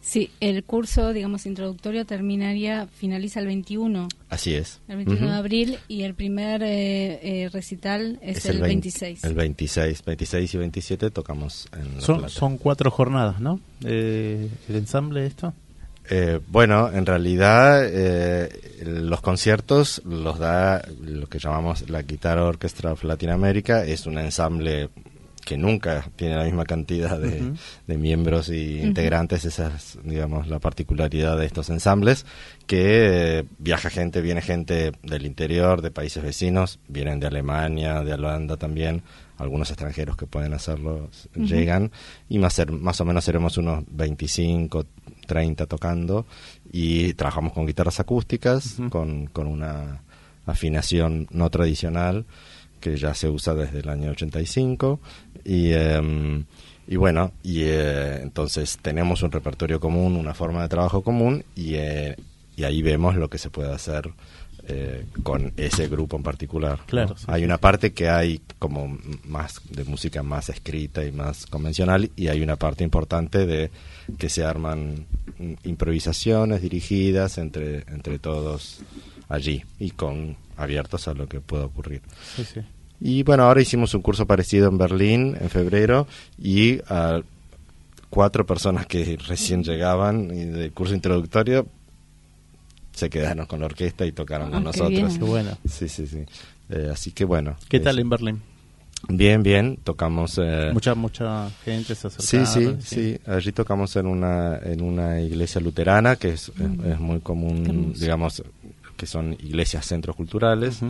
Sí, 0.00 0.30
el 0.40 0.64
curso, 0.64 1.12
digamos, 1.12 1.46
introductorio 1.46 2.04
terminaría, 2.04 2.88
finaliza 2.88 3.40
el 3.40 3.46
21, 3.46 4.08
Así 4.28 4.54
es. 4.54 4.80
el 4.88 4.96
21 4.96 5.30
de 5.30 5.36
abril, 5.36 5.78
y 5.88 6.02
el 6.02 6.14
primer 6.14 6.62
eh, 6.62 7.44
eh, 7.44 7.48
recital 7.50 8.18
es, 8.20 8.44
el, 8.46 8.60
20 8.60 8.66
26. 8.68 9.24
El 9.24 9.34
26, 9.34 10.04
26 10.04 10.54
y 10.54 10.58
27 10.58 11.10
tocamos 11.10 11.68
en 11.72 11.94
La 11.96 12.00
Son, 12.00 12.18
Plata. 12.18 12.32
son 12.32 12.58
cuatro 12.58 12.90
jornadas, 12.90 13.40
¿no? 13.40 13.60
Eh, 13.84 14.48
el 14.68 14.76
ensamble 14.76 15.24
esto. 15.24 15.54
Eh, 16.14 16.40
bueno, 16.46 16.90
en 16.92 17.06
realidad 17.06 17.80
eh, 17.86 18.50
los 18.84 19.22
conciertos 19.22 20.02
los 20.04 20.38
da 20.38 20.82
lo 21.00 21.26
que 21.26 21.38
llamamos 21.38 21.88
la 21.88 22.02
Guitar 22.02 22.36
Orchestra 22.38 22.92
of 22.92 23.02
Latinoamérica. 23.04 23.84
Es 23.86 24.04
un 24.04 24.18
ensamble 24.18 24.90
que 25.42 25.56
nunca 25.56 26.04
tiene 26.14 26.36
la 26.36 26.44
misma 26.44 26.64
cantidad 26.66 27.18
de, 27.18 27.96
miembros 27.96 28.50
y 28.50 28.80
integrantes. 28.82 29.46
Esa 29.46 29.74
es, 29.74 29.98
digamos, 30.04 30.48
la 30.48 30.58
particularidad 30.58 31.38
de 31.38 31.46
estos 31.46 31.70
ensambles. 31.70 32.26
Que 32.66 33.38
eh, 33.38 33.44
viaja 33.58 33.88
gente, 33.88 34.20
viene 34.20 34.42
gente 34.42 34.92
del 35.02 35.24
interior, 35.24 35.80
de 35.80 35.90
países 35.90 36.22
vecinos, 36.22 36.78
vienen 36.88 37.20
de 37.20 37.26
Alemania, 37.28 38.02
de 38.02 38.12
Holanda 38.12 38.58
también. 38.58 39.02
Algunos 39.38 39.70
extranjeros 39.70 40.16
que 40.16 40.26
pueden 40.26 40.52
hacerlo 40.52 41.08
llegan 41.34 41.90
y 42.28 42.38
más, 42.38 42.52
ser- 42.52 42.70
más 42.70 43.00
o 43.00 43.04
menos 43.06 43.24
seremos 43.24 43.56
unos 43.56 43.82
25, 43.88 44.84
30 45.26 45.66
tocando 45.66 46.26
y 46.70 47.14
trabajamos 47.14 47.52
con 47.52 47.66
guitarras 47.66 48.00
acústicas, 48.00 48.76
con, 48.90 49.26
con 49.26 49.46
una 49.46 50.02
afinación 50.46 51.28
no 51.30 51.50
tradicional 51.50 52.24
que 52.80 52.96
ya 52.96 53.14
se 53.14 53.28
usa 53.28 53.54
desde 53.54 53.80
el 53.80 53.88
año 53.88 54.10
85 54.10 55.00
y, 55.44 55.72
em, 55.72 56.44
y 56.86 56.96
bueno, 56.96 57.32
y 57.42 57.62
eh, 57.62 58.20
entonces 58.22 58.78
tenemos 58.82 59.22
un 59.22 59.30
repertorio 59.30 59.80
común, 59.80 60.16
una 60.16 60.34
forma 60.34 60.62
de 60.62 60.68
trabajo 60.68 61.02
común 61.02 61.44
y, 61.54 61.74
eh, 61.76 62.16
y 62.56 62.64
ahí 62.64 62.82
vemos 62.82 63.14
lo 63.14 63.30
que 63.30 63.38
se 63.38 63.50
puede 63.50 63.72
hacer 63.72 64.10
eh, 64.68 65.06
con 65.22 65.52
ese 65.56 65.88
grupo 65.88 66.16
en 66.16 66.22
particular. 66.22 66.78
¿no? 66.78 66.86
Claro, 66.86 67.16
sí, 67.16 67.24
hay 67.28 67.40
sí. 67.40 67.44
una 67.44 67.58
parte 67.58 67.92
que 67.92 68.08
hay 68.08 68.40
como 68.58 68.96
más 69.24 69.60
de 69.70 69.84
música 69.84 70.22
más 70.22 70.50
escrita 70.50 71.04
y 71.04 71.10
más 71.10 71.46
convencional 71.46 72.10
y 72.14 72.28
hay 72.28 72.42
una 72.42 72.56
parte 72.56 72.84
importante 72.84 73.44
de 73.44 73.70
que 74.18 74.28
se 74.28 74.44
arman 74.44 75.06
mm, 75.38 75.52
improvisaciones 75.64 76.62
dirigidas 76.62 77.38
entre 77.38 77.78
entre 77.88 78.18
todos 78.18 78.80
allí 79.28 79.62
y 79.78 79.90
con 79.90 80.36
abiertos 80.56 81.08
a 81.08 81.14
lo 81.14 81.28
que 81.28 81.40
pueda 81.40 81.64
ocurrir. 81.64 82.02
Sí, 82.36 82.44
sí. 82.44 82.60
Y 83.00 83.22
bueno, 83.24 83.44
ahora 83.44 83.60
hicimos 83.62 83.94
un 83.94 84.02
curso 84.02 84.26
parecido 84.26 84.68
en 84.68 84.78
Berlín 84.78 85.36
en 85.40 85.50
febrero 85.50 86.06
y 86.38 86.78
a 86.88 87.20
cuatro 88.10 88.46
personas 88.46 88.86
que 88.86 89.16
recién 89.26 89.64
llegaban 89.64 90.30
y 90.30 90.44
del 90.44 90.72
curso 90.72 90.94
introductorio 90.94 91.66
se 92.94 93.08
quedaron 93.08 93.46
con 93.46 93.60
la 93.60 93.66
orquesta 93.66 94.04
y 94.06 94.12
tocaron 94.12 94.50
con 94.50 94.56
Ah, 94.66 94.70
qué 94.72 94.78
nosotros. 94.80 94.90
bien. 95.08 95.18
Qué 95.18 95.24
bueno. 95.24 95.58
Sí, 95.68 95.88
sí, 95.88 96.06
sí. 96.06 96.24
Eh, 96.68 96.90
así 96.92 97.10
que 97.10 97.24
bueno. 97.24 97.56
¿Qué 97.68 97.78
es- 97.78 97.82
tal 97.82 97.98
en 97.98 98.08
Berlín? 98.10 98.42
Bien, 99.08 99.42
bien. 99.42 99.78
Tocamos. 99.82 100.38
eh, 100.42 100.70
Mucha 100.72 100.94
mucha 100.94 101.50
gente 101.64 101.94
se 101.94 102.08
Sí, 102.10 102.36
acercaron. 102.38 102.80
sí, 102.82 102.94
sí. 103.16 103.18
Allí 103.26 103.52
tocamos 103.52 103.94
en 103.96 104.06
una 104.06 104.58
en 104.58 104.80
una 104.82 105.20
iglesia 105.20 105.60
luterana 105.60 106.16
que 106.16 106.30
es, 106.30 106.48
es- 106.50 106.54
Mm. 106.58 106.92
es 106.92 107.00
muy 107.00 107.20
común, 107.20 107.92
digamos, 107.98 108.42
que 108.96 109.06
son 109.06 109.32
iglesias 109.34 109.84
centros 109.86 110.14
culturales. 110.16 110.80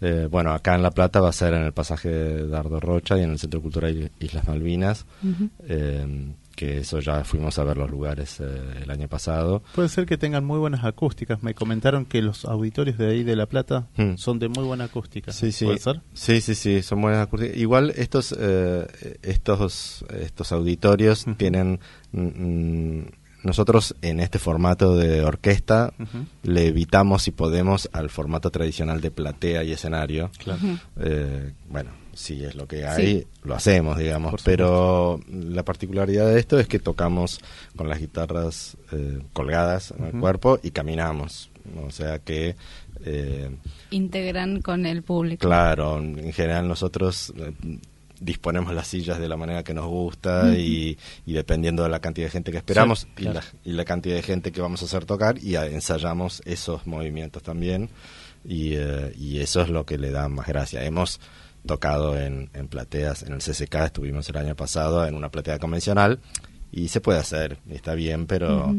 Eh, 0.00 0.26
bueno, 0.28 0.52
acá 0.52 0.74
en 0.74 0.82
La 0.82 0.90
Plata 0.90 1.20
va 1.20 1.28
a 1.28 1.32
ser 1.32 1.54
en 1.54 1.62
el 1.62 1.72
pasaje 1.72 2.08
de 2.08 2.48
Dardo 2.48 2.80
Rocha 2.80 3.16
y 3.16 3.22
en 3.22 3.30
el 3.30 3.38
Centro 3.38 3.62
Cultural 3.62 4.10
Islas 4.18 4.48
Malvinas, 4.48 5.06
eh, 5.68 6.04
que 6.54 6.78
eso 6.78 7.00
ya 7.00 7.24
fuimos 7.24 7.58
a 7.58 7.64
ver 7.64 7.76
los 7.76 7.90
lugares 7.90 8.38
eh, 8.40 8.44
el 8.82 8.90
año 8.90 9.08
pasado. 9.08 9.62
Puede 9.74 9.88
ser 9.88 10.06
que 10.06 10.16
tengan 10.18 10.44
muy 10.44 10.58
buenas 10.58 10.84
acústicas. 10.84 11.42
Me 11.42 11.54
comentaron 11.54 12.04
que 12.04 12.22
los 12.22 12.44
auditorios 12.44 12.98
de 12.98 13.08
ahí 13.10 13.22
de 13.24 13.36
La 13.36 13.46
Plata 13.46 13.88
Mm. 13.96 14.16
son 14.16 14.38
de 14.38 14.48
muy 14.48 14.64
buena 14.64 14.84
acústica. 14.84 15.32
Sí, 15.32 15.52
sí. 15.52 15.64
¿Puede 15.64 15.78
ser? 15.78 16.00
Sí, 16.12 16.40
sí, 16.40 16.54
sí, 16.54 16.82
son 16.82 17.00
buenas 17.00 17.20
acústicas. 17.26 17.56
Igual 17.56 17.90
estos 17.96 18.34
eh, 18.38 18.86
estos 19.22 20.04
estos 20.20 20.52
auditorios 20.52 21.26
tienen 21.36 21.80
mm, 22.12 22.20
mm, 22.22 23.06
nosotros 23.42 23.94
en 24.02 24.20
este 24.20 24.38
formato 24.38 24.96
de 24.96 25.22
orquesta 25.24 25.92
le 26.42 26.66
evitamos 26.68 27.22
si 27.22 27.30
podemos 27.30 27.88
al 27.92 28.10
formato 28.10 28.50
tradicional 28.50 29.00
de 29.00 29.10
platea 29.10 29.64
y 29.64 29.72
escenario. 29.72 30.30
Claro. 30.38 30.60
Eh, 31.00 31.52
bueno, 31.68 31.90
si 32.14 32.44
es 32.44 32.54
lo 32.54 32.66
que 32.66 32.86
hay, 32.86 33.06
Sí. 33.20 33.26
lo 33.44 33.54
hacemos, 33.54 33.98
digamos. 33.98 34.40
Pero 34.44 35.20
la 35.28 35.64
particularidad 35.64 36.26
de 36.26 36.38
esto 36.38 36.58
es 36.58 36.68
que 36.68 36.78
tocamos 36.78 37.40
con 37.76 37.88
las 37.88 37.98
guitarras 37.98 38.76
eh, 38.92 39.20
colgadas 39.32 39.92
en 39.98 40.04
el 40.04 40.12
cuerpo 40.20 40.58
y 40.62 40.70
caminamos. 40.70 41.50
O 41.86 41.90
sea 41.90 42.18
que 42.18 42.56
eh, 43.04 43.50
Integran 43.90 44.62
con 44.62 44.86
el 44.86 45.02
público. 45.02 45.46
Claro, 45.46 45.98
en 45.98 46.32
general 46.32 46.68
nosotros 46.68 47.32
eh, 47.36 47.52
disponemos 48.24 48.72
las 48.74 48.86
sillas 48.88 49.18
de 49.18 49.28
la 49.28 49.36
manera 49.36 49.62
que 49.64 49.74
nos 49.74 49.86
gusta 49.86 50.56
y, 50.56 50.96
y 51.26 51.32
dependiendo 51.32 51.82
de 51.82 51.88
la 51.88 52.00
cantidad 52.00 52.26
de 52.26 52.30
gente 52.30 52.50
que 52.52 52.58
esperamos 52.58 53.00
Sí, 53.00 53.06
y, 53.18 53.24
la, 53.24 53.42
y 53.64 53.72
la 53.72 53.84
cantidad 53.84 54.14
de 54.16 54.22
gente 54.22 54.52
que 54.52 54.60
vamos 54.60 54.82
a 54.82 54.84
hacer 54.86 55.04
tocar 55.04 55.38
y 55.42 55.56
a- 55.56 55.66
ensayamos 55.66 56.42
esos 56.44 56.86
movimientos 56.86 57.42
también 57.42 57.90
y, 58.44 58.74
eh, 58.74 59.12
y 59.18 59.40
eso 59.40 59.62
es 59.62 59.68
lo 59.68 59.84
que 59.86 59.98
le 59.98 60.10
da 60.10 60.28
más 60.28 60.46
gracia. 60.46 60.84
Hemos 60.84 61.20
tocado 61.66 62.18
en, 62.18 62.50
en 62.54 62.68
plateas, 62.68 63.22
en 63.22 63.32
el 63.34 63.38
CCK 63.40 63.74
estuvimos 63.84 64.28
el 64.28 64.36
año 64.36 64.56
pasado 64.56 65.06
en 65.06 65.14
una 65.14 65.30
platea 65.30 65.58
convencional 65.58 66.18
y 66.72 66.88
se 66.88 67.00
puede 67.00 67.18
hacer, 67.20 67.58
está 67.70 67.94
bien, 67.94 68.26
pero... 68.26 68.74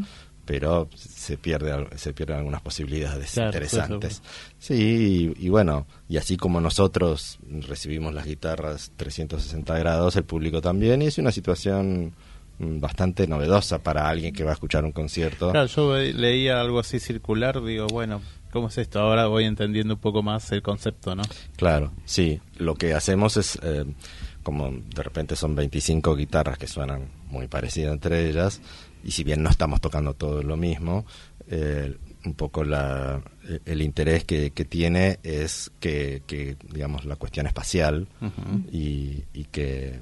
pero 0.45 0.89
se 0.95 1.37
pierde 1.37 1.87
se 1.97 2.13
pierden 2.13 2.37
algunas 2.37 2.61
posibilidades 2.61 3.31
Claro, 3.31 3.49
interesantes 3.49 4.21
Sí, 4.59 5.33
y, 5.37 5.45
y 5.45 5.49
bueno, 5.49 5.85
y 6.07 6.17
así 6.17 6.37
como 6.37 6.61
nosotros 6.61 7.39
recibimos 7.67 8.13
las 8.13 8.25
guitarras 8.25 8.91
360 8.95 9.77
grados, 9.77 10.15
el 10.15 10.23
público 10.23 10.61
también, 10.61 11.01
y 11.01 11.07
es 11.07 11.17
una 11.17 11.31
situación 11.31 12.13
mm, 12.59 12.79
bastante 12.79 13.27
novedosa 13.27 13.79
para 13.79 14.07
alguien 14.07 14.33
que 14.33 14.43
va 14.43 14.51
a 14.51 14.53
escuchar 14.53 14.85
un 14.85 14.91
concierto. 14.91 15.51
Claro, 15.51 15.67
yo 15.67 15.97
leía 15.97 16.61
algo 16.61 16.79
así 16.79 16.99
circular, 16.99 17.61
digo, 17.63 17.87
bueno, 17.87 18.21
¿cómo 18.51 18.67
es 18.67 18.77
esto? 18.77 18.99
Ahora 18.99 19.27
voy 19.27 19.45
entendiendo 19.45 19.95
un 19.95 19.99
poco 19.99 20.23
más 20.23 20.51
el 20.51 20.61
concepto, 20.61 21.15
¿no? 21.15 21.23
Claro, 21.57 21.91
sí. 22.05 22.39
Lo 22.57 22.75
que 22.75 22.93
hacemos 22.93 23.35
es, 23.35 23.59
eh, 23.63 23.85
como 24.43 24.71
de 24.71 25.03
repente 25.03 25.35
son 25.35 25.55
25 25.55 26.15
guitarras 26.15 26.57
que 26.57 26.67
suenan 26.67 27.09
muy 27.29 27.47
parecidas 27.47 27.93
entre 27.93 28.29
ellas, 28.29 28.61
y 29.03 29.11
si 29.11 29.23
bien 29.23 29.43
no 29.43 29.49
estamos 29.49 29.81
tocando 29.81 30.13
todo 30.13 30.41
lo 30.43 30.57
mismo, 30.57 31.05
eh, 31.47 31.95
un 32.25 32.33
poco 32.35 32.63
la, 32.63 33.21
el- 33.47 33.61
el 33.65 33.81
interés 33.81 34.23
que, 34.23 34.51
que 34.51 34.63
tiene 34.65 35.19
es 35.23 35.71
que, 35.79 36.21
que, 36.25 36.55
digamos, 36.71 37.03
la 37.05 37.15
cuestión 37.17 37.47
espacial 37.47 38.07
y, 38.71 39.23
y 39.33 39.43
que 39.51 39.99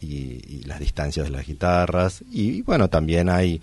y, 0.00 0.40
y 0.48 0.62
las 0.64 0.80
distancias 0.80 1.26
de 1.26 1.30
las 1.32 1.46
guitarras. 1.46 2.24
Y, 2.30 2.62
bueno, 2.62 2.88
también 2.88 3.28
hay 3.28 3.60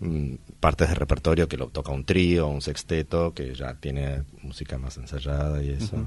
mm, 0.00 0.34
partes 0.60 0.88
de 0.88 0.94
repertorio 0.96 1.48
que 1.48 1.56
lo 1.56 1.68
toca 1.68 1.92
un 1.92 2.04
trío, 2.04 2.48
un 2.48 2.60
sexteto, 2.60 3.32
que 3.32 3.54
ya 3.54 3.74
tiene 3.74 4.24
música 4.42 4.78
más 4.78 4.96
ensayada 4.98 5.62
y 5.62 5.70
eso. 5.70 6.06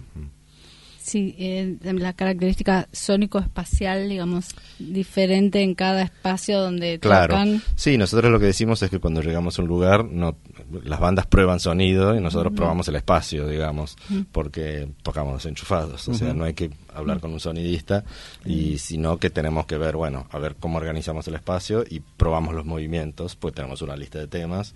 Sí, 1.09 1.33
eh, 1.39 1.75
la 1.81 2.13
característica 2.13 2.87
sónico-espacial, 2.91 4.07
digamos, 4.07 4.49
diferente 4.77 5.63
en 5.63 5.73
cada 5.73 6.03
espacio 6.03 6.59
donde 6.59 6.99
Claro. 6.99 7.33
tocan. 7.33 7.63
Sí, 7.73 7.97
nosotros 7.97 8.31
lo 8.31 8.39
que 8.39 8.45
decimos 8.45 8.83
es 8.83 8.91
que 8.91 8.99
cuando 8.99 9.23
llegamos 9.23 9.57
a 9.57 9.63
un 9.63 9.67
lugar, 9.67 10.05
no, 10.05 10.37
las 10.83 10.99
bandas 10.99 11.25
prueban 11.25 11.59
sonido 11.59 12.15
y 12.15 12.21
nosotros 12.21 12.53
probamos 12.55 12.87
el 12.89 12.95
espacio, 12.97 13.47
digamos, 13.47 13.97
porque 14.31 14.87
tocamos 15.01 15.43
enchufados. 15.47 16.07
O 16.09 16.13
sea, 16.13 16.35
no 16.35 16.43
hay 16.43 16.53
que 16.53 16.69
hablar 16.93 17.19
con 17.19 17.33
un 17.33 17.39
sonidista, 17.39 18.03
y 18.45 18.77
sino 18.77 19.17
que 19.17 19.31
tenemos 19.31 19.65
que 19.65 19.79
ver, 19.79 19.95
bueno, 19.95 20.27
a 20.29 20.37
ver 20.37 20.57
cómo 20.59 20.77
organizamos 20.77 21.27
el 21.27 21.33
espacio 21.33 21.85
y 21.89 22.01
probamos 22.01 22.53
los 22.53 22.65
movimientos, 22.65 23.35
pues 23.35 23.55
tenemos 23.55 23.81
una 23.81 23.95
lista 23.95 24.19
de 24.19 24.27
temas. 24.27 24.73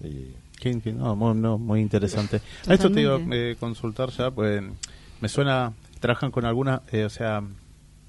Y, 0.00 0.36
no, 0.92 1.16
muy, 1.16 1.34
no, 1.34 1.58
muy 1.58 1.80
interesante. 1.80 2.40
A 2.68 2.74
esto 2.74 2.92
te 2.92 3.00
iba 3.00 3.16
a 3.16 3.20
eh, 3.32 3.56
consultar 3.58 4.10
ya, 4.10 4.30
pues 4.30 4.62
me 5.24 5.28
suena, 5.30 5.72
¿trabajan 6.00 6.30
con 6.30 6.44
alguna, 6.44 6.82
eh, 6.92 7.04
o 7.04 7.08
sea, 7.08 7.42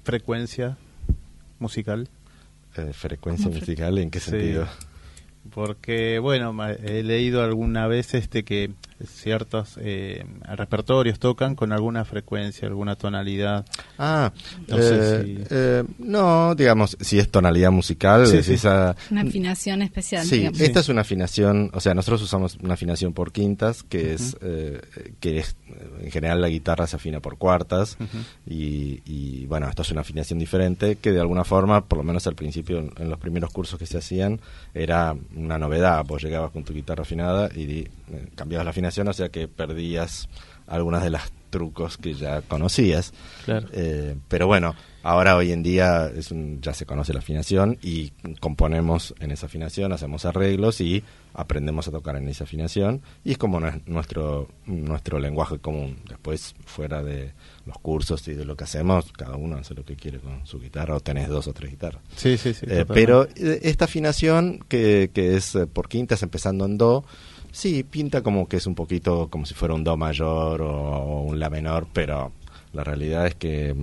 frecuencia 0.04 0.76
musical? 1.58 2.10
Eh, 2.76 2.92
¿Frecuencia 2.92 3.46
¿Cómo 3.46 3.56
fre- 3.56 3.60
musical? 3.60 3.96
¿En 3.96 4.10
qué 4.10 4.20
Sí. 4.20 4.32
sentido? 4.32 4.66
Porque, 5.54 6.18
bueno, 6.18 6.54
he 6.84 7.02
leído 7.02 7.42
alguna 7.42 7.86
vez 7.86 8.12
este 8.12 8.44
que 8.44 8.72
ciertos 9.04 9.76
eh, 9.80 10.24
repertorios 10.54 11.18
tocan 11.18 11.54
con 11.54 11.72
alguna 11.72 12.04
frecuencia, 12.04 12.66
alguna 12.68 12.96
tonalidad. 12.96 13.64
Ah, 13.98 14.32
no 14.68 14.78
eh, 14.78 14.82
sé 14.82 15.24
si... 15.24 15.44
eh, 15.50 15.84
no, 15.98 16.54
digamos, 16.54 16.96
si 17.00 17.18
es 17.18 17.28
tonalidad 17.30 17.70
musical, 17.70 18.26
Sí, 18.26 18.38
es 18.38 18.46
sí. 18.46 18.54
esa- 18.54 18.96
Una 19.10 19.22
afinación 19.22 19.82
especial. 19.82 20.24
Sí, 20.26 20.38
digamos. 20.38 20.60
esta 20.60 20.80
es 20.80 20.88
una 20.88 21.02
afinación, 21.02 21.70
o 21.74 21.80
sea, 21.80 21.94
nosotros 21.94 22.22
usamos 22.22 22.56
una 22.62 22.74
afinación 22.74 23.12
por 23.12 23.32
quintas, 23.32 23.82
que 23.82 24.14
es 24.14 24.36
eh, 24.40 24.80
que 25.20 25.38
es 25.38 25.56
en 26.00 26.10
general 26.10 26.40
la 26.40 26.48
guitarra 26.48 26.86
se 26.86 26.96
afina 26.96 27.20
por 27.20 27.36
cuartas 27.38 27.98
y, 28.46 29.02
y, 29.04 29.46
bueno, 29.46 29.68
esto 29.68 29.82
es 29.82 29.90
una 29.90 30.00
afinación 30.02 30.38
diferente 30.38 30.96
que 30.96 31.12
de 31.12 31.20
alguna 31.20 31.44
forma, 31.44 31.84
por 31.84 31.98
lo 31.98 32.04
menos 32.04 32.26
al 32.26 32.34
principio 32.34 32.78
en, 32.78 32.92
en 32.98 33.10
los 33.10 33.18
primeros 33.18 33.50
cursos 33.52 33.78
que 33.78 33.86
se 33.86 33.98
hacían, 33.98 34.40
era 34.74 35.14
una 35.34 35.58
novedad, 35.58 36.04
vos 36.06 36.22
llegabas 36.22 36.50
con 36.52 36.64
tu 36.64 36.72
guitarra 36.72 37.02
afinada 37.02 37.48
y 37.54 37.66
di- 37.66 37.88
cambiabas 38.34 38.64
la 38.64 38.70
afinación, 38.70 39.08
o 39.08 39.12
sea 39.12 39.28
que 39.30 39.48
perdías 39.48 40.28
algunas 40.66 41.02
de 41.04 41.10
las 41.10 41.30
trucos 41.50 41.96
que 41.96 42.14
ya 42.14 42.42
conocías. 42.42 43.12
Claro. 43.44 43.68
Eh, 43.72 44.16
pero 44.28 44.46
bueno, 44.48 44.74
ahora 45.04 45.36
hoy 45.36 45.52
en 45.52 45.62
día 45.62 46.10
es 46.14 46.30
un- 46.32 46.60
ya 46.60 46.74
se 46.74 46.84
conoce 46.86 47.12
la 47.12 47.20
afinación 47.20 47.78
y 47.82 48.10
componemos 48.40 49.14
en 49.20 49.30
esa 49.30 49.46
afinación, 49.46 49.92
hacemos 49.92 50.24
arreglos 50.24 50.80
y 50.80 51.04
aprendemos 51.34 51.86
a 51.86 51.92
tocar 51.92 52.16
en 52.16 52.28
esa 52.28 52.44
afinación 52.44 53.00
y 53.24 53.32
es 53.32 53.38
como 53.38 53.60
nue- 53.60 53.80
nuestro 53.86 54.48
nuestro 54.66 55.18
lenguaje 55.20 55.58
común. 55.60 55.98
Después 56.08 56.54
fuera 56.64 57.02
de 57.02 57.32
los 57.64 57.78
cursos 57.78 58.26
y 58.28 58.34
de 58.34 58.44
lo 58.44 58.56
que 58.56 58.64
hacemos, 58.64 59.12
cada 59.12 59.36
uno 59.36 59.56
hace 59.56 59.74
lo 59.74 59.84
que 59.84 59.94
quiere 59.96 60.18
con 60.18 60.44
su 60.46 60.58
guitarra 60.58 60.96
o 60.96 61.00
tenés 61.00 61.28
dos 61.28 61.46
o 61.46 61.52
tres 61.52 61.70
guitarras. 61.70 62.02
Sí, 62.16 62.36
sí, 62.36 62.52
sí, 62.54 62.66
Eh, 62.68 62.84
pero 62.88 63.24
eh, 63.36 63.60
esta 63.62 63.84
afinación 63.84 64.58
que, 64.68 65.10
que 65.14 65.36
es 65.36 65.56
por 65.72 65.88
quintas 65.88 66.22
empezando 66.24 66.64
en 66.64 66.76
do, 66.78 67.04
sí, 67.56 67.82
pinta 67.84 68.20
como 68.22 68.46
que 68.48 68.58
es 68.58 68.66
un 68.66 68.74
poquito 68.74 69.28
como 69.30 69.46
si 69.46 69.54
fuera 69.54 69.72
un 69.74 69.82
do 69.82 69.96
mayor 69.96 70.60
o, 70.62 71.22
un 71.22 71.38
la 71.40 71.48
menor, 71.48 71.86
pero 71.92 72.32
la 72.74 72.84
realidad 72.84 73.26
es 73.26 73.34
que 73.34 73.70
eh, 73.70 73.74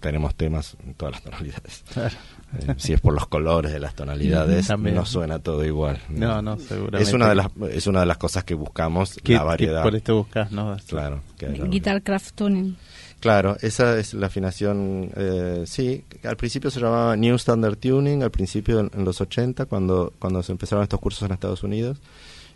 tenemos 0.00 0.34
temas 0.34 0.76
en 0.86 0.94
todas 0.94 1.14
las 1.14 1.22
tonalidades. 1.22 1.84
Claro. 1.92 2.14
Eh, 2.60 2.74
si 2.78 2.92
es 2.94 3.00
por 3.00 3.12
los 3.14 3.26
colores 3.26 3.72
de 3.72 3.78
las 3.80 3.94
tonalidades, 3.94 4.66
También. 4.68 4.94
no 4.96 5.04
suena 5.04 5.38
todo 5.38 5.64
igual. 5.64 5.98
No, 6.08 6.40
no, 6.40 6.58
seguramente. 6.58 7.02
Es 7.02 7.12
una 7.12 7.28
de 7.28 7.34
las, 7.34 7.48
es 7.70 7.86
una 7.86 8.00
de 8.00 8.06
las 8.06 8.16
cosas 8.18 8.44
que 8.44 8.54
buscamos, 8.54 9.18
¿Qué- 9.22 9.34
la 9.34 9.40
qué 9.40 9.44
variedad. 9.44 9.82
por 9.82 9.94
esto 9.96 10.16
buscas, 10.16 10.50
no? 10.52 10.76
Claro. 10.86 11.20
Guitar 11.68 12.02
craft 12.02 12.34
tuning. 12.34 12.76
Claro, 13.20 13.56
esa 13.62 13.98
es 13.98 14.14
la 14.14 14.28
afinación, 14.28 15.10
eh, 15.16 15.64
sí, 15.66 16.04
al 16.22 16.36
principio 16.36 16.70
se 16.70 16.78
llamaba 16.80 17.16
New 17.16 17.34
Standard 17.34 17.76
Tuning, 17.76 18.22
al 18.22 18.30
principio 18.30 18.78
en, 18.78 18.90
en 18.94 19.04
los 19.04 19.20
80, 19.20 19.66
cuando, 19.66 20.12
cuando 20.20 20.40
se 20.44 20.52
empezaron 20.52 20.84
estos 20.84 21.00
cursos 21.00 21.22
en 21.24 21.32
Estados 21.32 21.64
Unidos, 21.64 21.98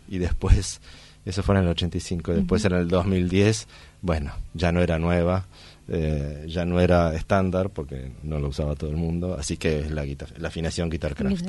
y 0.07 0.17
después, 0.19 0.81
eso 1.25 1.43
fue 1.43 1.55
en 1.55 1.63
el 1.63 1.67
85, 1.69 2.31
y 2.31 2.35
después 2.35 2.65
Ujú. 2.65 2.73
en 2.75 2.81
el 2.81 2.87
2010, 2.87 3.67
bueno, 4.01 4.31
ya 4.53 4.71
no 4.71 4.81
era 4.81 4.99
nueva, 4.99 5.45
eh, 5.87 6.45
ya 6.47 6.65
no 6.65 6.79
era 6.79 7.13
estándar, 7.15 7.69
porque 7.69 8.11
no 8.23 8.39
lo 8.39 8.47
usaba 8.49 8.75
todo 8.75 8.89
el 8.89 8.97
mundo, 8.97 9.35
así 9.37 9.57
que 9.57 9.79
es 9.79 9.91
la, 9.91 10.05
guitar- 10.05 10.37
la 10.37 10.47
afinación 10.49 10.89
Guitar 10.89 11.15
Craft. 11.15 11.45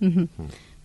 Ujú. 0.00 0.28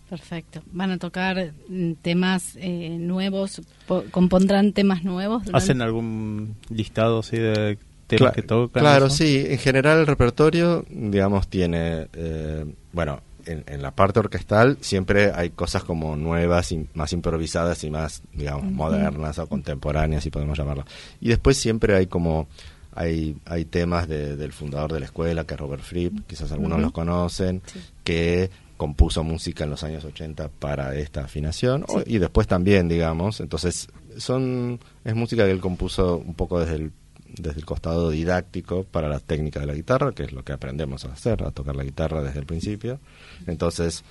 Perfecto. 0.09 0.61
¿Van 0.71 0.91
a 0.91 0.97
tocar 0.97 1.51
mm, 1.67 1.93
temas 2.01 2.55
eh, 2.55 2.95
nuevos? 2.97 3.61
Po- 3.87 4.05
¿Compondrán 4.11 4.71
temas 4.71 5.03
nuevos? 5.03 5.43
durante- 5.43 5.57
¿Hacen 5.57 5.81
algún 5.81 6.55
listado 6.69 7.19
así 7.19 7.35
de 7.37 7.77
temas 8.07 8.31
Cla- 8.31 8.35
que 8.35 8.41
tocan? 8.41 8.81
Claro, 8.83 9.07
eso? 9.07 9.17
sí. 9.17 9.43
En 9.45 9.57
general 9.57 9.99
el 9.99 10.07
repertorio, 10.07 10.85
digamos, 10.89 11.49
tiene, 11.49 12.07
eh, 12.13 12.65
bueno, 12.93 13.19
en, 13.47 13.63
en 13.67 13.81
la 13.81 13.91
parte 13.91 14.19
orquestal 14.19 14.77
siempre 14.81 15.31
hay 15.33 15.49
cosas 15.49 15.83
como 15.83 16.15
nuevas 16.15 16.71
y 16.71 16.87
más 16.93 17.13
improvisadas 17.13 17.83
y 17.83 17.89
más, 17.89 18.21
digamos, 18.33 18.65
modernas 18.71 19.39
o 19.39 19.47
contemporáneas, 19.47 20.23
si 20.23 20.29
podemos 20.29 20.57
llamarlo. 20.57 20.85
Y 21.21 21.29
después 21.29 21.57
siempre 21.57 21.95
hay 21.95 22.07
como 22.07 22.47
hay, 22.93 23.37
hay 23.45 23.65
temas 23.65 24.07
de- 24.07 24.35
del 24.35 24.51
fundador 24.53 24.91
de 24.93 24.99
la 24.99 25.05
escuela, 25.05 25.43
que 25.45 25.53
es 25.53 25.59
Robert 25.59 25.83
Fripp, 25.83 26.25
quizás 26.27 26.51
algunos 26.51 26.77
los 26.81 26.91
conocen, 26.91 27.61
que 28.03 28.49
compuso 28.75 29.23
música 29.23 29.63
en 29.63 29.69
los 29.71 29.83
años 29.83 30.03
80 30.05 30.49
para 30.49 30.95
esta 30.95 31.21
afinación 31.23 31.83
y 32.07 32.17
después 32.19 32.47
también, 32.47 32.87
digamos. 32.87 33.39
Entonces, 33.39 33.87
son 34.17 34.79
es 35.05 35.15
música 35.15 35.45
que 35.45 35.51
él 35.51 35.59
compuso 35.59 36.17
un 36.17 36.33
poco 36.33 36.59
desde 36.59 36.75
el 36.75 36.91
desde 37.39 37.59
el 37.59 37.65
costado 37.65 38.09
didáctico 38.09 38.83
para 38.85 39.09
la 39.09 39.19
técnica 39.19 39.59
de 39.59 39.67
la 39.67 39.73
guitarra, 39.75 40.11
que 40.13 40.23
es 40.23 40.31
lo 40.31 40.43
que 40.43 40.53
aprendemos 40.53 41.05
a 41.05 41.09
hacer, 41.11 41.43
a 41.43 41.51
tocar 41.51 41.75
la 41.75 41.83
guitarra 41.83 42.23
desde 42.23 42.39
el 42.39 42.45
principio. 42.47 42.99
Entonces, 43.45 44.03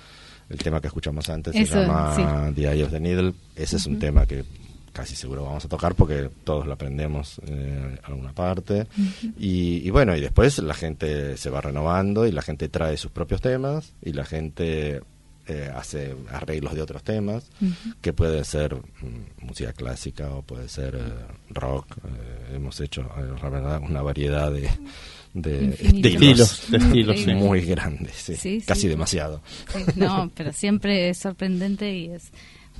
el 0.49 0.59
tema 0.59 0.81
que 0.81 0.87
escuchamos 0.87 1.29
antes 1.29 1.55
Eso, 1.55 1.75
se 1.75 1.81
llama 1.81 2.15
sí. 2.15 2.23
The 2.55 2.73
Eye 2.73 2.85
of 2.85 2.91
the 2.91 3.01
Needle. 3.01 3.35
Ese 3.55 3.77
es 3.77 3.87
un 3.87 3.99
tema 3.99 4.27
que 4.27 4.45
casi 4.93 5.15
seguro 5.15 5.45
vamos 5.45 5.65
a 5.65 5.69
tocar 5.69 5.95
porque 5.95 6.31
todos 6.45 6.67
lo 6.67 6.73
aprendemos 6.73 7.41
eh, 7.47 7.99
alguna 8.05 8.33
parte. 8.33 8.87
Y, 9.39 9.87
y 9.87 9.91
bueno, 9.91 10.17
y 10.17 10.21
después 10.21 10.59
la 10.59 10.75
gente 10.75 11.37
se 11.37 11.51
va 11.51 11.61
renovando 11.61 12.27
y 12.27 12.33
la 12.33 12.43
gente 12.43 12.69
trae 12.69 12.97
sus 12.97 13.11
propios 13.11 13.41
temas 13.41 13.93
y 14.03 14.13
la 14.13 14.25
gente 14.25 15.03
eh, 15.49 15.71
hace 15.73 16.17
arreglos 16.33 16.75
de 16.75 16.83
otros 16.83 17.05
temas 17.05 17.49
que 18.01 18.13
puede 18.13 18.43
ser 18.43 18.75
mm, 18.75 19.47
música 19.47 19.73
clásica 19.73 20.29
o 20.31 20.43
puede 20.43 20.69
ser 20.69 20.97
eh, 20.97 21.01
rock. 21.51 21.87
Eh, 21.99 22.57
hemos 22.57 22.81
hecho, 22.81 23.09
la 23.41 23.49
verdad, 23.49 23.81
una 23.81 24.03
variedad 24.03 24.51
de, 24.51 24.69
de 25.43 25.69
estilos, 25.81 26.63
De 26.71 26.79
estilos, 26.79 27.21
sí. 27.25 27.35
muy 27.35 27.61
grandes, 27.63 28.15
sí, 28.17 28.35
Sí, 28.37 28.61
sí. 28.61 28.67
casi 28.67 28.89
demasiado. 28.89 29.43
Sí, 29.73 29.83
No, 29.97 30.31
pero 30.35 30.53
siempre 30.53 31.09
es 31.11 31.19
sorprendente 31.19 31.93
y 31.95 32.07
es 32.09 32.31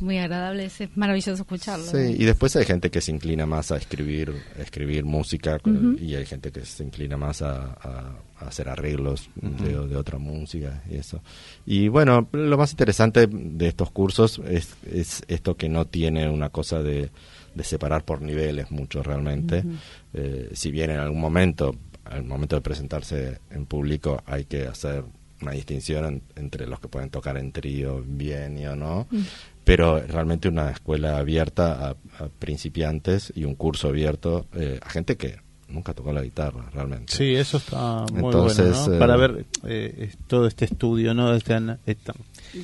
muy 0.01 0.19
agradable. 0.19 0.67
Es, 0.67 0.81
es 0.81 0.95
maravilloso 0.97 1.43
escucharlo. 1.43 1.85
Sí, 1.87 2.17
y 2.19 2.25
después 2.25 2.55
hay 2.57 2.65
gente 2.67 2.91
que 2.91 3.01
se 3.01 3.13
inclina 3.13 3.47
más 3.47 3.73
a 3.73 3.77
escribir, 3.79 4.33
a 4.59 4.63
escribir 4.63 5.05
música 5.05 5.59
y 6.01 6.15
hay 6.15 6.27
gente 6.27 6.51
que 6.53 6.65
se 6.65 6.83
inclina 6.85 7.17
más 7.17 7.43
a, 7.43 7.73
a- 7.81 8.17
a 8.39 8.49
hacer 8.49 8.69
arreglos 8.69 9.31
de, 9.37 9.87
de 9.89 9.97
otra 9.97 10.19
música 10.19 10.83
y 10.91 10.97
eso. 10.97 11.23
Y 11.65 11.89
bueno, 11.89 12.29
lo 12.33 12.59
más 12.59 12.73
interesante 12.73 13.27
de 13.27 13.67
estos 13.69 13.91
cursos 13.91 14.41
es, 14.47 14.75
es 14.93 15.23
esto 15.29 15.57
que 15.57 15.71
no 15.71 15.87
tiene 15.87 16.29
una 16.29 16.51
cosa 16.51 16.83
de, 16.83 17.09
de 17.55 17.65
separar 17.65 18.05
por 18.05 18.21
niveles 18.21 18.71
mucho 18.71 19.03
realmente. 19.03 19.65
Eh, 20.13 20.51
si 20.53 20.71
bien 20.71 20.91
en 20.91 20.99
algún 21.01 21.19
momento, 21.21 21.75
al 22.11 22.25
momento 22.25 22.57
de 22.57 22.63
presentarse 22.63 23.41
en 23.51 23.67
público, 23.67 24.23
hay 24.27 24.45
que 24.45 24.67
hacer 24.67 25.05
una 25.43 25.53
distinción 25.53 26.05
en- 26.07 26.23
entre 26.37 26.67
los 26.67 26.81
que 26.81 26.89
pueden 26.89 27.11
tocar 27.11 27.37
en 27.37 27.53
trío 27.53 28.03
bien 28.07 28.59
y 28.59 28.67
o 28.67 28.75
no, 28.77 29.07
Mm. 29.11 29.21
pero 29.65 30.01
realmente 30.01 30.49
una 30.49 30.71
escuela 30.71 31.19
abierta 31.19 31.89
a, 31.89 31.91
a 32.25 32.29
principiantes 32.39 33.33
y 33.37 33.45
un 33.45 33.55
curso 33.55 33.89
abierto 33.89 34.47
eh, 34.55 34.79
a 34.83 34.89
gente 34.91 35.17
que 35.17 35.37
nunca 35.69 35.93
tocó 35.95 36.13
la 36.13 36.23
guitarra 36.23 36.65
realmente. 36.73 37.13
Sí, 37.15 37.35
eso 37.35 37.57
está 37.59 38.05
muy 38.13 38.25
Entonces, 38.25 38.71
bueno, 38.71 38.87
¿no? 38.89 38.95
eh, 38.95 38.99
Para 38.99 39.17
ver 39.17 39.47
eh, 39.65 40.13
todo 40.27 40.47
este 40.47 40.65
estudio, 40.67 41.13
¿no? 41.15 41.35
Este 41.35 41.57
esta- 41.87 42.15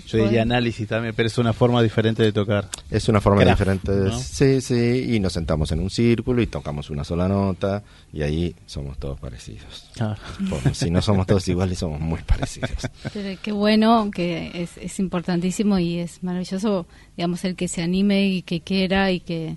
yo 0.07 0.19
diría 0.25 0.43
análisis 0.43 0.89
también, 0.89 1.13
pero 1.15 1.27
es 1.27 1.37
una 1.39 1.53
forma 1.53 1.83
diferente 1.83 2.23
de 2.23 2.33
tocar. 2.33 2.69
Es 2.91 3.09
una 3.09 3.21
forma 3.21 3.43
Craft, 3.43 3.59
diferente. 3.59 3.93
¿no? 3.93 4.19
Sí, 4.19 4.61
sí, 4.61 5.15
y 5.15 5.21
nos 5.21 5.33
sentamos 5.35 5.71
en 5.73 5.81
un 5.81 5.91
círculo 5.91 6.41
y 6.41 6.47
tocamos 6.47 6.89
una 6.89 7.05
sola 7.05 7.29
nota 7.29 7.83
y 8.13 8.23
ahí 8.23 8.55
somos 8.67 8.97
todos 8.99 9.19
parecidos. 9.21 9.89
Ah. 10.01 10.17
Por- 10.49 10.75
si 10.75 10.91
no 10.91 11.03
somos 11.03 11.27
todos 11.27 11.47
iguales, 11.49 11.79
somos 11.79 12.01
muy 12.01 12.21
parecidos. 12.23 12.71
Pero 13.13 13.39
qué 13.43 13.53
bueno, 13.53 14.11
que 14.15 14.63
es, 14.63 14.79
es 14.79 14.99
importantísimo 14.99 15.79
y 15.79 15.99
es 15.99 16.23
maravilloso, 16.23 16.87
digamos, 17.17 17.45
el 17.45 17.55
que 17.57 17.69
se 17.69 17.83
anime 17.83 18.27
y 18.29 18.43
que 18.43 18.61
quiera 18.61 19.11
y 19.11 19.21
que 19.21 19.57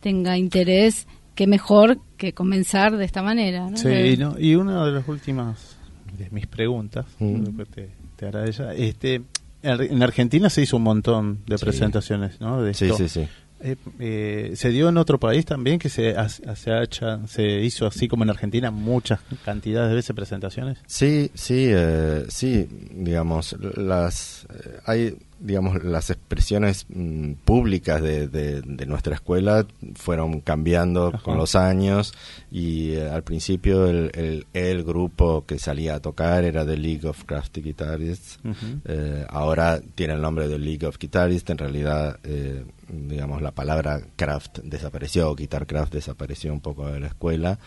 tenga 0.00 0.38
interés, 0.38 1.06
qué 1.34 1.46
mejor 1.46 1.98
que 2.16 2.32
comenzar 2.32 2.96
de 2.96 3.04
esta 3.04 3.22
manera. 3.22 3.68
¿no? 3.70 3.76
Sí, 3.76 3.88
De- 3.88 4.10
y, 4.12 4.16
no- 4.16 4.38
y 4.38 4.54
una 4.54 4.84
de 4.86 4.92
las 4.92 5.08
últimas 5.08 5.76
de 6.18 6.28
mis 6.30 6.46
preguntas, 6.46 7.06
Mm. 7.18 7.42
después 7.44 7.68
te, 7.68 7.90
te 8.16 8.26
hará 8.26 8.46
ella. 8.46 8.72
Este, 8.74 9.14
en 9.62 9.80
en 9.80 10.02
Argentina 10.02 10.48
se 10.50 10.62
hizo 10.62 10.76
un 10.76 10.82
montón 10.84 11.40
de 11.46 11.58
Sí. 11.58 11.64
presentaciones, 11.64 12.40
¿no? 12.40 12.62
De 12.62 12.74
Sí, 12.74 12.84
esto. 12.84 12.96
sí, 12.98 13.08
sí. 13.08 13.28
Eh, 13.66 13.76
eh, 13.98 14.52
se 14.56 14.68
dio 14.68 14.90
en 14.90 14.98
otro 14.98 15.18
país 15.18 15.46
también 15.46 15.78
que 15.78 15.88
se, 15.88 16.10
ha- 16.10 16.28
se, 16.28 16.70
ha 16.70 16.82
hecho- 16.82 17.26
se 17.26 17.60
hizo 17.62 17.86
así 17.86 18.08
como 18.08 18.22
en 18.22 18.28
Argentina 18.30 18.70
muchas 18.70 19.20
cantidades 19.42 19.88
de 19.88 19.94
veces 19.96 20.14
presentaciones. 20.14 20.78
Sí, 20.86 21.30
sí, 21.32 21.68
eh, 21.70 22.24
sí, 22.28 22.68
digamos, 22.94 23.56
las 23.76 24.46
eh, 24.52 24.78
hay, 24.84 25.16
digamos, 25.44 25.84
las 25.84 26.08
expresiones 26.10 26.86
mm, 26.88 27.32
públicas 27.44 28.00
de, 28.02 28.26
de- 28.28 28.62
de 28.62 28.86
nuestra 28.86 29.14
escuela 29.14 29.66
fueron 29.94 30.40
cambiando 30.40 31.08
Ajá. 31.08 31.18
con 31.22 31.36
los 31.36 31.54
años 31.54 32.14
y 32.50 32.92
eh, 32.92 33.10
al 33.10 33.22
principio 33.22 33.86
el, 33.86 34.10
el, 34.14 34.46
el 34.54 34.82
grupo 34.84 35.44
que 35.46 35.58
salía 35.58 35.96
a 35.96 36.00
tocar 36.00 36.44
era 36.44 36.64
The 36.64 36.76
League 36.78 37.06
of 37.06 37.24
Crafty 37.24 37.60
Guitarists. 37.60 38.38
Eh, 38.86 39.26
ahora 39.28 39.80
tiene 39.94 40.14
el 40.14 40.22
nombre 40.22 40.48
de 40.48 40.58
League 40.58 40.86
of 40.86 40.96
Guitarists, 40.98 41.50
en 41.50 41.58
realidad, 41.58 42.18
eh, 42.24 42.64
digamos, 42.88 43.40
la 43.42 43.52
palabra 43.52 44.00
craft 44.16 44.58
desapareció, 44.64 45.34
guitar 45.34 45.66
craft 45.66 45.92
desapareció 45.94 46.52
un 46.52 46.60
poco 46.60 46.86
de 46.90 47.00
la 47.00 47.06
escuela 47.08 47.58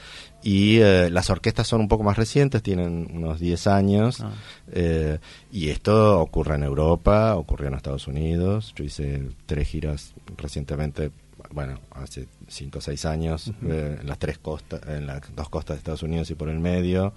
y 0.44 0.78
eh, 0.80 1.10
las 1.10 1.30
orquestas 1.30 1.68
son 1.68 1.82
un 1.82 1.88
poco 1.88 2.04
más 2.04 2.18
recientes, 2.18 2.62
tienen 2.64 3.08
unos 3.14 3.40
10 3.40 3.68
años 3.68 4.22
Ah. 4.22 4.32
eh, 4.72 5.20
y 5.52 5.70
esto 5.70 6.20
ocurre 6.22 6.56
en 6.56 6.64
Europa, 6.64 7.36
ocurrió 7.36 7.68
en 7.68 7.74
Estados 7.76 8.08
Unidos, 8.08 8.74
yo 8.76 8.84
hice 8.84 9.24
tres 9.46 9.68
giras 9.68 10.14
recientemente, 10.38 11.12
bueno, 11.52 11.80
hace 11.92 12.28
5 12.48 12.80
o 12.80 12.82
6 12.82 13.06
años, 13.06 13.52
eh, 13.68 13.98
en 14.02 14.08
las 14.08 14.20
tres 14.20 14.38
costas, 14.38 14.82
en 14.88 15.08
las 15.08 15.22
dos 15.36 15.50
costas 15.50 15.76
de 15.76 15.80
Estados 15.80 16.04
Unidos 16.04 16.30
y 16.32 16.36
por 16.36 16.50
el 16.50 16.60
medio, 16.60 17.14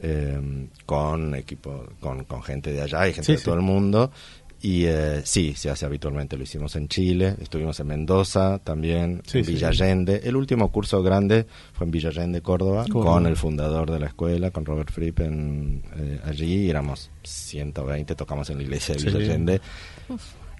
eh, 0.00 0.68
con 0.84 1.34
equipo, 1.34 1.86
con, 2.00 2.24
con 2.24 2.42
gente 2.42 2.70
de 2.72 2.82
allá 2.82 3.08
y 3.08 3.12
gente 3.14 3.24
Sí, 3.26 3.32
de 3.32 3.38
sí. 3.38 3.44
todo 3.44 3.54
el 3.54 3.62
mundo. 3.62 4.10
Y 4.62 4.86
eh, 4.86 5.20
sí, 5.24 5.52
se 5.54 5.70
hace 5.70 5.84
habitualmente. 5.86 6.36
Lo 6.36 6.42
hicimos 6.42 6.74
en 6.76 6.88
Chile, 6.88 7.36
estuvimos 7.40 7.78
en 7.80 7.86
Mendoza 7.88 8.58
también, 8.58 9.22
Sí, 9.26 9.38
en 9.38 9.44
sí. 9.44 9.52
Villa 9.52 9.68
Allende. 9.68 10.22
El 10.24 10.34
último 10.34 10.72
curso 10.72 11.02
grande 11.02 11.46
fue 11.74 11.84
en 11.84 11.90
Villa 11.90 12.08
Allende, 12.08 12.40
Córdoba, 12.40 12.84
Córdoba. 12.90 13.12
con 13.12 13.26
el 13.26 13.36
fundador 13.36 13.90
de 13.90 14.00
la 14.00 14.06
escuela, 14.06 14.50
con 14.50 14.64
Robert 14.64 14.90
Fripp 14.90 15.20
en, 15.20 15.82
eh, 15.96 16.20
allí. 16.24 16.70
éramos 16.70 17.10
120, 17.22 18.14
tocamos 18.14 18.48
en 18.50 18.56
la 18.56 18.62
iglesia 18.62 18.94
de. 18.94 19.04
Villa 19.04 19.18
Allende. 19.18 19.60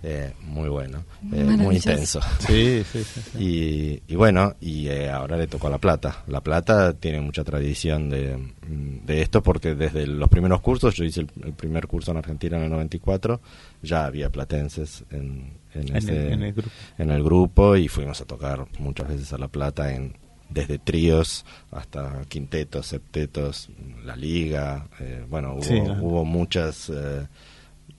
Eh, 0.03 0.33
muy 0.43 0.69
bueno, 0.69 1.05
eh, 1.33 1.43
muy 1.45 1.77
intenso. 1.77 2.21
Sí, 2.47 2.85
sí, 2.93 3.03
sí, 3.03 3.21
sí. 3.33 3.39
Y, 3.43 4.13
y 4.13 4.17
bueno, 4.17 4.55
y 4.61 4.89
eh, 4.89 5.11
ahora 5.11 5.37
le 5.37 5.47
tocó 5.47 5.67
a 5.67 5.71
La 5.71 5.79
Plata. 5.79 6.23
La 6.29 6.41
Plata 6.43 6.93
tiene 6.93 7.21
mucha 7.21 7.43
tradición 7.45 8.09
de, 8.11 8.39
de 8.69 9.23
esto 9.23 9.43
porque 9.43 9.75
desde 9.75 10.07
los 10.07 10.29
primeros 10.29 10.61
cursos, 10.61 10.95
yo 10.95 11.05
hice 11.05 11.21
el, 11.23 11.31
el 11.45 11.53
primer 11.55 11.87
curso 11.87 12.11
en 12.13 12.19
Argentina 12.19 12.57
en 12.59 12.65
el 12.65 12.71
94, 12.71 13.41
ya 13.83 14.05
había 14.05 14.31
platenses 14.31 15.05
en, 15.11 15.55
en, 15.75 15.89
En 15.89 15.97
ese- 15.97 16.27
el- 16.29 16.33
en 16.35 16.43
el 16.43 16.53
grupo. 16.53 16.71
en 16.99 17.11
el 17.11 17.25
grupo 17.25 17.77
y 17.77 17.89
fuimos 17.89 18.21
a 18.21 18.25
tocar 18.27 18.67
muchas 18.79 19.09
veces 19.09 19.33
a 19.33 19.39
La 19.39 19.49
Plata 19.49 19.93
en 19.95 20.15
desde 20.49 20.79
tríos 20.79 21.45
hasta 21.73 22.23
quintetos, 22.29 22.87
septetos, 22.87 23.69
la 24.05 24.15
liga, 24.15 24.87
eh, 25.01 25.25
bueno, 25.29 25.55
hubo, 25.55 25.63
hubo 26.01 26.25
muchas 26.25 26.89
eh, 26.95 27.27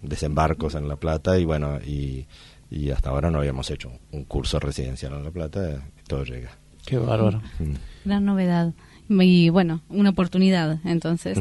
desembarcos 0.02 0.76
en 0.76 0.88
La 0.88 0.96
Plata 0.96 1.38
y 1.38 1.46
bueno, 1.46 1.80
y, 1.80 2.28
y 2.70 2.92
hasta 2.92 3.10
ahora 3.10 3.32
no 3.32 3.40
habíamos 3.40 3.70
hecho 3.72 3.92
un 4.12 4.24
curso 4.26 4.60
residencial 4.60 5.14
en 5.14 5.24
La 5.24 5.32
Plata, 5.32 5.70
eh, 5.70 5.80
todo 6.08 6.24
llega. 6.24 6.52
Qué 6.86 6.98
bárbaro. 6.98 7.42
Mm. 7.60 7.74
Gran 8.06 8.26
novedad. 8.26 8.74
Y 9.10 9.50
bueno, 9.50 9.82
una 9.90 10.10
oportunidad 10.10 10.80
entonces 10.84 11.38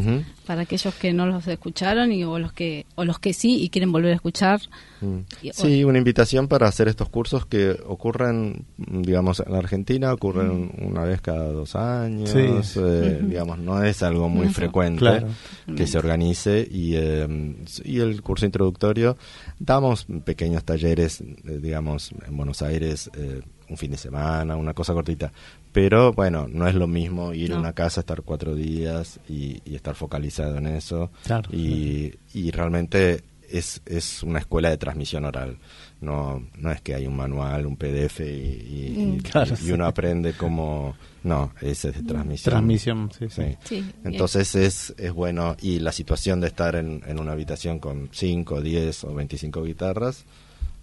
para 0.47 0.61
aquellos 0.63 0.95
que 0.95 1.13
no 1.13 1.27
los 1.27 1.49
escucharon 1.49 2.13
y 2.13 2.23
o 2.23 2.39
los 2.39 2.53
que 2.53 2.87
o 2.95 3.05
los 3.05 3.19
que 3.19 3.33
sí 3.33 3.61
y 3.63 3.71
quieren 3.71 3.91
volver 3.91 4.13
a 4.13 4.15
escuchar. 4.15 4.61
Mm. 5.01 5.17
Y- 5.43 5.51
Sí, 5.53 5.83
una 5.85 5.99
invitación 5.99 6.47
para 6.47 6.69
hacer 6.69 6.87
estos 6.87 7.09
cursos 7.09 7.45
que 7.47 7.77
ocurren, 7.87 8.65
digamos, 8.77 9.41
en 9.45 9.53
la 9.53 9.59
Argentina, 9.59 10.13
ocurren 10.13 10.71
una 10.81 11.03
vez 11.03 11.21
cada 11.21 11.51
dos 11.51 11.75
años, 11.75 12.31
Sí. 12.31 12.79
eh, 12.81 13.21
digamos, 13.25 13.59
no 13.59 13.83
es 13.83 14.03
algo 14.05 14.29
muy 14.29 14.49
frecuente 14.49 15.01
Claro. 15.01 15.27
que 15.77 15.87
se 15.89 15.99
organice 15.99 16.67
y, 16.71 16.95
eh, 16.95 17.57
y 17.85 17.99
el 17.99 18.23
curso 18.23 18.47
introductorio, 18.47 19.17
damos 19.59 20.07
pequeños 20.25 20.63
talleres, 20.65 21.21
eh, 21.21 21.59
digamos, 21.61 22.13
en 22.27 22.37
Buenos 22.37 22.63
Aires, 22.63 23.11
eh, 23.17 23.41
un 23.69 23.77
fin 23.77 23.91
de 23.91 23.97
semana, 23.99 24.57
una 24.57 24.75
cosa 24.75 24.93
cortita, 24.95 25.33
pero 25.73 26.13
bueno, 26.13 26.47
no 26.49 26.67
es 26.69 26.75
lo 26.75 26.87
mismo 26.87 27.33
ir 27.35 27.53
a 27.53 27.59
una 27.59 27.73
casa, 27.73 28.01
estar 28.01 28.23
cuatro 28.23 28.55
días 28.55 29.19
y, 29.29 29.61
y 29.65 29.75
estar 29.75 29.95
focalizado 29.95 30.57
en 30.59 30.67
eso 30.69 31.11
Claro. 31.25 31.49
y, 31.53 32.15
y 32.33 32.51
realmente 32.51 33.23
es, 33.51 33.81
es 33.87 34.23
una 34.23 34.39
escuela 34.41 34.71
de 34.71 34.77
transmisión 34.77 35.25
oral. 35.25 35.59
No, 36.01 36.45
no 36.59 36.71
es 36.73 36.81
que 36.81 36.95
hay 36.95 37.07
un 37.07 37.17
manual, 37.17 37.65
un 37.67 37.77
PDF 37.77 38.21
y, 38.21 38.25
y- 38.25 39.21
Mm. 39.25 39.67
y- 39.67 39.71
uno 39.73 39.87
aprende 39.87 40.33
como... 40.35 40.95
No, 41.23 41.53
ese 41.61 41.89
es 41.89 41.97
de 41.97 42.03
transmisión. 42.05 42.51
Transmisión, 42.53 43.11
sí, 43.19 43.27
sí. 43.29 43.57
Sí, 43.65 43.85
Entonces 44.05 44.55
es, 44.55 44.95
es 44.99 45.13
bueno 45.13 45.57
y 45.61 45.81
la 45.81 45.91
situación 45.93 46.41
de 46.41 46.47
estar 46.49 46.77
en, 46.77 47.03
en 47.07 47.19
una 47.19 47.33
habitación 47.33 47.79
con 47.81 48.09
5, 48.13 48.61
10 48.61 49.05
o 49.05 49.15
25 49.15 49.63
guitarras 49.65 50.25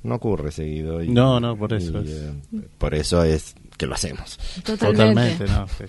no 0.04 0.16
ocurre 0.16 0.52
seguido. 0.52 1.02
Y, 1.04 1.10
No, 1.10 1.40
no, 1.40 1.56
por 1.58 1.74
eso 1.74 2.02
y, 2.04 2.08
es. 2.08 2.12
eh, 2.14 2.32
por 2.78 2.94
eso 2.94 3.24
es 3.24 3.56
que 3.78 3.86
lo 3.88 3.96
hacemos. 3.96 4.38
Totalmente. 4.64 5.46
no, 5.46 5.68
sí. 5.68 5.86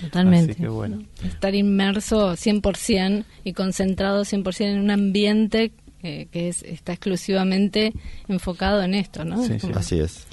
Totalmente. 0.00 0.52
Así 0.52 0.60
que 0.62 0.68
bueno. 0.68 1.02
Estar 1.24 1.54
inmerso 1.54 2.32
100% 2.36 3.24
y 3.44 3.52
concentrado 3.54 4.22
100% 4.24 4.60
en 4.66 4.78
un 4.80 4.90
ambiente 4.90 5.72
eh, 6.02 6.28
que 6.30 6.48
es, 6.48 6.62
está 6.62 6.92
exclusivamente 6.92 7.92
enfocado 8.28 8.82
en 8.82 8.94
esto, 8.94 9.24
¿no? 9.24 9.42
Sí, 9.44 9.58
sí. 9.58 9.68
Así 9.74 9.98
es. 9.98 10.26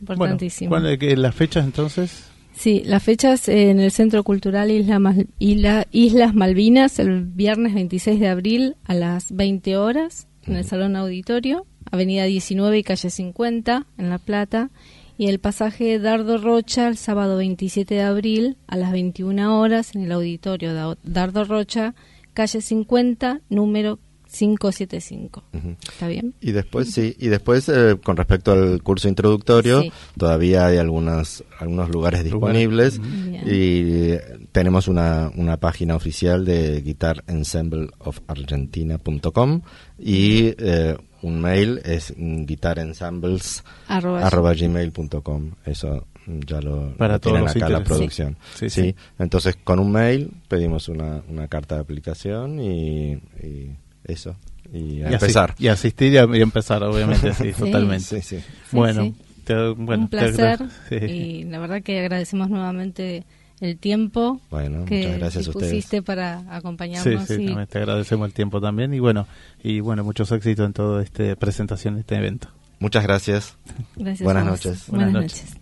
Importantísimo. 0.00 0.70
Bueno, 0.70 0.86
¿cuál- 0.86 0.98
qué- 0.98 1.16
¿Las 1.16 1.34
fechas 1.34 1.64
entonces? 1.64 2.24
Sí, 2.56 2.82
las 2.84 3.02
fechas 3.02 3.48
eh, 3.48 3.70
en 3.70 3.80
el 3.80 3.90
Centro 3.90 4.24
Cultural 4.24 4.70
Isla 4.70 4.98
Mal- 4.98 5.28
Isla- 5.38 5.86
Islas 5.92 6.34
Malvinas 6.34 6.98
el 6.98 7.22
viernes 7.24 7.74
26 7.74 8.18
de 8.20 8.28
abril 8.28 8.76
a 8.84 8.94
las 8.94 9.32
20 9.32 9.76
horas 9.76 10.26
en 10.46 10.56
el 10.56 10.64
Salón 10.64 10.96
Auditorio, 10.96 11.66
Avenida 11.90 12.24
19 12.24 12.78
y 12.78 12.82
Calle 12.82 13.10
50 13.10 13.86
en 13.98 14.10
La 14.10 14.18
Plata, 14.18 14.70
y 15.18 15.26
el 15.28 15.38
pasaje 15.38 15.98
Dardo 15.98 16.38
Rocha 16.38 16.88
el 16.88 16.96
sábado 16.96 17.36
27 17.36 17.94
de 17.94 18.02
abril 18.02 18.56
a 18.66 18.76
las 18.76 18.90
21 18.92 19.60
horas 19.60 19.94
en 19.94 20.04
el 20.04 20.12
Auditorio 20.12 20.72
da- 20.72 20.96
Dardo 21.02 21.44
Rocha, 21.44 21.94
Calle 22.32 22.60
50, 22.62 23.40
número 23.50 23.98
575. 24.30 25.44
Ujú. 25.52 25.76
¿Está 25.92 26.08
bien? 26.08 26.34
Y 26.40 26.52
después, 26.52 26.90
sí, 26.92 27.14
y 27.18 27.28
después 27.28 27.68
eh, 27.68 27.96
con 28.02 28.16
respecto 28.16 28.52
al 28.52 28.82
curso 28.82 29.08
introductorio, 29.08 29.82
Sí. 29.82 29.92
todavía 30.16 30.66
hay 30.66 30.78
algunas, 30.78 31.44
algunos 31.58 31.90
lugares 31.90 32.24
disponibles 32.24 33.00
y 33.44 34.12
tenemos 34.52 34.88
una, 34.88 35.30
una 35.36 35.56
página 35.58 35.94
oficial 35.96 36.44
de 36.44 36.80
guitarensembleofargentina.com 36.82 39.62
y 39.98 40.54
eh, 40.58 40.96
un 41.22 41.40
mail 41.40 41.80
es 41.84 42.14
mm, 42.16 42.44
guitarensembles 42.46 43.62
Arroba 43.88 44.26
arroba 44.26 44.54
gmail.com. 44.54 45.50
Eso 45.66 46.06
ya 46.46 46.60
lo, 46.60 46.94
Para 46.96 47.14
lo 47.14 47.20
todos 47.20 47.36
tienen 47.36 47.48
acá 47.64 47.68
la 47.68 47.82
producción. 47.84 48.36
Sí, 48.54 48.70
Sí, 48.70 48.82
sí. 48.82 48.94
Entonces 49.18 49.56
con 49.62 49.78
un 49.80 49.90
mail 49.92 50.30
pedimos 50.48 50.88
una, 50.88 51.22
una 51.28 51.48
carta 51.48 51.74
de 51.76 51.80
aplicación 51.82 52.58
y, 52.60 53.12
y 53.42 53.70
eso. 54.04 54.36
Y 54.72 55.02
a 55.02 55.10
Y 55.10 55.14
asi- 55.14 55.14
empezar. 55.14 55.54
y 55.58 55.68
asistir 55.68 56.12
y, 56.12 56.18
a- 56.18 56.28
y 56.32 56.40
empezar, 56.40 56.82
obviamente, 56.84 57.32
sí, 57.34 57.52
Sí. 57.52 57.60
totalmente. 57.64 58.22
Sí, 58.22 58.38
sí. 58.38 58.44
Bueno, 58.72 59.02
Sí, 59.04 59.14
te- 59.44 59.68
bueno, 59.70 60.04
un 60.04 60.08
placer 60.08 60.58
sí. 60.88 60.94
y 60.96 61.44
la 61.44 61.58
verdad 61.58 61.82
que 61.82 61.98
agradecemos 62.00 62.48
nuevamente 62.50 63.24
el 63.60 63.76
tiempo 63.78 64.40
Bueno, 64.50 64.84
que 64.86 64.98
muchas 65.02 65.18
gracias 65.18 65.46
a 65.46 65.50
ustedes. 65.50 65.70
dispusiste 65.72 66.02
para 66.02 66.40
Sí, 66.40 66.46
acompañarnos 66.50 67.26
sí, 67.26 67.34
y 67.34 67.46
también 67.46 67.66
te 67.66 67.78
agradecemos 67.78 68.26
el 68.28 68.32
tiempo 68.32 68.60
también 68.60 68.94
y 68.94 69.00
bueno, 69.00 69.26
y 69.62 69.80
bueno, 69.80 70.02
muchos 70.04 70.30
éxitos 70.32 70.64
en 70.66 70.72
toda 70.72 71.02
esta 71.02 71.36
presentación 71.36 71.94
de 71.94 72.00
este 72.00 72.14
evento. 72.14 72.48
Muchas 72.78 73.02
gracias. 73.02 73.56
Gracias 73.96 74.24
Buenas 74.24 74.46
noches. 74.46 74.84
Buenas, 74.88 75.12
Buenas 75.12 75.22
noches. 75.22 75.56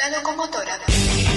La 0.00 0.08
locomotora. 0.08 1.29